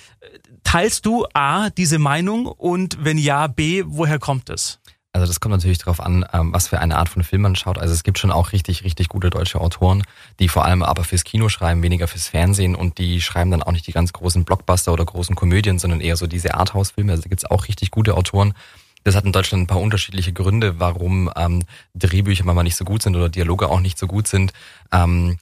Teilst 0.62 1.04
du 1.04 1.26
A, 1.34 1.70
diese 1.70 1.98
Meinung 1.98 2.46
und 2.46 3.04
wenn 3.04 3.18
ja, 3.18 3.46
B, 3.48 3.82
woher 3.86 4.18
kommt 4.18 4.48
es? 4.50 4.78
Also 5.12 5.26
das 5.26 5.40
kommt 5.40 5.52
natürlich 5.54 5.78
darauf 5.78 6.00
an, 6.00 6.24
ähm, 6.32 6.52
was 6.52 6.68
für 6.68 6.78
eine 6.78 6.96
Art 6.96 7.08
von 7.08 7.24
Film 7.24 7.42
man 7.42 7.56
schaut. 7.56 7.78
Also 7.78 7.92
es 7.92 8.04
gibt 8.04 8.18
schon 8.18 8.30
auch 8.30 8.52
richtig, 8.52 8.84
richtig 8.84 9.08
gute 9.08 9.30
deutsche 9.30 9.60
Autoren, 9.60 10.04
die 10.38 10.48
vor 10.48 10.64
allem 10.64 10.82
aber 10.82 11.02
fürs 11.02 11.24
Kino 11.24 11.48
schreiben, 11.48 11.82
weniger 11.82 12.06
fürs 12.06 12.28
Fernsehen 12.28 12.76
und 12.76 12.98
die 12.98 13.20
schreiben 13.20 13.50
dann 13.50 13.62
auch 13.62 13.72
nicht 13.72 13.86
die 13.86 13.92
ganz 13.92 14.12
großen 14.12 14.44
Blockbuster 14.44 14.92
oder 14.92 15.04
großen 15.04 15.34
Komödien, 15.34 15.78
sondern 15.78 16.00
eher 16.00 16.16
so 16.16 16.26
diese 16.26 16.54
Arthouse-Filme. 16.54 17.10
Also 17.10 17.22
da 17.22 17.30
gibt 17.30 17.42
es 17.42 17.50
auch 17.50 17.66
richtig 17.66 17.90
gute 17.90 18.14
Autoren. 18.14 18.52
Das 19.02 19.16
hat 19.16 19.24
in 19.24 19.32
Deutschland 19.32 19.64
ein 19.64 19.66
paar 19.66 19.80
unterschiedliche 19.80 20.32
Gründe, 20.32 20.78
warum 20.78 21.30
ähm, 21.34 21.64
Drehbücher 21.94 22.44
manchmal 22.44 22.64
nicht 22.64 22.76
so 22.76 22.84
gut 22.84 23.02
sind 23.02 23.16
oder 23.16 23.28
Dialoge 23.28 23.70
auch 23.70 23.80
nicht 23.80 23.98
so 23.98 24.06
gut 24.06 24.28
sind. 24.28 24.52
Ähm, 24.92 25.38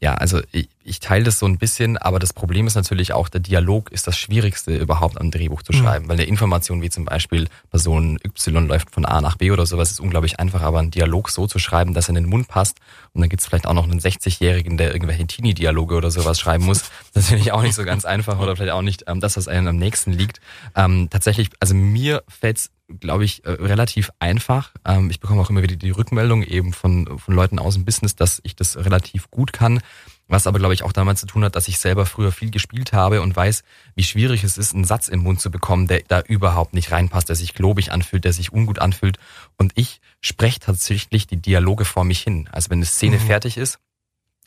ja, 0.00 0.14
also 0.14 0.40
ich, 0.52 0.68
ich 0.84 1.00
teile 1.00 1.24
das 1.24 1.38
so 1.38 1.46
ein 1.46 1.58
bisschen, 1.58 1.96
aber 1.96 2.18
das 2.18 2.32
Problem 2.32 2.66
ist 2.66 2.76
natürlich 2.76 3.12
auch, 3.12 3.28
der 3.28 3.40
Dialog 3.40 3.90
ist 3.90 4.06
das 4.06 4.16
Schwierigste 4.16 4.76
überhaupt 4.76 5.20
am 5.20 5.30
Drehbuch 5.30 5.62
zu 5.62 5.72
mhm. 5.72 5.78
schreiben, 5.78 6.04
mhm. 6.04 6.08
weil 6.08 6.16
eine 6.16 6.24
Information 6.24 6.82
wie 6.82 6.90
zum 6.90 7.04
Beispiel 7.04 7.48
Person 7.70 8.18
Y 8.24 8.68
läuft 8.68 8.90
von 8.92 9.04
A 9.04 9.20
nach 9.20 9.36
B 9.36 9.50
oder 9.50 9.66
sowas 9.66 9.90
ist 9.90 10.00
unglaublich 10.00 10.38
einfach, 10.38 10.62
aber 10.62 10.78
einen 10.78 10.92
Dialog 10.92 11.30
so 11.30 11.46
zu 11.46 11.58
schreiben, 11.58 11.94
dass 11.94 12.06
er 12.06 12.10
in 12.10 12.22
den 12.22 12.30
Mund 12.30 12.48
passt 12.48 12.78
und 13.12 13.20
dann 13.20 13.28
gibt's 13.28 13.46
vielleicht 13.46 13.66
auch 13.66 13.74
noch 13.74 13.84
einen 13.84 14.00
60-Jährigen, 14.00 14.76
der 14.76 14.92
irgendwelche 14.92 15.26
Teenie-Dialoge 15.26 15.96
oder 15.96 16.10
sowas 16.10 16.38
schreiben 16.38 16.64
muss, 16.64 16.84
das 17.14 17.24
ist 17.24 17.30
natürlich 17.30 17.52
auch 17.52 17.62
nicht 17.62 17.74
so 17.74 17.84
ganz 17.84 18.04
einfach 18.04 18.38
oder 18.38 18.54
vielleicht 18.54 18.72
auch 18.72 18.82
nicht 18.82 19.04
ähm, 19.08 19.20
das, 19.20 19.36
was 19.36 19.48
einem 19.48 19.66
am 19.68 19.76
nächsten 19.76 20.12
liegt. 20.12 20.40
Ähm, 20.76 21.08
tatsächlich, 21.10 21.50
also 21.60 21.74
mir 21.74 22.22
fällt's 22.28 22.70
glaube 23.00 23.24
ich, 23.24 23.44
äh, 23.44 23.50
relativ 23.50 24.10
einfach. 24.18 24.72
Ähm, 24.84 25.10
ich 25.10 25.20
bekomme 25.20 25.40
auch 25.40 25.50
immer 25.50 25.62
wieder 25.62 25.76
die 25.76 25.90
Rückmeldung 25.90 26.42
eben 26.42 26.72
von, 26.72 27.18
von 27.18 27.34
Leuten 27.34 27.58
aus 27.58 27.74
dem 27.74 27.84
Business, 27.84 28.16
dass 28.16 28.40
ich 28.44 28.56
das 28.56 28.76
relativ 28.76 29.30
gut 29.30 29.52
kann. 29.52 29.80
Was 30.26 30.46
aber, 30.46 30.58
glaube 30.58 30.74
ich, 30.74 30.82
auch 30.82 30.92
damals 30.92 31.20
zu 31.20 31.26
tun 31.26 31.44
hat, 31.44 31.56
dass 31.56 31.68
ich 31.68 31.78
selber 31.78 32.04
früher 32.04 32.32
viel 32.32 32.50
gespielt 32.50 32.92
habe 32.92 33.22
und 33.22 33.34
weiß, 33.34 33.62
wie 33.94 34.04
schwierig 34.04 34.44
es 34.44 34.58
ist, 34.58 34.74
einen 34.74 34.84
Satz 34.84 35.08
im 35.08 35.20
Mund 35.20 35.40
zu 35.40 35.50
bekommen, 35.50 35.86
der 35.86 36.02
da 36.06 36.20
überhaupt 36.20 36.74
nicht 36.74 36.92
reinpasst, 36.92 37.30
der 37.30 37.36
sich 37.36 37.54
globig 37.54 37.92
anfühlt, 37.92 38.24
der 38.24 38.34
sich 38.34 38.52
ungut 38.52 38.78
anfühlt. 38.78 39.18
Und 39.56 39.72
ich 39.74 40.00
spreche 40.20 40.60
tatsächlich 40.60 41.26
die 41.26 41.40
Dialoge 41.40 41.86
vor 41.86 42.04
mich 42.04 42.20
hin. 42.20 42.48
Also 42.52 42.68
wenn 42.68 42.78
eine 42.78 42.86
Szene 42.86 43.16
mhm. 43.16 43.20
fertig 43.20 43.56
ist, 43.56 43.78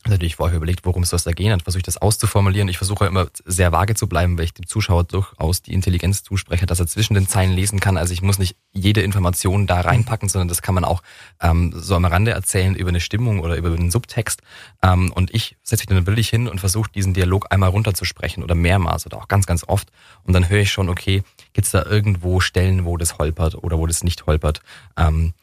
natürlich 0.10 0.36
vorher 0.36 0.58
überlegt, 0.58 0.86
worum 0.86 1.04
soll 1.04 1.18
es 1.18 1.24
da 1.24 1.32
gehen, 1.32 1.50
dann 1.50 1.60
versuche 1.60 1.80
ich 1.80 1.86
das 1.86 1.98
auszuformulieren. 1.98 2.68
Ich 2.70 2.78
versuche 2.78 3.06
immer 3.06 3.28
sehr 3.46 3.72
vage 3.72 3.96
zu 3.96 4.08
bleiben, 4.08 4.38
weil 4.38 4.46
ich 4.46 4.54
dem 4.54 4.68
Zuschauer 4.68 5.04
durchaus 5.04 5.62
die 5.62 5.74
Intelligenz 5.74 6.24
zuspreche, 6.24 6.66
dass 6.66 6.80
er 6.80 6.88
zwischen 6.88 7.14
den 7.14 7.28
Zeilen 7.28 7.52
lesen 7.52 7.80
kann. 7.80 7.98
Also 7.98 8.14
ich 8.14 8.22
muss 8.22 8.40
nicht 8.40 8.56
jede 8.72 9.02
Information 9.02 9.68
da 9.68 9.82
reinpacken, 9.82 10.30
sondern 10.30 10.48
das 10.48 10.62
kann 10.62 10.76
man 10.76 10.86
auch 10.86 11.04
ähm, 11.42 11.74
so 11.76 11.96
am 11.96 12.06
Rande 12.06 12.32
erzählen 12.32 12.76
über 12.76 12.90
eine 12.90 13.00
Stimmung 13.00 13.40
oder 13.40 13.56
über 13.56 13.70
einen 13.70 13.92
Subtext. 13.92 14.42
Ähm, 14.82 15.12
und 15.12 15.34
ich 15.34 15.58
setze 15.64 15.82
mich 15.82 15.96
dann 15.96 16.04
bildlich 16.04 16.30
hin 16.30 16.48
und 16.48 16.60
versuche 16.60 16.92
diesen 16.92 17.14
Dialog 17.14 17.48
einmal 17.50 17.70
runterzusprechen 17.70 18.44
oder 18.44 18.56
mehrmals 18.56 19.06
oder 19.06 19.18
auch 19.18 19.28
ganz, 19.28 19.46
ganz 19.46 19.64
oft. 19.68 19.92
Und 20.24 20.34
dann 20.34 20.50
höre 20.50 20.62
ich 20.62 20.72
schon, 20.72 20.90
okay, 20.90 21.24
gibt 21.54 21.66
es 21.66 21.72
da 21.72 21.86
irgendwo 21.86 22.40
Stellen, 22.40 22.86
wo 22.86 22.98
das 22.98 23.18
holpert 23.18 23.56
oder 23.56 23.78
wo 23.78 23.88
das 23.88 24.04
nicht 24.04 24.26
holpert. 24.26 24.62
Ähm, 24.98 25.34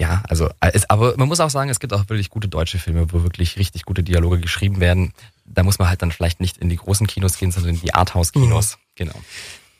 ja, 0.00 0.22
also, 0.28 0.50
es, 0.60 0.88
aber 0.90 1.16
man 1.16 1.28
muss 1.28 1.40
auch 1.40 1.50
sagen, 1.50 1.70
es 1.70 1.78
gibt 1.78 1.92
auch 1.92 2.08
wirklich 2.08 2.30
gute 2.30 2.48
deutsche 2.48 2.78
Filme, 2.78 3.12
wo 3.12 3.22
wirklich 3.22 3.56
richtig 3.58 3.84
gute 3.84 4.02
Dialoge 4.02 4.40
geschrieben 4.40 4.80
werden. 4.80 5.12
Da 5.44 5.62
muss 5.62 5.78
man 5.78 5.88
halt 5.88 6.02
dann 6.02 6.10
vielleicht 6.10 6.40
nicht 6.40 6.58
in 6.58 6.68
die 6.68 6.76
großen 6.76 7.06
Kinos 7.06 7.38
gehen, 7.38 7.52
sondern 7.52 7.76
in 7.76 7.80
die 7.80 7.94
Arthouse-Kinos. 7.94 8.76
Mhm. 8.76 8.80
Genau. 8.96 9.14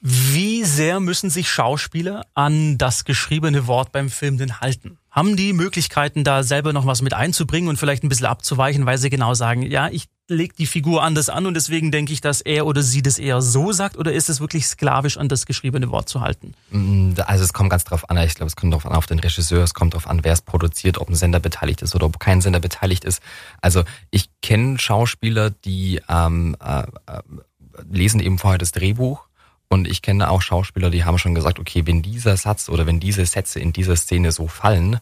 Wie 0.00 0.64
sehr 0.64 1.00
müssen 1.00 1.30
sich 1.30 1.50
Schauspieler 1.50 2.26
an 2.34 2.76
das 2.76 3.04
geschriebene 3.04 3.66
Wort 3.66 3.90
beim 3.90 4.10
Film 4.10 4.36
denn 4.36 4.60
halten? 4.60 4.98
Haben 5.10 5.34
die 5.34 5.52
Möglichkeiten, 5.54 6.24
da 6.24 6.42
selber 6.42 6.72
noch 6.74 6.84
was 6.84 7.00
mit 7.00 7.14
einzubringen 7.14 7.70
und 7.70 7.78
vielleicht 7.78 8.04
ein 8.04 8.10
bisschen 8.10 8.26
abzuweichen, 8.26 8.84
weil 8.84 8.98
sie 8.98 9.08
genau 9.08 9.32
sagen, 9.32 9.62
ja, 9.62 9.88
ich 9.88 10.04
lege 10.28 10.54
die 10.56 10.66
Figur 10.66 11.02
anders 11.02 11.28
an 11.28 11.44
und 11.46 11.54
deswegen 11.54 11.90
denke 11.90 12.12
ich, 12.12 12.20
dass 12.20 12.40
er 12.40 12.66
oder 12.66 12.82
sie 12.82 13.02
das 13.02 13.18
eher 13.18 13.42
so 13.42 13.72
sagt 13.72 13.98
oder 13.98 14.12
ist 14.12 14.30
es 14.30 14.40
wirklich 14.40 14.66
sklavisch 14.66 15.18
an 15.18 15.28
das 15.28 15.44
geschriebene 15.44 15.90
Wort 15.90 16.08
zu 16.08 16.20
halten? 16.20 16.54
Mm, 16.70 17.12
also 17.26 17.44
es 17.44 17.52
kommt 17.52 17.70
ganz 17.70 17.84
drauf 17.84 18.08
an. 18.08 18.16
Ich 18.18 18.34
glaube, 18.34 18.48
es 18.48 18.56
kommt 18.56 18.72
drauf 18.72 18.86
an 18.86 18.92
auf 18.92 19.06
den 19.06 19.18
Regisseur, 19.18 19.62
es 19.62 19.74
kommt 19.74 19.94
drauf 19.94 20.06
an, 20.06 20.24
wer 20.24 20.32
es 20.32 20.40
produziert, 20.40 20.98
ob 20.98 21.10
ein 21.10 21.14
Sender 21.14 21.40
beteiligt 21.40 21.82
ist 21.82 21.94
oder 21.94 22.06
ob 22.06 22.20
kein 22.20 22.40
Sender 22.40 22.60
beteiligt 22.60 23.04
ist. 23.04 23.22
Also 23.60 23.84
ich 24.10 24.30
kenne 24.40 24.78
Schauspieler, 24.78 25.50
die 25.50 26.00
ähm, 26.08 26.56
äh, 26.64 26.80
äh, 26.80 27.22
lesen 27.90 28.20
eben 28.20 28.38
vorher 28.38 28.58
das 28.58 28.72
Drehbuch 28.72 29.26
und 29.68 29.86
ich 29.86 30.00
kenne 30.00 30.30
auch 30.30 30.40
Schauspieler, 30.40 30.90
die 30.90 31.04
haben 31.04 31.18
schon 31.18 31.34
gesagt, 31.34 31.58
okay, 31.58 31.86
wenn 31.86 32.00
dieser 32.00 32.36
Satz 32.36 32.68
oder 32.68 32.86
wenn 32.86 33.00
diese 33.00 33.26
Sätze 33.26 33.60
in 33.60 33.72
dieser 33.72 33.96
Szene 33.96 34.32
so 34.32 34.48
fallen, 34.48 35.00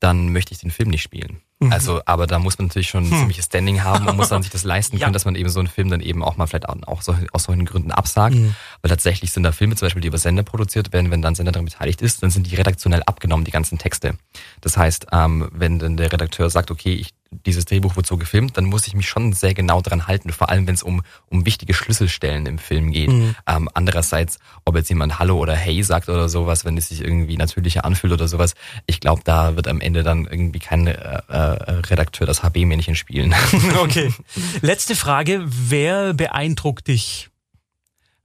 dann 0.00 0.32
möchte 0.32 0.52
ich 0.52 0.60
den 0.60 0.70
Film 0.70 0.90
nicht 0.90 1.02
spielen. 1.02 1.40
Mhm. 1.60 1.72
Also, 1.72 2.00
aber 2.06 2.28
da 2.28 2.38
muss 2.38 2.56
man 2.58 2.68
natürlich 2.68 2.88
schon 2.88 3.04
ein 3.04 3.10
hm. 3.10 3.18
ziemliches 3.18 3.46
Standing 3.46 3.82
haben 3.82 4.06
und 4.06 4.16
muss 4.16 4.28
dann 4.28 4.42
sich 4.42 4.52
das 4.52 4.62
leisten 4.64 4.98
können, 4.98 5.10
ja. 5.10 5.12
dass 5.12 5.24
man 5.24 5.34
eben 5.34 5.48
so 5.48 5.58
einen 5.58 5.68
Film 5.68 5.90
dann 5.90 6.00
eben 6.00 6.22
auch 6.22 6.36
mal 6.36 6.46
vielleicht 6.46 6.68
auch 6.68 7.02
so, 7.02 7.16
aus 7.32 7.44
solchen 7.44 7.64
Gründen 7.64 7.90
absagt. 7.90 8.36
Mhm. 8.36 8.54
Weil 8.80 8.90
tatsächlich 8.90 9.32
sind 9.32 9.42
da 9.42 9.50
Filme 9.50 9.74
zum 9.74 9.86
Beispiel, 9.86 10.02
die 10.02 10.08
über 10.08 10.18
Sender 10.18 10.44
produziert 10.44 10.92
werden, 10.92 11.10
wenn 11.10 11.20
dann 11.20 11.34
Sender 11.34 11.50
daran 11.50 11.64
beteiligt 11.64 12.00
ist, 12.00 12.22
dann 12.22 12.30
sind 12.30 12.48
die 12.48 12.54
redaktionell 12.54 13.02
abgenommen, 13.02 13.44
die 13.44 13.50
ganzen 13.50 13.76
Texte. 13.78 14.14
Das 14.60 14.76
heißt, 14.76 15.08
ähm, 15.12 15.48
wenn 15.52 15.80
dann 15.80 15.96
der 15.96 16.12
Redakteur 16.12 16.48
sagt, 16.48 16.70
okay, 16.70 16.94
ich 16.94 17.12
dieses 17.30 17.64
Drehbuch 17.66 17.96
wird 17.96 18.06
so 18.06 18.16
gefilmt, 18.16 18.56
dann 18.56 18.64
muss 18.64 18.86
ich 18.86 18.94
mich 18.94 19.08
schon 19.08 19.32
sehr 19.32 19.52
genau 19.52 19.82
dran 19.82 20.06
halten, 20.06 20.32
vor 20.32 20.48
allem 20.48 20.66
wenn 20.66 20.74
es 20.74 20.82
um, 20.82 21.02
um 21.26 21.44
wichtige 21.44 21.74
Schlüsselstellen 21.74 22.46
im 22.46 22.58
Film 22.58 22.90
geht. 22.90 23.10
Mhm. 23.10 23.34
Ähm, 23.46 23.68
andererseits, 23.74 24.38
ob 24.64 24.76
jetzt 24.76 24.88
jemand 24.88 25.18
Hallo 25.18 25.38
oder 25.38 25.54
Hey 25.54 25.82
sagt 25.82 26.08
oder 26.08 26.28
sowas, 26.28 26.64
wenn 26.64 26.76
es 26.78 26.88
sich 26.88 27.02
irgendwie 27.02 27.36
natürlicher 27.36 27.84
anfühlt 27.84 28.12
oder 28.12 28.28
sowas, 28.28 28.54
ich 28.86 29.00
glaube, 29.00 29.22
da 29.24 29.56
wird 29.56 29.68
am 29.68 29.80
Ende 29.80 30.02
dann 30.02 30.26
irgendwie 30.26 30.58
kein 30.58 30.86
äh, 30.86 31.20
äh, 31.54 31.72
Redakteur 31.72 32.26
das 32.26 32.42
HB-Männchen 32.42 32.94
spielen. 32.94 33.34
okay. 33.82 34.12
Letzte 34.60 34.94
Frage, 34.96 35.44
wer 35.46 36.14
beeindruckt 36.14 36.88
dich? 36.88 37.30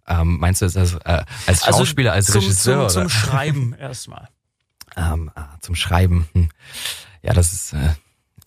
Ähm, 0.07 0.37
meinst 0.39 0.61
du 0.61 0.65
das 0.65 0.75
als, 0.75 0.93
äh, 0.93 1.23
als 1.47 1.63
also 1.63 1.79
Schauspieler, 1.79 2.13
als 2.13 2.27
zum, 2.27 2.41
Regisseur? 2.41 2.87
Zum, 2.89 3.03
zum 3.03 3.09
Schreiben 3.09 3.73
erstmal. 3.79 4.29
Ähm, 4.95 5.31
ah, 5.35 5.47
zum 5.61 5.75
Schreiben. 5.75 6.27
Hm. 6.33 6.49
Ja, 7.21 7.33
das 7.33 7.53
ist... 7.53 7.73
Äh, 7.73 7.89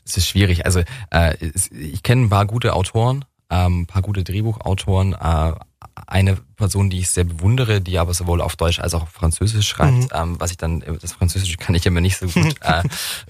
es 0.06 0.16
ist 0.16 0.28
schwierig. 0.28 0.64
Also 0.64 0.82
äh, 1.10 1.34
ich 1.70 2.02
kenne 2.02 2.22
ein 2.22 2.28
paar 2.30 2.46
gute 2.46 2.74
Autoren, 2.74 3.24
ähm, 3.50 3.82
ein 3.82 3.86
paar 3.86 4.02
gute 4.02 4.22
Drehbuchautoren. 4.22 5.14
Äh, 5.14 5.52
eine 6.06 6.36
Person, 6.56 6.90
die 6.90 7.00
ich 7.00 7.10
sehr 7.10 7.24
bewundere, 7.24 7.80
die 7.80 7.98
aber 7.98 8.14
sowohl 8.14 8.40
auf 8.40 8.56
Deutsch 8.56 8.78
als 8.80 8.94
auch 8.94 9.02
auf 9.02 9.10
Französisch 9.10 9.68
schreibt, 9.68 9.92
mhm. 9.92 10.08
ähm, 10.12 10.36
was 10.40 10.50
ich 10.50 10.56
dann, 10.56 10.82
das 11.00 11.12
Französische 11.12 11.56
kann 11.56 11.74
ich 11.74 11.86
immer 11.86 12.00
nicht 12.00 12.18
so 12.18 12.26
gut 12.26 12.54
äh, 12.60 12.82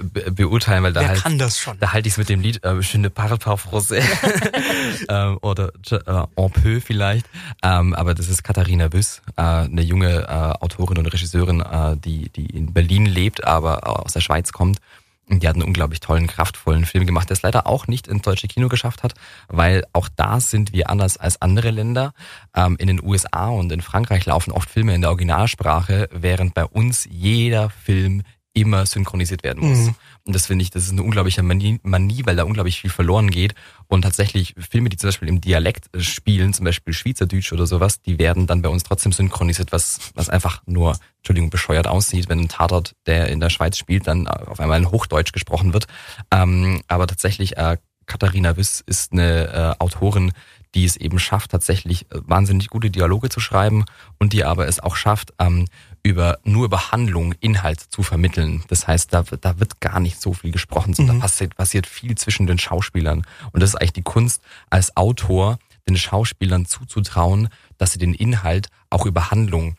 be 0.02 0.30
beurteilen, 0.30 0.82
weil 0.82 0.92
da 0.92 1.00
Wer 1.00 1.08
halt, 1.08 1.22
kann 1.22 1.38
das 1.38 1.58
schon? 1.58 1.78
da 1.78 1.92
halte 1.92 2.08
ich 2.08 2.14
es 2.14 2.18
mit 2.18 2.28
dem 2.28 2.40
Lied 2.40 2.64
äh, 2.64 2.78
Je 2.80 2.98
ne 2.98 3.10
parle 3.10 3.36
pas 3.38 3.60
français 3.60 4.02
ähm, 5.08 5.38
oder 5.42 5.72
äh, 5.90 6.26
en 6.36 6.50
peu 6.50 6.80
vielleicht, 6.80 7.26
ähm, 7.62 7.94
aber 7.94 8.14
das 8.14 8.28
ist 8.28 8.42
Katharina 8.42 8.88
Büss, 8.88 9.22
äh, 9.36 9.42
eine 9.42 9.82
junge 9.82 10.22
äh, 10.22 10.64
Autorin 10.64 10.98
und 10.98 11.06
Regisseurin, 11.06 11.60
äh, 11.60 11.96
die, 11.96 12.28
die 12.30 12.46
in 12.46 12.72
Berlin 12.72 13.06
lebt, 13.06 13.44
aber 13.44 14.04
aus 14.04 14.12
der 14.12 14.20
Schweiz 14.20 14.52
kommt 14.52 14.80
die 15.28 15.48
hat 15.48 15.56
einen 15.56 15.64
unglaublich 15.64 16.00
tollen, 16.00 16.28
kraftvollen 16.28 16.84
Film 16.84 17.04
gemacht, 17.04 17.28
der 17.28 17.34
es 17.34 17.42
leider 17.42 17.66
auch 17.66 17.88
nicht 17.88 18.06
ins 18.06 18.22
deutsche 18.22 18.46
Kino 18.46 18.68
geschafft 18.68 19.02
hat, 19.02 19.14
weil 19.48 19.84
auch 19.92 20.08
da 20.14 20.38
sind 20.40 20.72
wir 20.72 20.88
anders 20.88 21.16
als 21.16 21.42
andere 21.42 21.70
Länder. 21.70 22.12
Ähm, 22.54 22.76
in 22.78 22.86
den 22.86 23.02
USA 23.02 23.48
und 23.48 23.72
in 23.72 23.80
Frankreich 23.80 24.24
laufen 24.26 24.52
oft 24.52 24.70
Filme 24.70 24.94
in 24.94 25.00
der 25.00 25.10
Originalsprache, 25.10 26.08
während 26.12 26.54
bei 26.54 26.64
uns 26.64 27.08
jeder 27.10 27.70
Film 27.70 28.22
immer 28.56 28.86
synchronisiert 28.86 29.44
werden 29.44 29.68
muss. 29.68 29.78
Mhm. 29.78 29.94
Und 30.24 30.34
das 30.34 30.46
finde 30.46 30.62
ich, 30.62 30.70
das 30.70 30.84
ist 30.84 30.92
eine 30.92 31.02
unglaubliche 31.02 31.42
Manie, 31.42 31.78
Manie, 31.82 32.22
weil 32.24 32.36
da 32.36 32.44
unglaublich 32.44 32.80
viel 32.80 32.90
verloren 32.90 33.30
geht. 33.30 33.54
Und 33.86 34.02
tatsächlich 34.02 34.54
Filme, 34.58 34.88
die 34.88 34.96
zum 34.96 35.08
Beispiel 35.08 35.28
im 35.28 35.42
Dialekt 35.42 35.94
äh, 35.94 36.00
spielen, 36.00 36.54
zum 36.54 36.64
Beispiel 36.64 36.94
Schweizerdeutsch 36.94 37.52
oder 37.52 37.66
sowas, 37.66 38.00
die 38.00 38.18
werden 38.18 38.46
dann 38.46 38.62
bei 38.62 38.70
uns 38.70 38.82
trotzdem 38.82 39.12
synchronisiert, 39.12 39.72
was, 39.72 40.00
was 40.14 40.30
einfach 40.30 40.62
nur, 40.66 40.98
Entschuldigung, 41.18 41.50
bescheuert 41.50 41.86
aussieht, 41.86 42.30
wenn 42.30 42.40
ein 42.40 42.48
Tatort, 42.48 42.96
der 43.04 43.28
in 43.28 43.40
der 43.40 43.50
Schweiz 43.50 43.76
spielt, 43.76 44.06
dann 44.06 44.26
auf 44.26 44.58
einmal 44.58 44.78
in 44.78 44.90
Hochdeutsch 44.90 45.32
gesprochen 45.32 45.74
wird. 45.74 45.86
Ähm, 46.32 46.80
aber 46.88 47.06
tatsächlich, 47.06 47.58
äh, 47.58 47.76
Katharina 48.06 48.56
Wiss 48.56 48.82
ist 48.86 49.12
eine 49.12 49.48
äh, 49.78 49.82
Autorin, 49.82 50.32
die 50.74 50.84
es 50.84 50.96
eben 50.96 51.18
schafft, 51.18 51.50
tatsächlich 51.50 52.02
äh, 52.12 52.20
wahnsinnig 52.24 52.68
gute 52.68 52.90
Dialoge 52.90 53.28
zu 53.28 53.40
schreiben 53.40 53.84
und 54.18 54.32
die 54.32 54.44
aber 54.44 54.66
es 54.66 54.80
auch 54.80 54.96
schafft, 54.96 55.34
ähm, 55.38 55.66
über 56.06 56.38
nur 56.44 56.64
über 56.64 56.92
Handlung 56.92 57.34
Inhalt 57.40 57.80
zu 57.80 58.02
vermitteln. 58.02 58.64
Das 58.68 58.86
heißt, 58.86 59.12
da, 59.12 59.22
da 59.22 59.60
wird 59.60 59.80
gar 59.80 60.00
nicht 60.00 60.20
so 60.20 60.32
viel 60.32 60.52
gesprochen, 60.52 60.94
sondern 60.94 61.16
mhm. 61.16 61.20
passiert, 61.20 61.56
passiert 61.56 61.86
viel 61.86 62.16
zwischen 62.16 62.46
den 62.46 62.58
Schauspielern. 62.58 63.26
Und 63.52 63.62
das 63.62 63.70
ist 63.70 63.76
eigentlich 63.76 63.92
die 63.92 64.02
Kunst 64.02 64.42
als 64.70 64.96
Autor, 64.96 65.58
den 65.88 65.96
Schauspielern 65.96 66.66
zuzutrauen, 66.66 67.48
dass 67.78 67.92
sie 67.92 67.98
den 67.98 68.14
Inhalt 68.14 68.68
auch 68.90 69.06
über 69.06 69.30
Handlung 69.30 69.76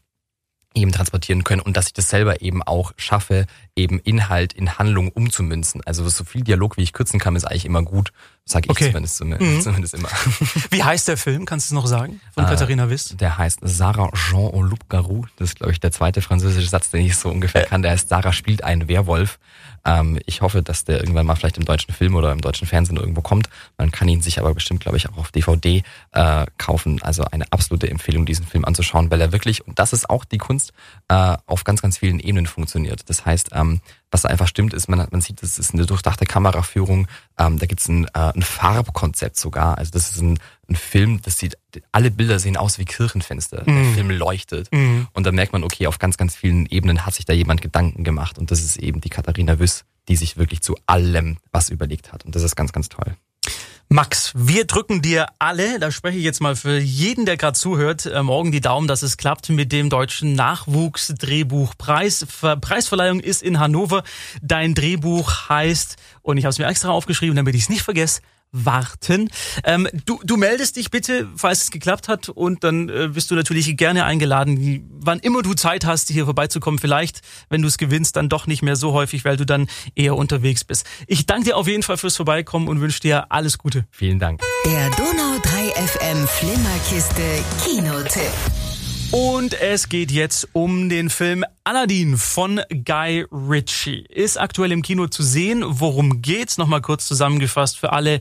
eben 0.82 0.92
transportieren 0.92 1.44
können 1.44 1.62
und 1.62 1.78
dass 1.78 1.88
ich 1.88 1.94
das 1.94 2.10
selber 2.10 2.42
eben 2.42 2.64
auch 2.64 2.94
schaffe, 2.98 3.46
eben 3.76 4.00
Inhalt 4.00 4.54
in 4.54 4.78
Handlung 4.78 5.10
umzumünzen. 5.10 5.82
Also 5.86 6.08
so 6.10 6.24
viel 6.24 6.42
Dialog, 6.42 6.78
wie 6.78 6.84
ich 6.84 6.94
kürzen 6.94 7.20
kann, 7.20 7.36
ist 7.36 7.46
eigentlich 7.46 7.66
immer 7.66 7.84
gut, 7.84 8.12
sage 8.46 8.66
ich 8.66 8.72
okay. 8.72 8.88
zumindest, 8.88 9.24
mhm. 9.24 9.62
zumindest 9.62 9.94
immer. 9.94 10.10
Wie 10.72 10.84
heißt 10.84 11.08
der 11.08 11.18
Film? 11.18 11.46
Kannst 11.46 11.70
du 11.70 11.76
es 11.76 11.76
noch 11.76 11.88
sagen? 11.88 12.22
Von 12.34 12.46
äh, 12.46 12.48
Katharina 12.48 12.90
Wiss? 12.90 13.16
Der 13.18 13.38
heißt 13.38 13.60
Sarah 13.62 14.12
Jean 14.14 14.52
Loup 14.62 14.90
Garou. 14.90 15.26
Das 15.38 15.50
ist, 15.50 15.58
glaube 15.58 15.72
ich, 15.72 15.80
der 15.80 15.92
zweite 15.92 16.22
französische 16.22 16.70
Satz, 16.70 16.90
den 16.90 17.06
ich 17.06 17.16
so 17.16 17.30
ungefähr 17.30 17.66
kann. 17.66 17.82
Der 17.82 17.92
heißt 17.92 18.10
Sarah 18.10 18.34
spielt 18.34 18.64
einen 18.64 18.88
Werwolf. 18.88 19.40
Ähm, 19.88 20.20
ich 20.26 20.42
hoffe, 20.42 20.62
dass 20.62 20.84
der 20.84 21.00
irgendwann 21.00 21.26
mal 21.26 21.36
vielleicht 21.36 21.58
im 21.58 21.66
deutschen 21.66 21.94
Film 21.94 22.16
oder 22.16 22.32
im 22.32 22.42
deutschen 22.42 22.68
Fernsehen 22.68 22.98
irgendwo 22.98 23.22
kommt. 23.22 23.50
Man 23.78 23.92
kann 23.92 24.10
ihn 24.10 24.22
sich 24.22 24.40
aber 24.40 24.54
bestimmt, 24.54 24.82
glaube 24.82 24.98
ich, 24.98 25.10
auch 25.10 25.18
auf 25.18 25.32
DVD 25.32 25.82
äh, 26.12 26.46
kaufen. 26.58 27.02
Also 27.02 27.24
eine 27.24 27.46
absolute 27.52 27.90
Empfehlung, 27.90 28.26
diesen 28.26 28.46
Film 28.46 28.66
anzuschauen, 28.66 29.10
weil 29.10 29.22
er 29.22 29.32
wirklich, 29.32 29.66
und 29.66 29.80
das 29.80 29.94
ist 29.94 30.10
auch 30.10 30.26
die 30.26 30.38
Kunst, 30.38 30.74
äh, 31.08 31.38
auf 31.46 31.64
ganz, 31.64 31.82
ganz 31.82 31.98
vielen 31.98 32.20
Ebenen 32.20 32.46
funktioniert. 32.46 33.10
Das 33.10 33.26
heißt, 33.26 33.52
ähm, 33.54 33.80
was 34.12 34.22
da 34.22 34.30
einfach 34.30 34.48
stimmt, 34.48 34.74
ist, 34.74 34.88
man, 34.88 35.06
man 35.12 35.22
sieht, 35.22 35.42
das 35.42 35.60
ist 35.60 35.74
eine 35.74 35.86
durchdachte 35.86 36.26
Kameraführung. 36.26 37.08
Ähm, 37.38 37.60
da 37.60 37.66
gibt 37.66 37.82
es 37.82 37.88
ein, 37.90 38.06
äh, 38.06 38.32
ein 38.34 38.42
Farbkonzept 38.42 39.38
sogar. 39.38 39.78
Also 39.78 39.92
das 39.92 40.12
ist 40.12 40.22
ein, 40.22 40.40
ein 40.70 40.76
Film, 40.76 41.22
das 41.22 41.38
sieht, 41.38 41.58
alle 41.92 42.10
Bilder 42.10 42.40
sehen 42.40 42.56
aus 42.56 42.80
wie 42.80 42.86
Kirchenfenster. 42.86 43.64
Mm. 43.64 43.66
Der 43.66 43.74
mhm. 43.74 43.94
Film 43.94 44.10
leuchtet. 44.12 44.70
Mm. 44.72 45.08
Und 45.14 45.26
da 45.26 45.32
merkt 45.32 45.52
man, 45.52 45.64
okay, 45.64 45.88
auf 45.88 46.00
ganz, 46.00 46.18
ganz 46.18 46.36
vielen 46.36 46.68
Ebenen 46.68 47.06
hat 47.06 47.16
sich 47.16 47.26
da 47.26 47.34
jemand 47.34 47.62
Gedanken 47.62 48.04
gemacht. 48.04 48.38
Und 48.38 48.52
das 48.52 48.62
ist 48.62 48.78
eben 48.78 49.02
die 49.02 49.10
Katharina 49.10 49.60
Wüss, 49.60 49.84
die 50.08 50.16
sich 50.16 50.38
wirklich 50.38 50.62
zu 50.62 50.78
allem 50.86 51.38
was 51.52 51.70
überlegt 51.70 52.14
hat. 52.14 52.24
Und 52.26 52.36
das 52.36 52.44
ist 52.44 52.56
ganz, 52.56 52.72
ganz 52.72 52.88
toll. 52.88 53.16
Max, 53.90 54.34
wir 54.36 54.66
drücken 54.66 55.02
dir 55.02 55.28
alle, 55.40 55.80
da 55.80 55.92
spreche 55.92 56.18
ich 56.18 56.24
jetzt 56.26 56.42
mal 56.42 56.58
für 56.58 56.78
jeden, 56.78 57.26
der 57.26 57.38
gerade 57.38 57.58
zuhört, 57.58 58.06
äh, 58.06 58.22
morgen 58.22 58.52
die 58.52 58.60
Daumen, 58.60 58.86
dass 58.86 59.02
es 59.02 59.16
klappt 59.16 59.48
mit 59.48 59.72
dem 59.72 59.90
deutschen 59.90 60.34
Nachwuchsdrehbuchpreis. 60.34 62.28
Preisverleihung 62.60 63.22
ist 63.22 63.42
in 63.42 63.60
Hannover. 63.60 64.04
Dein 64.42 64.76
Drehbuch 64.76 65.48
heißt, 65.48 65.96
und 66.22 66.36
ich 66.36 66.44
habe 66.44 66.50
es 66.50 66.60
mir 66.60 66.68
extra 66.68 66.90
aufgeschrieben, 66.90 67.38
damit 67.38 67.56
ich 67.56 67.62
es 67.62 67.70
nicht 67.70 67.84
vergesse, 67.84 68.20
warten. 68.52 69.30
Ähm, 69.64 69.88
du, 70.06 70.20
du 70.24 70.38
meldest 70.38 70.76
dich 70.78 70.90
bitte, 70.90 71.28
falls 71.36 71.64
es 71.64 71.72
geklappt 71.72 72.08
hat 72.08 72.30
und 72.30 72.64
dann 72.64 72.90
äh, 72.90 73.10
bist 73.14 73.30
du 73.32 73.36
natürlich 73.36 73.76
gerne 73.78 74.06
eingeladen, 74.06 74.88
wann 75.00 75.20
immer 75.20 75.42
du 75.42 75.54
Zeit 75.54 75.86
hast, 75.86 76.10
hier 76.10 76.26
vorbeizukommen. 76.26 76.80
Vielleicht, 76.80 77.22
wenn 77.50 77.62
du 77.62 77.68
es 77.68 77.78
gewinnst, 77.78 78.16
dann 78.16 78.30
doch 78.30 78.48
nicht 78.48 78.62
mehr 78.62 78.76
so 78.76 78.94
häufig, 78.94 79.26
weil 79.26 79.38
du 79.38 79.46
dann 79.46 79.68
eher 79.96 80.16
unterwegs 80.16 80.64
bist. 80.64 80.86
Ich 81.08 81.26
danke 81.26 81.46
dir 81.46 81.58
auf 81.58 81.68
jeden 81.68 81.84
Fall 81.84 81.98
fürs 81.98 82.16
Vorbeikommen 82.16 82.68
und 82.68 82.82
wünsche 82.82 83.00
dir 83.00 83.32
alles 83.32 83.58
Gute. 83.58 83.86
Vielen 83.92 84.20
Dank. 84.20 84.42
Der 84.66 84.90
Donau 84.92 85.40
3 85.42 85.88
FM 85.88 86.28
Flimmerkiste 86.28 87.44
Kinotipp. 87.64 88.57
Und 89.12 89.54
es 89.54 89.88
geht 89.88 90.12
jetzt 90.12 90.50
um 90.52 90.90
den 90.90 91.10
Film 91.10 91.46
Aladdin 91.64 92.18
von 92.18 92.60
Guy 92.70 93.26
Ritchie. 93.32 94.06
Ist 94.10 94.38
aktuell 94.38 94.74
im 94.74 94.82
Kino 94.82 95.08
zu 95.08 95.24
sehen. 95.24 95.64
Worum 95.66 96.22
geht's? 96.22 96.58
Nochmal 96.58 96.82
kurz 96.82 97.08
zusammengefasst 97.08 97.78
für 97.78 97.94
alle, 97.94 98.20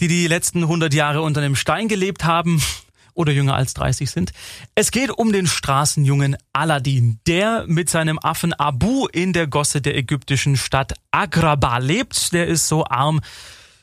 die 0.00 0.08
die 0.08 0.26
letzten 0.26 0.62
100 0.64 0.92
Jahre 0.92 1.22
unter 1.22 1.40
einem 1.40 1.56
Stein 1.56 1.88
gelebt 1.88 2.24
haben 2.24 2.62
oder 3.14 3.32
jünger 3.32 3.54
als 3.54 3.72
30 3.72 4.10
sind. 4.10 4.32
Es 4.74 4.90
geht 4.90 5.10
um 5.10 5.32
den 5.32 5.46
Straßenjungen 5.46 6.36
Aladdin, 6.52 7.18
der 7.26 7.64
mit 7.66 7.88
seinem 7.88 8.18
Affen 8.18 8.52
Abu 8.52 9.06
in 9.06 9.32
der 9.32 9.46
Gosse 9.46 9.80
der 9.80 9.96
ägyptischen 9.96 10.58
Stadt 10.58 10.92
Agrabah 11.10 11.78
lebt. 11.78 12.34
Der 12.34 12.46
ist 12.46 12.68
so 12.68 12.84
arm, 12.84 13.22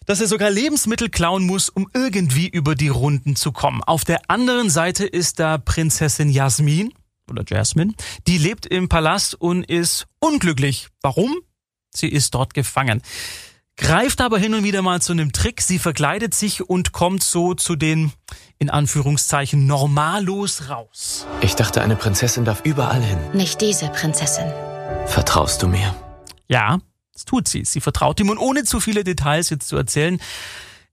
dass 0.06 0.22
er 0.22 0.28
sogar 0.28 0.50
Lebensmittel 0.50 1.10
klauen 1.10 1.46
muss, 1.46 1.70
um 1.70 1.89
irgendwie 1.94 2.48
über 2.48 2.76
die 2.76 2.89
Runden 2.89 3.36
zu 3.36 3.52
kommen. 3.52 3.84
Auf 3.84 4.04
der 4.04 4.30
anderen 4.30 4.70
Seite 4.70 5.06
ist 5.06 5.39
da 5.39 5.58
Prinzessin 5.58 6.30
Jasmin 6.30 6.94
oder 7.30 7.44
Jasmine. 7.48 7.94
Die 8.28 8.38
lebt 8.38 8.66
im 8.66 8.89
Palast 8.89 9.36
und 9.36 9.63
ist 9.63 10.08
unglücklich. 10.20 10.89
Warum? 11.02 11.36
Sie 11.96 12.08
ist 12.08 12.34
dort 12.34 12.54
gefangen. 12.54 13.02
Greift 13.76 14.22
aber 14.22 14.38
hin 14.38 14.54
und 14.54 14.63
wieder 14.63 14.82
mal 14.84 15.02
zu 15.02 15.13
einem 15.13 15.32
Trick. 15.32 15.62
Sie 15.62 15.80
verkleidet 15.80 16.36
sich 16.36 16.70
und 16.70 16.92
kommt 16.92 17.24
so 17.24 17.56
zu 17.56 17.76
den, 17.76 18.12
in 18.60 18.70
Anführungszeichen, 18.70 19.66
Normalos 19.66 20.70
raus. 20.70 21.26
Ich 21.42 21.56
dachte, 21.56 21.82
eine 21.82 21.96
Prinzessin 21.96 22.46
darf 22.46 22.62
überall 22.66 23.02
hin. 23.02 23.18
Nicht 23.34 23.62
diese 23.62 23.89
Prinzessin. 23.89 24.46
Vertraust 25.08 25.63
du 25.63 25.68
mir? 25.68 25.96
Ja, 26.48 26.80
das 27.13 27.26
tut 27.26 27.47
sie. 27.47 27.63
Sie 27.63 27.80
vertraut 27.80 28.19
ihm 28.19 28.30
und 28.30 28.39
ohne 28.39 28.63
zu 28.63 28.80
viele 28.80 29.04
Details 29.04 29.49
jetzt 29.49 29.67
zu 29.67 29.78
erzählen, 29.78 30.19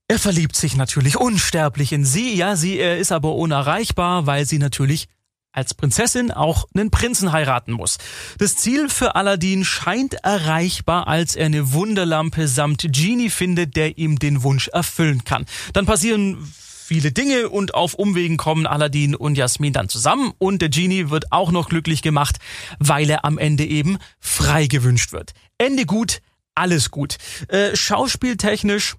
er 0.07 0.19
verliebt 0.19 0.55
sich 0.55 0.75
natürlich 0.75 1.17
unsterblich 1.17 1.93
in 1.93 2.05
sie. 2.05 2.35
Ja, 2.35 2.55
sie 2.55 2.77
er 2.77 2.97
ist 2.97 3.11
aber 3.11 3.35
unerreichbar, 3.35 4.25
weil 4.27 4.45
sie 4.45 4.59
natürlich 4.59 5.07
als 5.53 5.73
Prinzessin 5.73 6.31
auch 6.31 6.65
einen 6.73 6.91
Prinzen 6.91 7.31
heiraten 7.31 7.73
muss. 7.73 7.97
Das 8.37 8.55
Ziel 8.55 8.89
für 8.89 9.15
Aladdin 9.15 9.65
scheint 9.65 10.13
erreichbar, 10.13 11.07
als 11.07 11.35
er 11.35 11.47
eine 11.47 11.73
Wunderlampe 11.73 12.47
samt 12.47 12.85
Genie 12.91 13.29
findet, 13.29 13.75
der 13.75 13.97
ihm 13.97 14.19
den 14.19 14.43
Wunsch 14.43 14.69
erfüllen 14.69 15.23
kann. 15.23 15.45
Dann 15.73 15.85
passieren 15.85 16.53
viele 16.91 17.13
Dinge 17.13 17.47
und 17.47 17.73
auf 17.73 17.93
Umwegen 17.93 18.35
kommen 18.35 18.67
Aladdin 18.67 19.15
und 19.15 19.37
Jasmin 19.37 19.71
dann 19.71 19.87
zusammen 19.87 20.33
und 20.39 20.61
der 20.61 20.67
Genie 20.67 21.09
wird 21.09 21.31
auch 21.31 21.49
noch 21.49 21.69
glücklich 21.69 22.01
gemacht, 22.01 22.35
weil 22.79 23.09
er 23.09 23.23
am 23.23 23.37
Ende 23.37 23.63
eben 23.63 23.97
frei 24.19 24.67
gewünscht 24.67 25.13
wird. 25.13 25.31
Ende 25.57 25.85
gut, 25.85 26.19
alles 26.53 26.91
gut. 26.91 27.15
Äh, 27.47 27.77
schauspieltechnisch 27.77 28.97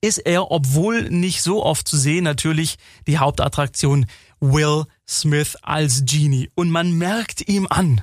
ist 0.00 0.18
er, 0.18 0.52
obwohl 0.52 1.10
nicht 1.10 1.42
so 1.42 1.64
oft 1.64 1.88
zu 1.88 1.96
sehen, 1.96 2.22
natürlich 2.22 2.76
die 3.08 3.18
Hauptattraktion 3.18 4.06
Will 4.38 4.84
Smith 5.08 5.56
als 5.60 6.04
Genie. 6.04 6.50
Und 6.54 6.70
man 6.70 6.92
merkt 6.92 7.48
ihm 7.48 7.66
an, 7.68 8.02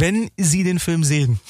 wenn 0.00 0.30
Sie 0.36 0.64
den 0.64 0.78
Film 0.78 1.04
sehen, 1.04 1.40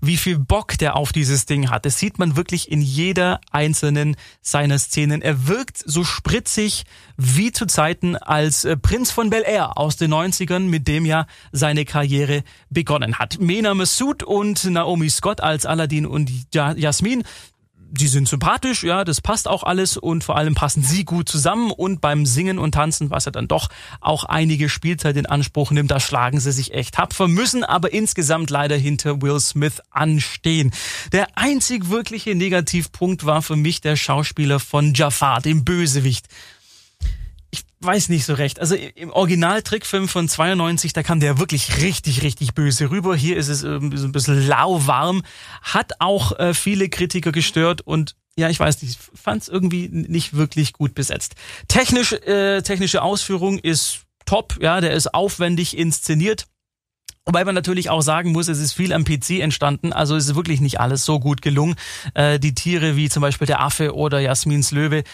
wie 0.00 0.16
viel 0.16 0.38
Bock 0.38 0.78
der 0.78 0.96
auf 0.96 1.12
dieses 1.12 1.46
Ding 1.46 1.70
hat. 1.70 1.84
Das 1.84 1.98
sieht 1.98 2.18
man 2.18 2.36
wirklich 2.36 2.70
in 2.70 2.80
jeder 2.80 3.40
einzelnen 3.50 4.16
seiner 4.40 4.78
Szenen. 4.78 5.22
Er 5.22 5.46
wirkt 5.46 5.78
so 5.84 6.04
spritzig 6.04 6.84
wie 7.16 7.52
zu 7.52 7.66
Zeiten 7.66 8.16
als 8.16 8.64
äh, 8.64 8.76
Prinz 8.76 9.10
von 9.10 9.30
Bel 9.30 9.42
Air 9.46 9.76
aus 9.76 9.96
den 9.96 10.12
90ern, 10.12 10.60
mit 10.60 10.88
dem 10.88 11.04
ja 11.04 11.26
seine 11.52 11.84
Karriere 11.84 12.44
begonnen 12.70 13.18
hat. 13.18 13.38
Mena 13.40 13.74
Massoud 13.74 14.22
und 14.22 14.64
Naomi 14.64 15.10
Scott 15.10 15.40
als 15.40 15.66
Aladdin 15.66 16.06
und 16.06 16.30
Jasmin 16.52 17.24
die 17.90 18.06
sind 18.06 18.28
sympathisch, 18.28 18.84
ja, 18.84 19.04
das 19.04 19.20
passt 19.20 19.48
auch 19.48 19.62
alles 19.62 19.96
und 19.96 20.22
vor 20.22 20.36
allem 20.36 20.54
passen 20.54 20.82
sie 20.82 21.04
gut 21.04 21.28
zusammen 21.28 21.70
und 21.70 22.00
beim 22.00 22.26
Singen 22.26 22.58
und 22.58 22.72
Tanzen, 22.72 23.10
was 23.10 23.24
ja 23.24 23.32
dann 23.32 23.48
doch 23.48 23.68
auch 24.00 24.24
einige 24.24 24.68
Spielzeit 24.68 25.16
in 25.16 25.26
Anspruch 25.26 25.70
nimmt, 25.70 25.90
da 25.90 25.98
schlagen 25.98 26.38
sie 26.38 26.52
sich 26.52 26.74
echt 26.74 26.94
tapfer, 26.94 27.28
müssen 27.28 27.64
aber 27.64 27.92
insgesamt 27.92 28.50
leider 28.50 28.76
hinter 28.76 29.22
Will 29.22 29.40
Smith 29.40 29.80
anstehen. 29.90 30.72
Der 31.12 31.26
einzig 31.34 31.90
wirkliche 31.90 32.34
Negativpunkt 32.34 33.26
war 33.26 33.42
für 33.42 33.56
mich 33.56 33.80
der 33.80 33.96
Schauspieler 33.96 34.60
von 34.60 34.94
Jafar, 34.94 35.40
dem 35.40 35.64
Bösewicht 35.64 36.10
ich 36.10 36.22
weiß 37.80 38.10
nicht 38.10 38.26
so 38.26 38.34
recht. 38.34 38.60
Also 38.60 38.74
im 38.74 39.10
Original-Trickfilm 39.10 40.08
von 40.08 40.28
92, 40.28 40.92
da 40.92 41.02
kam 41.02 41.20
der 41.20 41.38
wirklich 41.38 41.78
richtig, 41.82 42.22
richtig 42.22 42.54
böse 42.54 42.90
rüber. 42.90 43.16
Hier 43.16 43.36
ist 43.36 43.48
es 43.48 43.62
ähm, 43.62 43.96
so 43.96 44.06
ein 44.06 44.12
bisschen 44.12 44.46
lauwarm. 44.46 45.22
Hat 45.62 45.92
auch 45.98 46.38
äh, 46.38 46.54
viele 46.54 46.88
Kritiker 46.88 47.32
gestört 47.32 47.80
und 47.80 48.16
ja, 48.36 48.48
ich 48.48 48.60
weiß 48.60 48.80
nicht, 48.82 48.98
ich 48.98 49.20
fand 49.20 49.42
es 49.42 49.48
irgendwie 49.48 49.88
nicht 49.88 50.34
wirklich 50.34 50.72
gut 50.72 50.94
besetzt. 50.94 51.34
Technisch, 51.68 52.12
äh, 52.12 52.62
technische 52.62 53.02
Ausführung 53.02 53.58
ist 53.58 54.00
top, 54.24 54.58
ja, 54.60 54.80
der 54.80 54.92
ist 54.92 55.12
aufwendig 55.12 55.76
inszeniert. 55.76 56.46
Wobei 57.26 57.44
man 57.44 57.54
natürlich 57.54 57.90
auch 57.90 58.00
sagen 58.00 58.32
muss, 58.32 58.48
es 58.48 58.58
ist 58.58 58.72
viel 58.72 58.92
am 58.92 59.04
PC 59.04 59.40
entstanden, 59.40 59.92
also 59.92 60.16
ist 60.16 60.34
wirklich 60.34 60.60
nicht 60.60 60.80
alles 60.80 61.04
so 61.04 61.20
gut 61.20 61.42
gelungen. 61.42 61.76
Äh, 62.14 62.40
die 62.40 62.54
Tiere 62.54 62.96
wie 62.96 63.08
zum 63.08 63.20
Beispiel 63.20 63.46
der 63.46 63.60
Affe 63.60 63.94
oder 63.94 64.20
Jasmins 64.20 64.70
Löwe, 64.70 65.04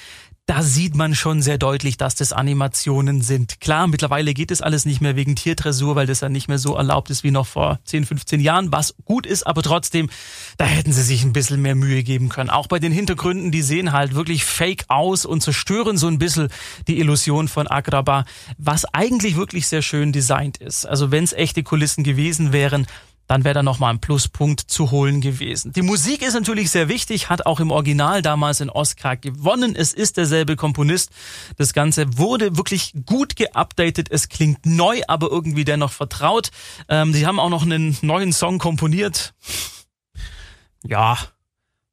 da 0.47 0.63
sieht 0.63 0.95
man 0.95 1.17
schon 1.17 1.43
sehr 1.43 1.59
deutlich, 1.59 1.97
dass 1.97 2.15
das 2.15 2.33
Animationen 2.33 3.21
sind. 3.21 3.61
Klar, 3.61 3.89
mittlerweile 3.89 4.33
geht 4.33 4.53
es 4.53 4.63
alles 4.63 4.85
nicht 4.85 5.01
mehr 5.01 5.17
wegen 5.17 5.35
Tiertresur, 5.35 5.97
weil 5.97 6.07
das 6.07 6.21
ja 6.21 6.29
nicht 6.29 6.47
mehr 6.47 6.59
so 6.59 6.77
erlaubt 6.77 7.11
ist 7.11 7.25
wie 7.25 7.33
noch 7.33 7.49
vor 7.49 7.81
10, 7.85 8.07
15 8.07 8.41
Jahren, 8.41 8.71
was 8.71 8.95
gut 9.05 9.27
ist, 9.27 9.45
aber 9.45 9.63
trotzdem, 9.63 10.09
da 10.57 10.65
hätten 10.65 10.93
sie 10.93 11.03
sich 11.03 11.25
ein 11.25 11.33
bisschen 11.33 11.61
mehr 11.63 11.75
Mühe 11.75 12.05
geben 12.05 12.29
können. 12.29 12.49
Auch 12.49 12.69
bei 12.69 12.79
den 12.79 12.93
Hintergründen, 12.93 13.51
die 13.51 13.63
sehen 13.63 13.91
halt 13.91 14.15
wirklich 14.15 14.45
fake 14.45 14.85
aus 14.87 15.27
und 15.27 15.43
zerstören 15.43 15.99
so 15.99 16.07
ein 16.07 16.19
bisschen 16.19 16.49
die 16.87 17.01
Illusion 17.01 17.49
von 17.49 17.67
Agrabah, 17.67 18.25
was 18.57 18.85
eigentlich 18.95 19.37
wirklich 19.37 19.67
sehr 19.67 19.83
schön 19.83 20.13
designt 20.13 20.59
ist. 20.59 20.87
Also 20.87 21.11
wenn 21.11 21.25
es 21.25 21.33
echte 21.33 21.65
Kulissen 21.65 22.05
gewesen 22.05 22.53
wären, 22.53 22.87
dann 23.27 23.45
wäre 23.45 23.55
da 23.55 23.63
nochmal 23.63 23.93
ein 23.93 24.01
Pluspunkt 24.01 24.61
zu 24.61 24.91
holen 24.91 25.21
gewesen. 25.21 25.73
Die 25.73 25.83
Musik 25.83 26.23
ist 26.23 26.35
natürlich 26.35 26.71
sehr 26.71 26.89
wichtig, 26.89 27.29
hat 27.29 27.47
auch 27.47 27.61
im 27.61 27.71
Original 27.71 28.23
damals 28.23 28.61
in 28.61 28.71
Oscar 28.71 29.17
gewonnen. 29.17 29.75
Es 29.77 29.93
ist 29.93 30.17
derselbe 30.17 30.57
Komponist. 30.57 31.11
Das 31.57 31.73
Ganze 31.73 32.19
wurde 32.19 32.57
wirklich 32.57 32.93
gut 33.05 33.37
geupdatet. 33.37 34.09
Es 34.11 34.29
klingt 34.29 34.65
neu, 34.65 35.01
aber 35.09 35.31
irgendwie 35.31 35.65
dennoch 35.65 35.93
vertraut. 35.93 36.51
Ähm, 36.89 37.13
die 37.13 37.27
haben 37.27 37.41
auch 37.41 37.51
noch 37.51 37.63
einen 37.63 37.97
neuen 38.03 38.33
Song 38.33 38.59
komponiert. 38.59 39.35
Ja, 40.85 41.19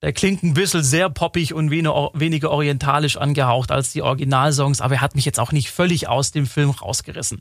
der 0.03 0.11
klingt 0.11 0.43
ein 0.43 0.53
bisschen 0.53 0.83
sehr 0.83 1.09
poppig 1.09 1.53
und 1.53 1.71
weniger 1.71 2.51
orientalisch 2.51 3.15
angehaucht 3.15 3.71
als 3.71 3.93
die 3.93 4.01
Originalsongs, 4.01 4.81
aber 4.81 4.95
er 4.95 5.01
hat 5.01 5.15
mich 5.15 5.23
jetzt 5.23 5.39
auch 5.39 5.53
nicht 5.53 5.71
völlig 5.71 6.09
aus 6.09 6.31
dem 6.31 6.45
Film 6.45 6.71
rausgerissen. 6.71 7.39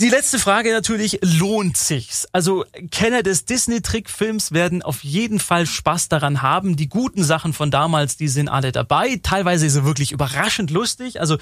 Die 0.00 0.10
letzte 0.10 0.38
Frage 0.38 0.70
natürlich, 0.72 1.18
lohnt 1.22 1.76
sich's? 1.76 2.28
Also 2.30 2.64
Kenner 2.92 3.24
des 3.24 3.46
Disney-Trickfilms 3.46 4.52
werden 4.52 4.80
auf 4.80 5.02
jeden 5.02 5.40
Fall 5.40 5.66
Spaß 5.66 6.08
daran 6.08 6.40
haben. 6.40 6.76
Die 6.76 6.88
guten 6.88 7.24
Sachen 7.24 7.52
von 7.52 7.72
damals, 7.72 8.16
die 8.16 8.28
sind 8.28 8.48
alle 8.48 8.70
dabei. 8.70 9.18
Teilweise 9.20 9.66
ist 9.66 9.74
er 9.74 9.84
wirklich 9.84 10.12
überraschend 10.12 10.70
lustig. 10.70 11.20
Also 11.20 11.36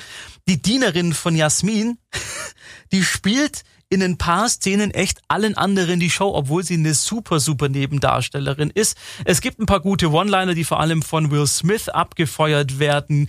die 0.48 0.62
Dienerin 0.62 1.12
von 1.12 1.36
Jasmin, 1.36 1.98
die 2.92 3.02
spielt 3.02 3.64
in 3.90 4.02
ein 4.02 4.16
paar 4.16 4.48
Szenen 4.48 4.90
echt 4.90 5.20
allen 5.28 5.54
anderen 5.54 6.00
die 6.00 6.10
Show, 6.10 6.32
obwohl 6.34 6.64
sie 6.64 6.74
eine 6.74 6.94
super, 6.94 7.40
super 7.40 7.68
Nebendarstellerin 7.68 8.70
ist. 8.70 8.96
Es 9.26 9.42
gibt 9.42 9.60
ein 9.60 9.66
paar 9.66 9.80
gute 9.80 10.10
One-Liner, 10.10 10.54
die 10.54 10.64
vor 10.64 10.80
allem 10.80 11.02
von 11.02 11.30
Will 11.30 11.46
Smith 11.46 11.90
abgefeuert 11.90 12.78
werden. 12.78 13.28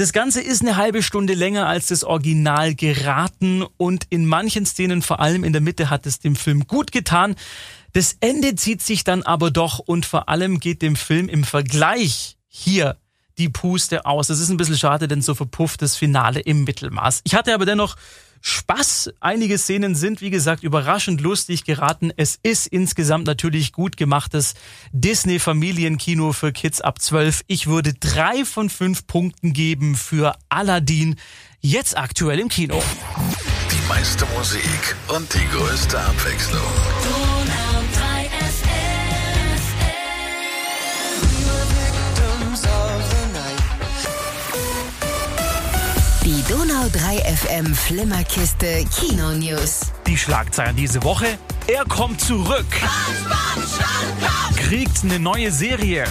Das 0.00 0.14
Ganze 0.14 0.40
ist 0.40 0.62
eine 0.62 0.76
halbe 0.76 1.02
Stunde 1.02 1.34
länger 1.34 1.66
als 1.66 1.88
das 1.88 2.04
Original 2.04 2.74
geraten 2.74 3.62
und 3.76 4.06
in 4.08 4.24
manchen 4.24 4.64
Szenen, 4.64 5.02
vor 5.02 5.20
allem 5.20 5.44
in 5.44 5.52
der 5.52 5.60
Mitte, 5.60 5.90
hat 5.90 6.06
es 6.06 6.20
dem 6.20 6.36
Film 6.36 6.66
gut 6.66 6.90
getan. 6.90 7.36
Das 7.92 8.16
Ende 8.20 8.54
zieht 8.54 8.80
sich 8.80 9.04
dann 9.04 9.22
aber 9.22 9.50
doch 9.50 9.78
und 9.78 10.06
vor 10.06 10.30
allem 10.30 10.58
geht 10.58 10.80
dem 10.80 10.96
Film 10.96 11.28
im 11.28 11.44
Vergleich 11.44 12.38
hier 12.48 12.96
die 13.36 13.50
Puste 13.50 14.06
aus. 14.06 14.28
Das 14.28 14.40
ist 14.40 14.48
ein 14.48 14.56
bisschen 14.56 14.78
schade, 14.78 15.06
denn 15.06 15.20
so 15.20 15.34
verpufft 15.34 15.82
das 15.82 15.96
Finale 15.96 16.40
im 16.40 16.64
Mittelmaß. 16.64 17.20
Ich 17.24 17.34
hatte 17.34 17.52
aber 17.52 17.66
dennoch 17.66 17.96
Spaß. 18.40 19.12
Einige 19.20 19.58
Szenen 19.58 19.94
sind, 19.94 20.20
wie 20.20 20.30
gesagt, 20.30 20.62
überraschend 20.62 21.20
lustig 21.20 21.64
geraten. 21.64 22.12
Es 22.16 22.38
ist 22.42 22.66
insgesamt 22.66 23.26
natürlich 23.26 23.72
gut 23.72 23.96
gemachtes 23.96 24.54
Disney-Familienkino 24.92 26.32
für 26.32 26.52
Kids 26.52 26.80
ab 26.80 27.00
12. 27.00 27.42
Ich 27.46 27.66
würde 27.66 27.94
drei 27.94 28.44
von 28.44 28.70
fünf 28.70 29.06
Punkten 29.06 29.52
geben 29.52 29.94
für 29.94 30.36
Aladdin. 30.48 31.16
Jetzt 31.60 31.96
aktuell 31.96 32.40
im 32.40 32.48
Kino. 32.48 32.82
Die 33.70 33.88
meiste 33.88 34.24
Musik 34.36 34.96
und 35.08 35.32
die 35.34 35.46
größte 35.56 36.00
Abwechslung. 36.00 37.19
Die 46.24 46.42
Donau 46.48 46.86
3 46.92 47.34
FM 47.34 47.74
Flimmerkiste 47.74 48.84
Kino 48.94 49.30
News. 49.32 49.80
Die 50.06 50.18
Schlagzeilen 50.18 50.76
diese 50.76 51.02
Woche. 51.02 51.38
Er 51.66 51.84
kommt 51.86 52.20
zurück. 52.20 52.66
Kriegt 54.56 55.02
eine 55.02 55.18
neue 55.18 55.50
Serie. 55.50 56.04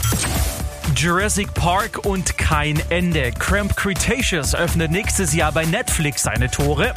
Jurassic 0.95 1.53
Park 1.53 2.05
und 2.07 2.39
kein 2.39 2.81
Ende. 2.89 3.31
Cramp 3.37 3.75
Cretaceous 3.75 4.55
öffnet 4.55 4.89
nächstes 4.89 5.35
Jahr 5.35 5.51
bei 5.51 5.65
Netflix 5.65 6.23
seine 6.23 6.49
Tore. 6.49 6.95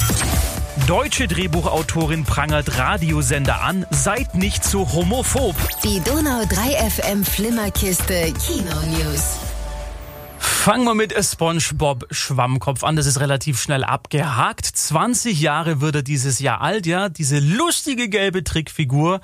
Deutsche 0.87 1.29
Drehbuchautorin 1.29 2.25
prangert 2.25 2.79
Radiosender 2.79 3.61
an, 3.61 3.85
seid 3.91 4.35
nicht 4.35 4.65
so 4.65 4.91
homophob. 4.91 5.55
Die 5.85 6.01
Donau 6.01 6.45
3 6.49 6.91
FM 6.91 7.25
Flimmerkiste 7.25 8.33
Kino 8.33 8.75
News. 8.87 9.52
Fangen 10.63 10.85
wir 10.85 10.95
mit 10.95 11.13
SpongeBob 11.13 12.07
Schwammkopf 12.13 12.85
an. 12.85 12.95
Das 12.95 13.07
ist 13.07 13.19
relativ 13.19 13.61
schnell 13.61 13.83
abgehakt. 13.83 14.65
20 14.65 15.41
Jahre 15.41 15.81
wird 15.81 15.97
er 15.97 16.03
dieses 16.05 16.39
Jahr 16.39 16.61
alt, 16.61 16.87
ja. 16.87 17.09
Diese 17.09 17.41
lustige 17.41 18.09
gelbe 18.09 18.45
Trickfigur 18.45 19.21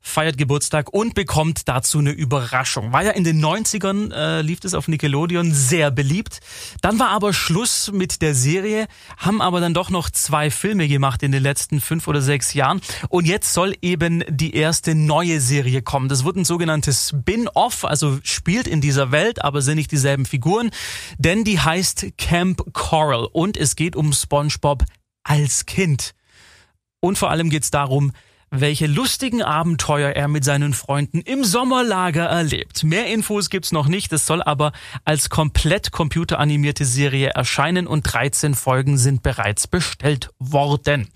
feiert 0.00 0.38
Geburtstag 0.38 0.92
und 0.92 1.14
bekommt 1.14 1.68
dazu 1.68 1.98
eine 1.98 2.10
Überraschung. 2.10 2.92
War 2.92 3.04
ja 3.04 3.10
in 3.10 3.24
den 3.24 3.44
90ern, 3.44 4.12
äh, 4.12 4.40
lief 4.42 4.60
es 4.64 4.74
auf 4.74 4.88
Nickelodeon, 4.88 5.52
sehr 5.52 5.90
beliebt. 5.90 6.40
Dann 6.80 6.98
war 6.98 7.08
aber 7.08 7.32
Schluss 7.32 7.90
mit 7.92 8.22
der 8.22 8.34
Serie, 8.34 8.86
haben 9.16 9.42
aber 9.42 9.60
dann 9.60 9.74
doch 9.74 9.90
noch 9.90 10.10
zwei 10.10 10.50
Filme 10.50 10.88
gemacht 10.88 11.22
in 11.22 11.32
den 11.32 11.42
letzten 11.42 11.80
fünf 11.80 12.08
oder 12.08 12.22
sechs 12.22 12.54
Jahren. 12.54 12.80
Und 13.08 13.26
jetzt 13.26 13.52
soll 13.52 13.74
eben 13.82 14.24
die 14.28 14.54
erste 14.54 14.94
neue 14.94 15.40
Serie 15.40 15.82
kommen. 15.82 16.08
Das 16.08 16.24
wird 16.24 16.36
ein 16.36 16.44
sogenanntes 16.44 17.08
Spin-off, 17.10 17.84
also 17.84 18.18
spielt 18.22 18.66
in 18.66 18.80
dieser 18.80 19.12
Welt, 19.12 19.44
aber 19.44 19.62
sind 19.62 19.76
nicht 19.76 19.92
dieselben 19.92 20.24
Figuren, 20.24 20.70
denn 21.18 21.44
die 21.44 21.60
heißt 21.60 22.06
Camp 22.16 22.62
Coral 22.72 23.26
und 23.30 23.56
es 23.56 23.76
geht 23.76 23.96
um 23.96 24.12
SpongeBob 24.12 24.84
als 25.24 25.66
Kind. 25.66 26.14
Und 27.00 27.18
vor 27.18 27.30
allem 27.30 27.50
geht 27.50 27.62
es 27.62 27.70
darum, 27.70 28.12
welche 28.50 28.86
lustigen 28.86 29.42
Abenteuer 29.42 30.10
er 30.10 30.28
mit 30.28 30.44
seinen 30.44 30.74
Freunden 30.74 31.20
im 31.20 31.44
Sommerlager 31.44 32.24
erlebt. 32.24 32.82
Mehr 32.82 33.06
Infos 33.06 33.48
gibt's 33.48 33.72
noch 33.72 33.86
nicht, 33.86 34.12
es 34.12 34.26
soll 34.26 34.42
aber 34.42 34.72
als 35.04 35.30
komplett 35.30 35.92
computeranimierte 35.92 36.84
Serie 36.84 37.28
erscheinen 37.28 37.86
und 37.86 38.02
13 38.02 38.54
Folgen 38.54 38.98
sind 38.98 39.22
bereits 39.22 39.66
bestellt 39.66 40.30
worden. 40.38 41.08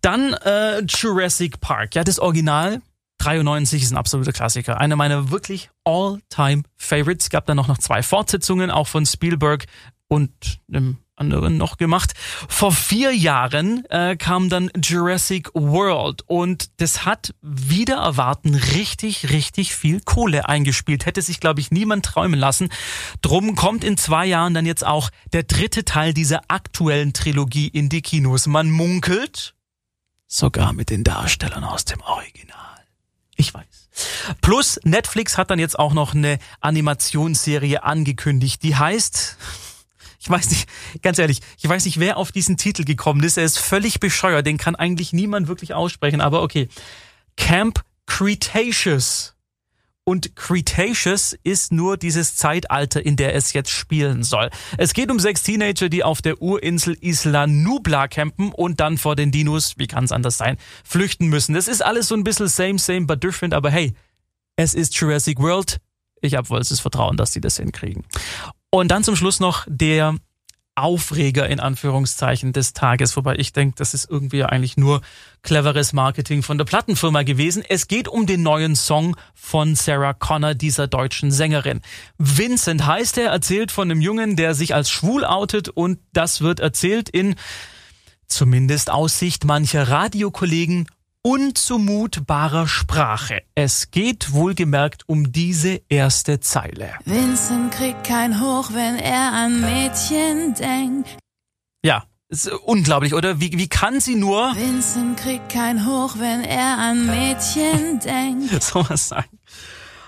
Dann 0.00 0.32
äh, 0.32 0.80
Jurassic 0.80 1.60
Park, 1.60 1.94
ja 1.94 2.04
das 2.04 2.18
Original 2.18 2.80
93 3.18 3.84
ist 3.84 3.92
ein 3.92 3.96
absoluter 3.96 4.32
Klassiker. 4.32 4.80
Einer 4.80 4.96
meiner 4.96 5.30
wirklich 5.30 5.70
all-time 5.84 6.64
Favorites. 6.76 7.30
Gab 7.30 7.46
dann 7.46 7.56
noch, 7.56 7.78
zwei 7.78 8.02
Fortsetzungen, 8.02 8.72
auch 8.72 8.88
von 8.88 9.06
Spielberg 9.06 9.66
und 10.08 10.32
einem 10.68 10.98
anderen 11.22 11.56
noch 11.56 11.76
gemacht. 11.76 12.14
Vor 12.48 12.72
vier 12.72 13.14
Jahren 13.14 13.84
äh, 13.90 14.16
kam 14.16 14.48
dann 14.48 14.70
Jurassic 14.82 15.50
World 15.54 16.22
und 16.26 16.70
das 16.80 17.04
hat 17.04 17.34
wieder 17.42 17.98
erwarten 17.98 18.56
richtig, 18.56 19.30
richtig 19.30 19.74
viel 19.74 20.00
Kohle 20.00 20.48
eingespielt. 20.48 21.06
Hätte 21.06 21.22
sich, 21.22 21.38
glaube 21.38 21.60
ich, 21.60 21.70
niemand 21.70 22.04
träumen 22.04 22.40
lassen. 22.40 22.70
Drum 23.20 23.54
kommt 23.54 23.84
in 23.84 23.96
zwei 23.96 24.26
Jahren 24.26 24.54
dann 24.54 24.66
jetzt 24.66 24.84
auch 24.84 25.10
der 25.32 25.44
dritte 25.44 25.84
Teil 25.84 26.12
dieser 26.12 26.42
aktuellen 26.48 27.12
Trilogie 27.12 27.68
in 27.68 27.88
die 27.88 28.02
Kinos. 28.02 28.48
Man 28.48 28.70
munkelt 28.70 29.54
sogar 30.26 30.72
mit 30.72 30.90
den 30.90 31.04
Darstellern 31.04 31.62
aus 31.62 31.84
dem 31.84 32.00
Original. 32.00 32.58
Ich 33.36 33.54
weiß. 33.54 33.88
Plus 34.40 34.80
Netflix 34.84 35.36
hat 35.36 35.50
dann 35.50 35.58
jetzt 35.58 35.78
auch 35.78 35.92
noch 35.92 36.14
eine 36.14 36.38
Animationsserie 36.60 37.82
angekündigt, 37.82 38.62
die 38.62 38.76
heißt 38.76 39.36
ich 40.22 40.30
weiß 40.30 40.50
nicht, 40.50 40.68
ganz 41.02 41.18
ehrlich, 41.18 41.40
ich 41.58 41.68
weiß 41.68 41.84
nicht, 41.84 41.98
wer 41.98 42.16
auf 42.16 42.30
diesen 42.30 42.56
Titel 42.56 42.84
gekommen 42.84 43.24
ist. 43.24 43.36
Er 43.36 43.44
ist 43.44 43.58
völlig 43.58 43.98
bescheuert. 43.98 44.46
Den 44.46 44.56
kann 44.56 44.76
eigentlich 44.76 45.12
niemand 45.12 45.48
wirklich 45.48 45.74
aussprechen. 45.74 46.20
Aber 46.20 46.42
okay. 46.42 46.68
Camp 47.36 47.82
Cretaceous. 48.06 49.34
Und 50.04 50.36
Cretaceous 50.36 51.36
ist 51.42 51.72
nur 51.72 51.96
dieses 51.96 52.36
Zeitalter, 52.36 53.04
in 53.04 53.16
der 53.16 53.34
es 53.34 53.52
jetzt 53.52 53.70
spielen 53.70 54.22
soll. 54.22 54.50
Es 54.76 54.94
geht 54.94 55.10
um 55.10 55.18
sechs 55.18 55.42
Teenager, 55.42 55.88
die 55.88 56.04
auf 56.04 56.22
der 56.22 56.40
Urinsel 56.40 56.96
Isla 57.00 57.46
Nubla 57.46 58.06
campen 58.08 58.52
und 58.52 58.80
dann 58.80 58.98
vor 58.98 59.16
den 59.16 59.32
Dinos, 59.32 59.74
wie 59.76 59.86
kann 59.86 60.04
es 60.04 60.12
anders 60.12 60.38
sein, 60.38 60.56
flüchten 60.84 61.28
müssen. 61.28 61.54
Das 61.54 61.68
ist 61.68 61.84
alles 61.84 62.08
so 62.08 62.14
ein 62.14 62.24
bisschen 62.24 62.48
same, 62.48 62.78
same, 62.78 63.06
but 63.06 63.22
different. 63.22 63.54
Aber 63.54 63.70
hey, 63.70 63.94
es 64.56 64.74
ist 64.74 64.94
Jurassic 64.96 65.38
World. 65.38 65.78
Ich 66.20 66.34
habe 66.34 66.46
vollstes 66.46 66.80
Vertrauen, 66.80 67.16
dass 67.16 67.32
sie 67.32 67.40
das 67.40 67.56
hinkriegen. 67.56 68.04
Und 68.74 68.88
dann 68.88 69.04
zum 69.04 69.16
Schluss 69.16 69.38
noch 69.38 69.66
der 69.68 70.16
Aufreger 70.74 71.46
in 71.46 71.60
Anführungszeichen 71.60 72.54
des 72.54 72.72
Tages, 72.72 73.14
wobei 73.18 73.36
ich 73.36 73.52
denke, 73.52 73.74
das 73.76 73.92
ist 73.92 74.08
irgendwie 74.08 74.44
eigentlich 74.44 74.78
nur 74.78 75.02
cleveres 75.42 75.92
Marketing 75.92 76.42
von 76.42 76.56
der 76.56 76.64
Plattenfirma 76.64 77.22
gewesen. 77.22 77.62
Es 77.68 77.86
geht 77.86 78.08
um 78.08 78.24
den 78.24 78.42
neuen 78.42 78.74
Song 78.74 79.14
von 79.34 79.74
Sarah 79.74 80.14
Connor, 80.14 80.54
dieser 80.54 80.86
deutschen 80.86 81.30
Sängerin. 81.30 81.82
Vincent 82.16 82.86
heißt 82.86 83.18
er, 83.18 83.30
erzählt 83.30 83.70
von 83.70 83.90
einem 83.90 84.00
Jungen, 84.00 84.36
der 84.36 84.54
sich 84.54 84.74
als 84.74 84.90
schwul 84.90 85.26
outet 85.26 85.68
und 85.68 85.98
das 86.14 86.40
wird 86.40 86.58
erzählt 86.58 87.10
in 87.10 87.34
zumindest 88.26 88.90
Aussicht 88.90 89.44
mancher 89.44 89.88
Radiokollegen 89.88 90.86
unzumutbarer 91.22 92.66
Sprache. 92.66 93.42
Es 93.54 93.90
geht 93.90 94.32
wohlgemerkt 94.32 95.08
um 95.08 95.32
diese 95.32 95.80
erste 95.88 96.40
Zeile. 96.40 96.94
Vincent 97.04 97.72
kriegt 97.72 98.04
kein 98.04 98.40
Hoch, 98.40 98.70
wenn 98.72 98.96
er 98.96 99.32
an 99.32 99.60
Mädchen 99.60 100.54
denkt. 100.54 101.16
Ja, 101.84 102.04
ist 102.28 102.50
unglaublich, 102.50 103.14
oder? 103.14 103.40
Wie, 103.40 103.56
wie 103.56 103.68
kann 103.68 104.00
sie 104.00 104.16
nur 104.16 104.54
Vincent 104.56 105.16
kriegt 105.18 105.48
kein 105.50 105.86
Hoch, 105.86 106.16
wenn 106.18 106.42
er 106.42 106.78
an 106.78 107.06
Mädchen 107.06 108.00
denkt. 108.00 108.62
sowas 108.62 109.08
sagen? 109.08 109.38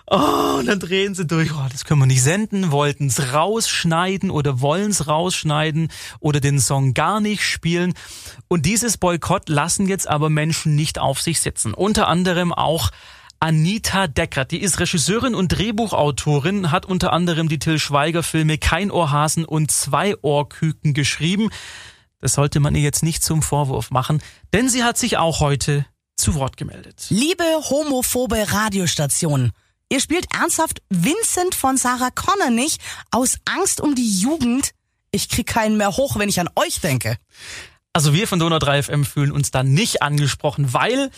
Oh, 0.06 0.56
und 0.58 0.66
dann 0.66 0.80
drehen 0.80 1.14
sie 1.14 1.26
durch. 1.26 1.52
Oh, 1.54 1.66
das 1.72 1.84
können 1.84 2.00
wir 2.00 2.06
nicht 2.06 2.22
senden, 2.22 2.70
wollten 2.70 3.06
es 3.06 3.32
rausschneiden 3.32 4.30
oder 4.30 4.60
wollen 4.60 4.90
es 4.90 5.06
rausschneiden 5.06 5.88
oder 6.20 6.40
den 6.40 6.60
Song 6.60 6.92
gar 6.92 7.20
nicht 7.20 7.42
spielen. 7.42 7.94
Und 8.48 8.66
dieses 8.66 8.98
Boykott 8.98 9.48
lassen 9.48 9.88
jetzt 9.88 10.06
aber 10.06 10.28
Menschen 10.28 10.74
nicht 10.74 10.98
auf 10.98 11.22
sich 11.22 11.40
sitzen. 11.40 11.72
Unter 11.72 12.08
anderem 12.08 12.52
auch 12.52 12.90
Anita 13.40 14.06
Deckert, 14.06 14.50
die 14.52 14.60
ist 14.60 14.78
Regisseurin 14.78 15.34
und 15.34 15.48
Drehbuchautorin, 15.48 16.70
hat 16.70 16.86
unter 16.86 17.12
anderem 17.12 17.48
die 17.48 17.58
Till 17.58 17.78
Schweiger 17.78 18.22
Filme 18.22 18.58
Kein 18.58 18.90
Ohrhasen 18.90 19.44
und 19.44 19.70
Zwei 19.70 20.16
Ohrküken 20.22 20.92
geschrieben. 20.94 21.48
Das 22.20 22.34
sollte 22.34 22.60
man 22.60 22.74
ihr 22.74 22.82
jetzt 22.82 23.02
nicht 23.02 23.22
zum 23.22 23.42
Vorwurf 23.42 23.90
machen, 23.90 24.22
denn 24.52 24.68
sie 24.68 24.84
hat 24.84 24.96
sich 24.96 25.16
auch 25.16 25.40
heute 25.40 25.84
zu 26.16 26.34
Wort 26.34 26.56
gemeldet. 26.56 27.06
Liebe 27.10 27.44
homophobe 27.68 28.52
Radiostation, 28.52 29.52
ihr 29.90 30.00
spielt 30.00 30.26
ernsthaft 30.34 30.82
Vincent 30.90 31.54
von 31.54 31.76
Sarah 31.76 32.10
Connor 32.10 32.50
nicht 32.50 32.80
aus 33.10 33.38
Angst 33.44 33.80
um 33.80 33.94
die 33.94 34.18
Jugend. 34.18 34.72
Ich 35.10 35.28
krieg 35.28 35.46
keinen 35.46 35.76
mehr 35.76 35.96
hoch, 35.96 36.18
wenn 36.18 36.28
ich 36.28 36.40
an 36.40 36.50
euch 36.56 36.80
denke. 36.80 37.16
Also 37.92 38.12
wir 38.12 38.26
von 38.26 38.40
Donau 38.40 38.58
3 38.58 38.82
FM 38.82 39.04
fühlen 39.04 39.30
uns 39.30 39.52
da 39.52 39.62
nicht 39.62 40.02
angesprochen, 40.02 40.72
weil 40.72 41.10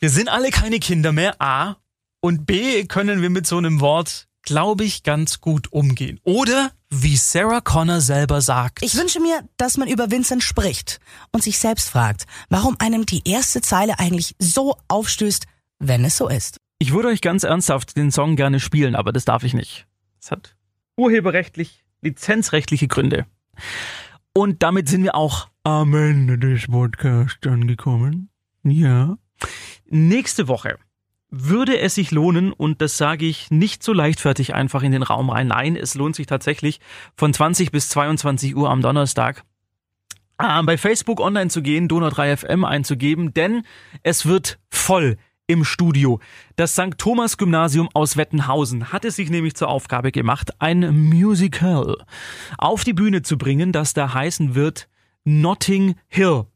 wir 0.00 0.10
sind 0.10 0.28
alle 0.28 0.50
keine 0.50 0.80
Kinder 0.80 1.12
mehr, 1.12 1.40
A. 1.40 1.76
Und 2.20 2.46
B 2.46 2.84
können 2.86 3.22
wir 3.22 3.30
mit 3.30 3.46
so 3.46 3.58
einem 3.58 3.80
Wort, 3.80 4.26
glaube 4.42 4.84
ich, 4.84 5.02
ganz 5.02 5.40
gut 5.40 5.72
umgehen. 5.72 6.18
Oder, 6.24 6.72
wie 6.90 7.16
Sarah 7.16 7.60
Connor 7.60 8.00
selber 8.00 8.40
sagt. 8.40 8.82
Ich 8.82 8.96
wünsche 8.96 9.20
mir, 9.20 9.48
dass 9.56 9.76
man 9.76 9.88
über 9.88 10.10
Vincent 10.10 10.42
spricht 10.42 11.00
und 11.32 11.42
sich 11.42 11.58
selbst 11.58 11.90
fragt, 11.90 12.24
warum 12.48 12.76
einem 12.80 13.06
die 13.06 13.22
erste 13.24 13.60
Zeile 13.60 13.98
eigentlich 13.98 14.34
so 14.38 14.76
aufstößt, 14.88 15.44
wenn 15.78 16.04
es 16.04 16.16
so 16.16 16.28
ist. 16.28 16.58
Ich 16.78 16.92
würde 16.92 17.08
euch 17.08 17.20
ganz 17.20 17.44
ernsthaft 17.44 17.96
den 17.96 18.10
Song 18.10 18.36
gerne 18.36 18.60
spielen, 18.60 18.94
aber 18.94 19.12
das 19.12 19.24
darf 19.24 19.44
ich 19.44 19.54
nicht. 19.54 19.86
Es 20.20 20.30
hat 20.30 20.56
urheberrechtlich, 20.96 21.84
lizenzrechtliche 22.02 22.88
Gründe. 22.88 23.26
Und 24.32 24.62
damit 24.62 24.88
sind 24.88 25.02
wir 25.02 25.14
auch 25.14 25.48
am 25.62 25.94
Ende 25.94 26.38
des 26.38 26.66
Podcasts 26.66 27.46
angekommen. 27.46 28.30
Ja. 28.64 29.16
Nächste 29.86 30.48
Woche 30.48 30.78
würde 31.30 31.78
es 31.78 31.94
sich 31.94 32.10
lohnen, 32.10 32.52
und 32.52 32.80
das 32.80 32.96
sage 32.96 33.26
ich 33.26 33.50
nicht 33.50 33.82
so 33.82 33.92
leichtfertig 33.92 34.54
einfach 34.54 34.82
in 34.82 34.92
den 34.92 35.02
Raum 35.02 35.30
rein. 35.30 35.48
Nein, 35.48 35.76
es 35.76 35.94
lohnt 35.94 36.16
sich 36.16 36.26
tatsächlich 36.26 36.80
von 37.16 37.32
20 37.32 37.72
bis 37.72 37.88
22 37.88 38.54
Uhr 38.54 38.70
am 38.70 38.82
Donnerstag 38.82 39.44
äh, 40.38 40.62
bei 40.62 40.76
Facebook 40.76 41.20
online 41.20 41.50
zu 41.50 41.62
gehen, 41.62 41.88
Donau 41.88 42.10
3 42.10 42.36
FM 42.36 42.64
einzugeben, 42.64 43.34
denn 43.34 43.62
es 44.02 44.26
wird 44.26 44.58
voll 44.70 45.16
im 45.46 45.64
Studio. 45.64 46.20
Das 46.56 46.72
St. 46.72 46.96
Thomas 46.98 47.36
Gymnasium 47.36 47.88
aus 47.92 48.16
Wettenhausen 48.16 48.92
hat 48.92 49.04
es 49.04 49.16
sich 49.16 49.30
nämlich 49.30 49.54
zur 49.54 49.68
Aufgabe 49.68 50.12
gemacht, 50.12 50.52
ein 50.58 51.08
Musical 51.08 51.96
auf 52.58 52.84
die 52.84 52.94
Bühne 52.94 53.22
zu 53.22 53.36
bringen, 53.36 53.72
das 53.72 53.92
da 53.92 54.14
heißen 54.14 54.54
wird 54.54 54.88
Notting 55.24 55.96
Hill. 56.08 56.46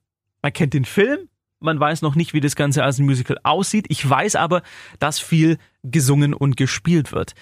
Man 0.43 0.53
kennt 0.53 0.75
den 0.75 0.85
Film, 0.85 1.29
man 1.61 1.79
weiß 1.81 2.03
noch 2.03 2.15
nicht, 2.15 2.33
wie 2.33 2.41
das 2.41 2.57
Ganze 2.57 2.85
als 2.85 2.99
ein 2.99 3.07
Musical 3.07 3.39
aussieht. 3.43 3.87
Ich 3.89 4.09
weiß 4.09 4.37
aber, 4.37 4.63
dass 4.99 5.19
viel 5.19 5.59
gesungen 5.83 6.33
und 6.35 6.57
gespielt 6.57 7.13
wird. 7.13 7.35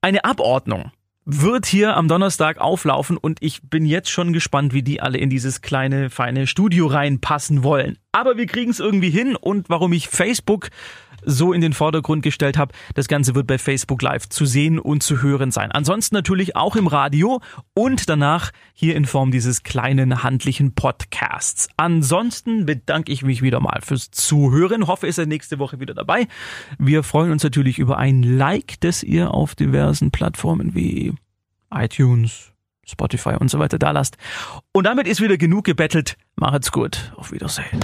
Eine 0.00 0.24
Abordnung 0.24 0.90
wird 1.26 1.64
hier 1.66 1.96
am 1.96 2.08
Donnerstag 2.08 2.58
auflaufen 2.58 3.16
und 3.16 3.38
ich 3.40 3.62
bin 3.62 3.86
jetzt 3.86 4.10
schon 4.10 4.32
gespannt, 4.32 4.74
wie 4.74 4.82
die 4.82 5.00
alle 5.00 5.18
in 5.18 5.30
dieses 5.30 5.62
kleine, 5.62 6.10
feine 6.10 6.46
Studio 6.46 6.86
reinpassen 6.86 7.62
wollen. 7.62 7.98
Aber 8.12 8.36
wir 8.36 8.46
kriegen 8.46 8.70
es 8.70 8.80
irgendwie 8.80 9.10
hin 9.10 9.34
und 9.36 9.70
warum 9.70 9.92
ich 9.92 10.08
Facebook 10.08 10.68
so 11.26 11.52
in 11.52 11.60
den 11.60 11.72
Vordergrund 11.72 12.22
gestellt 12.22 12.56
habe, 12.56 12.74
das 12.94 13.08
Ganze 13.08 13.34
wird 13.34 13.46
bei 13.46 13.58
Facebook 13.58 14.02
Live 14.02 14.28
zu 14.28 14.46
sehen 14.46 14.78
und 14.78 15.02
zu 15.02 15.22
hören 15.22 15.50
sein. 15.50 15.72
Ansonsten 15.72 16.14
natürlich 16.14 16.56
auch 16.56 16.76
im 16.76 16.86
Radio 16.86 17.40
und 17.74 18.08
danach 18.08 18.50
hier 18.72 18.96
in 18.96 19.04
Form 19.04 19.30
dieses 19.30 19.62
kleinen 19.62 20.22
handlichen 20.22 20.74
Podcasts. 20.74 21.68
Ansonsten 21.76 22.66
bedanke 22.66 23.12
ich 23.12 23.22
mich 23.22 23.42
wieder 23.42 23.60
mal 23.60 23.80
fürs 23.82 24.10
Zuhören. 24.10 24.86
Hoffe, 24.86 25.06
ihr 25.06 25.12
seid 25.12 25.28
nächste 25.28 25.58
Woche 25.58 25.80
wieder 25.80 25.94
dabei. 25.94 26.28
Wir 26.78 27.02
freuen 27.02 27.32
uns 27.32 27.42
natürlich 27.42 27.78
über 27.78 27.98
ein 27.98 28.22
Like, 28.22 28.80
das 28.80 29.02
ihr 29.02 29.32
auf 29.32 29.54
diversen 29.54 30.10
Plattformen 30.10 30.74
wie 30.74 31.12
iTunes, 31.70 32.53
Spotify 32.86 33.36
und 33.38 33.50
so 33.50 33.58
weiter 33.58 33.78
da 33.78 33.90
lasst. 33.90 34.16
Und 34.72 34.84
damit 34.84 35.06
ist 35.06 35.20
wieder 35.20 35.36
genug 35.36 35.64
gebettelt. 35.64 36.16
Macht's 36.36 36.72
gut. 36.72 37.12
Auf 37.16 37.32
Wiedersehen. 37.32 37.80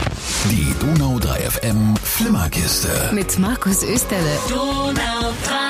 Die 0.50 0.74
Donau 0.80 1.18
3 1.18 1.38
FM 1.38 1.96
Flimmerkiste. 1.96 3.10
Mit 3.12 3.38
Markus 3.38 3.82
Österle. 3.82 4.38
Donau 4.48 5.32
3 5.44 5.69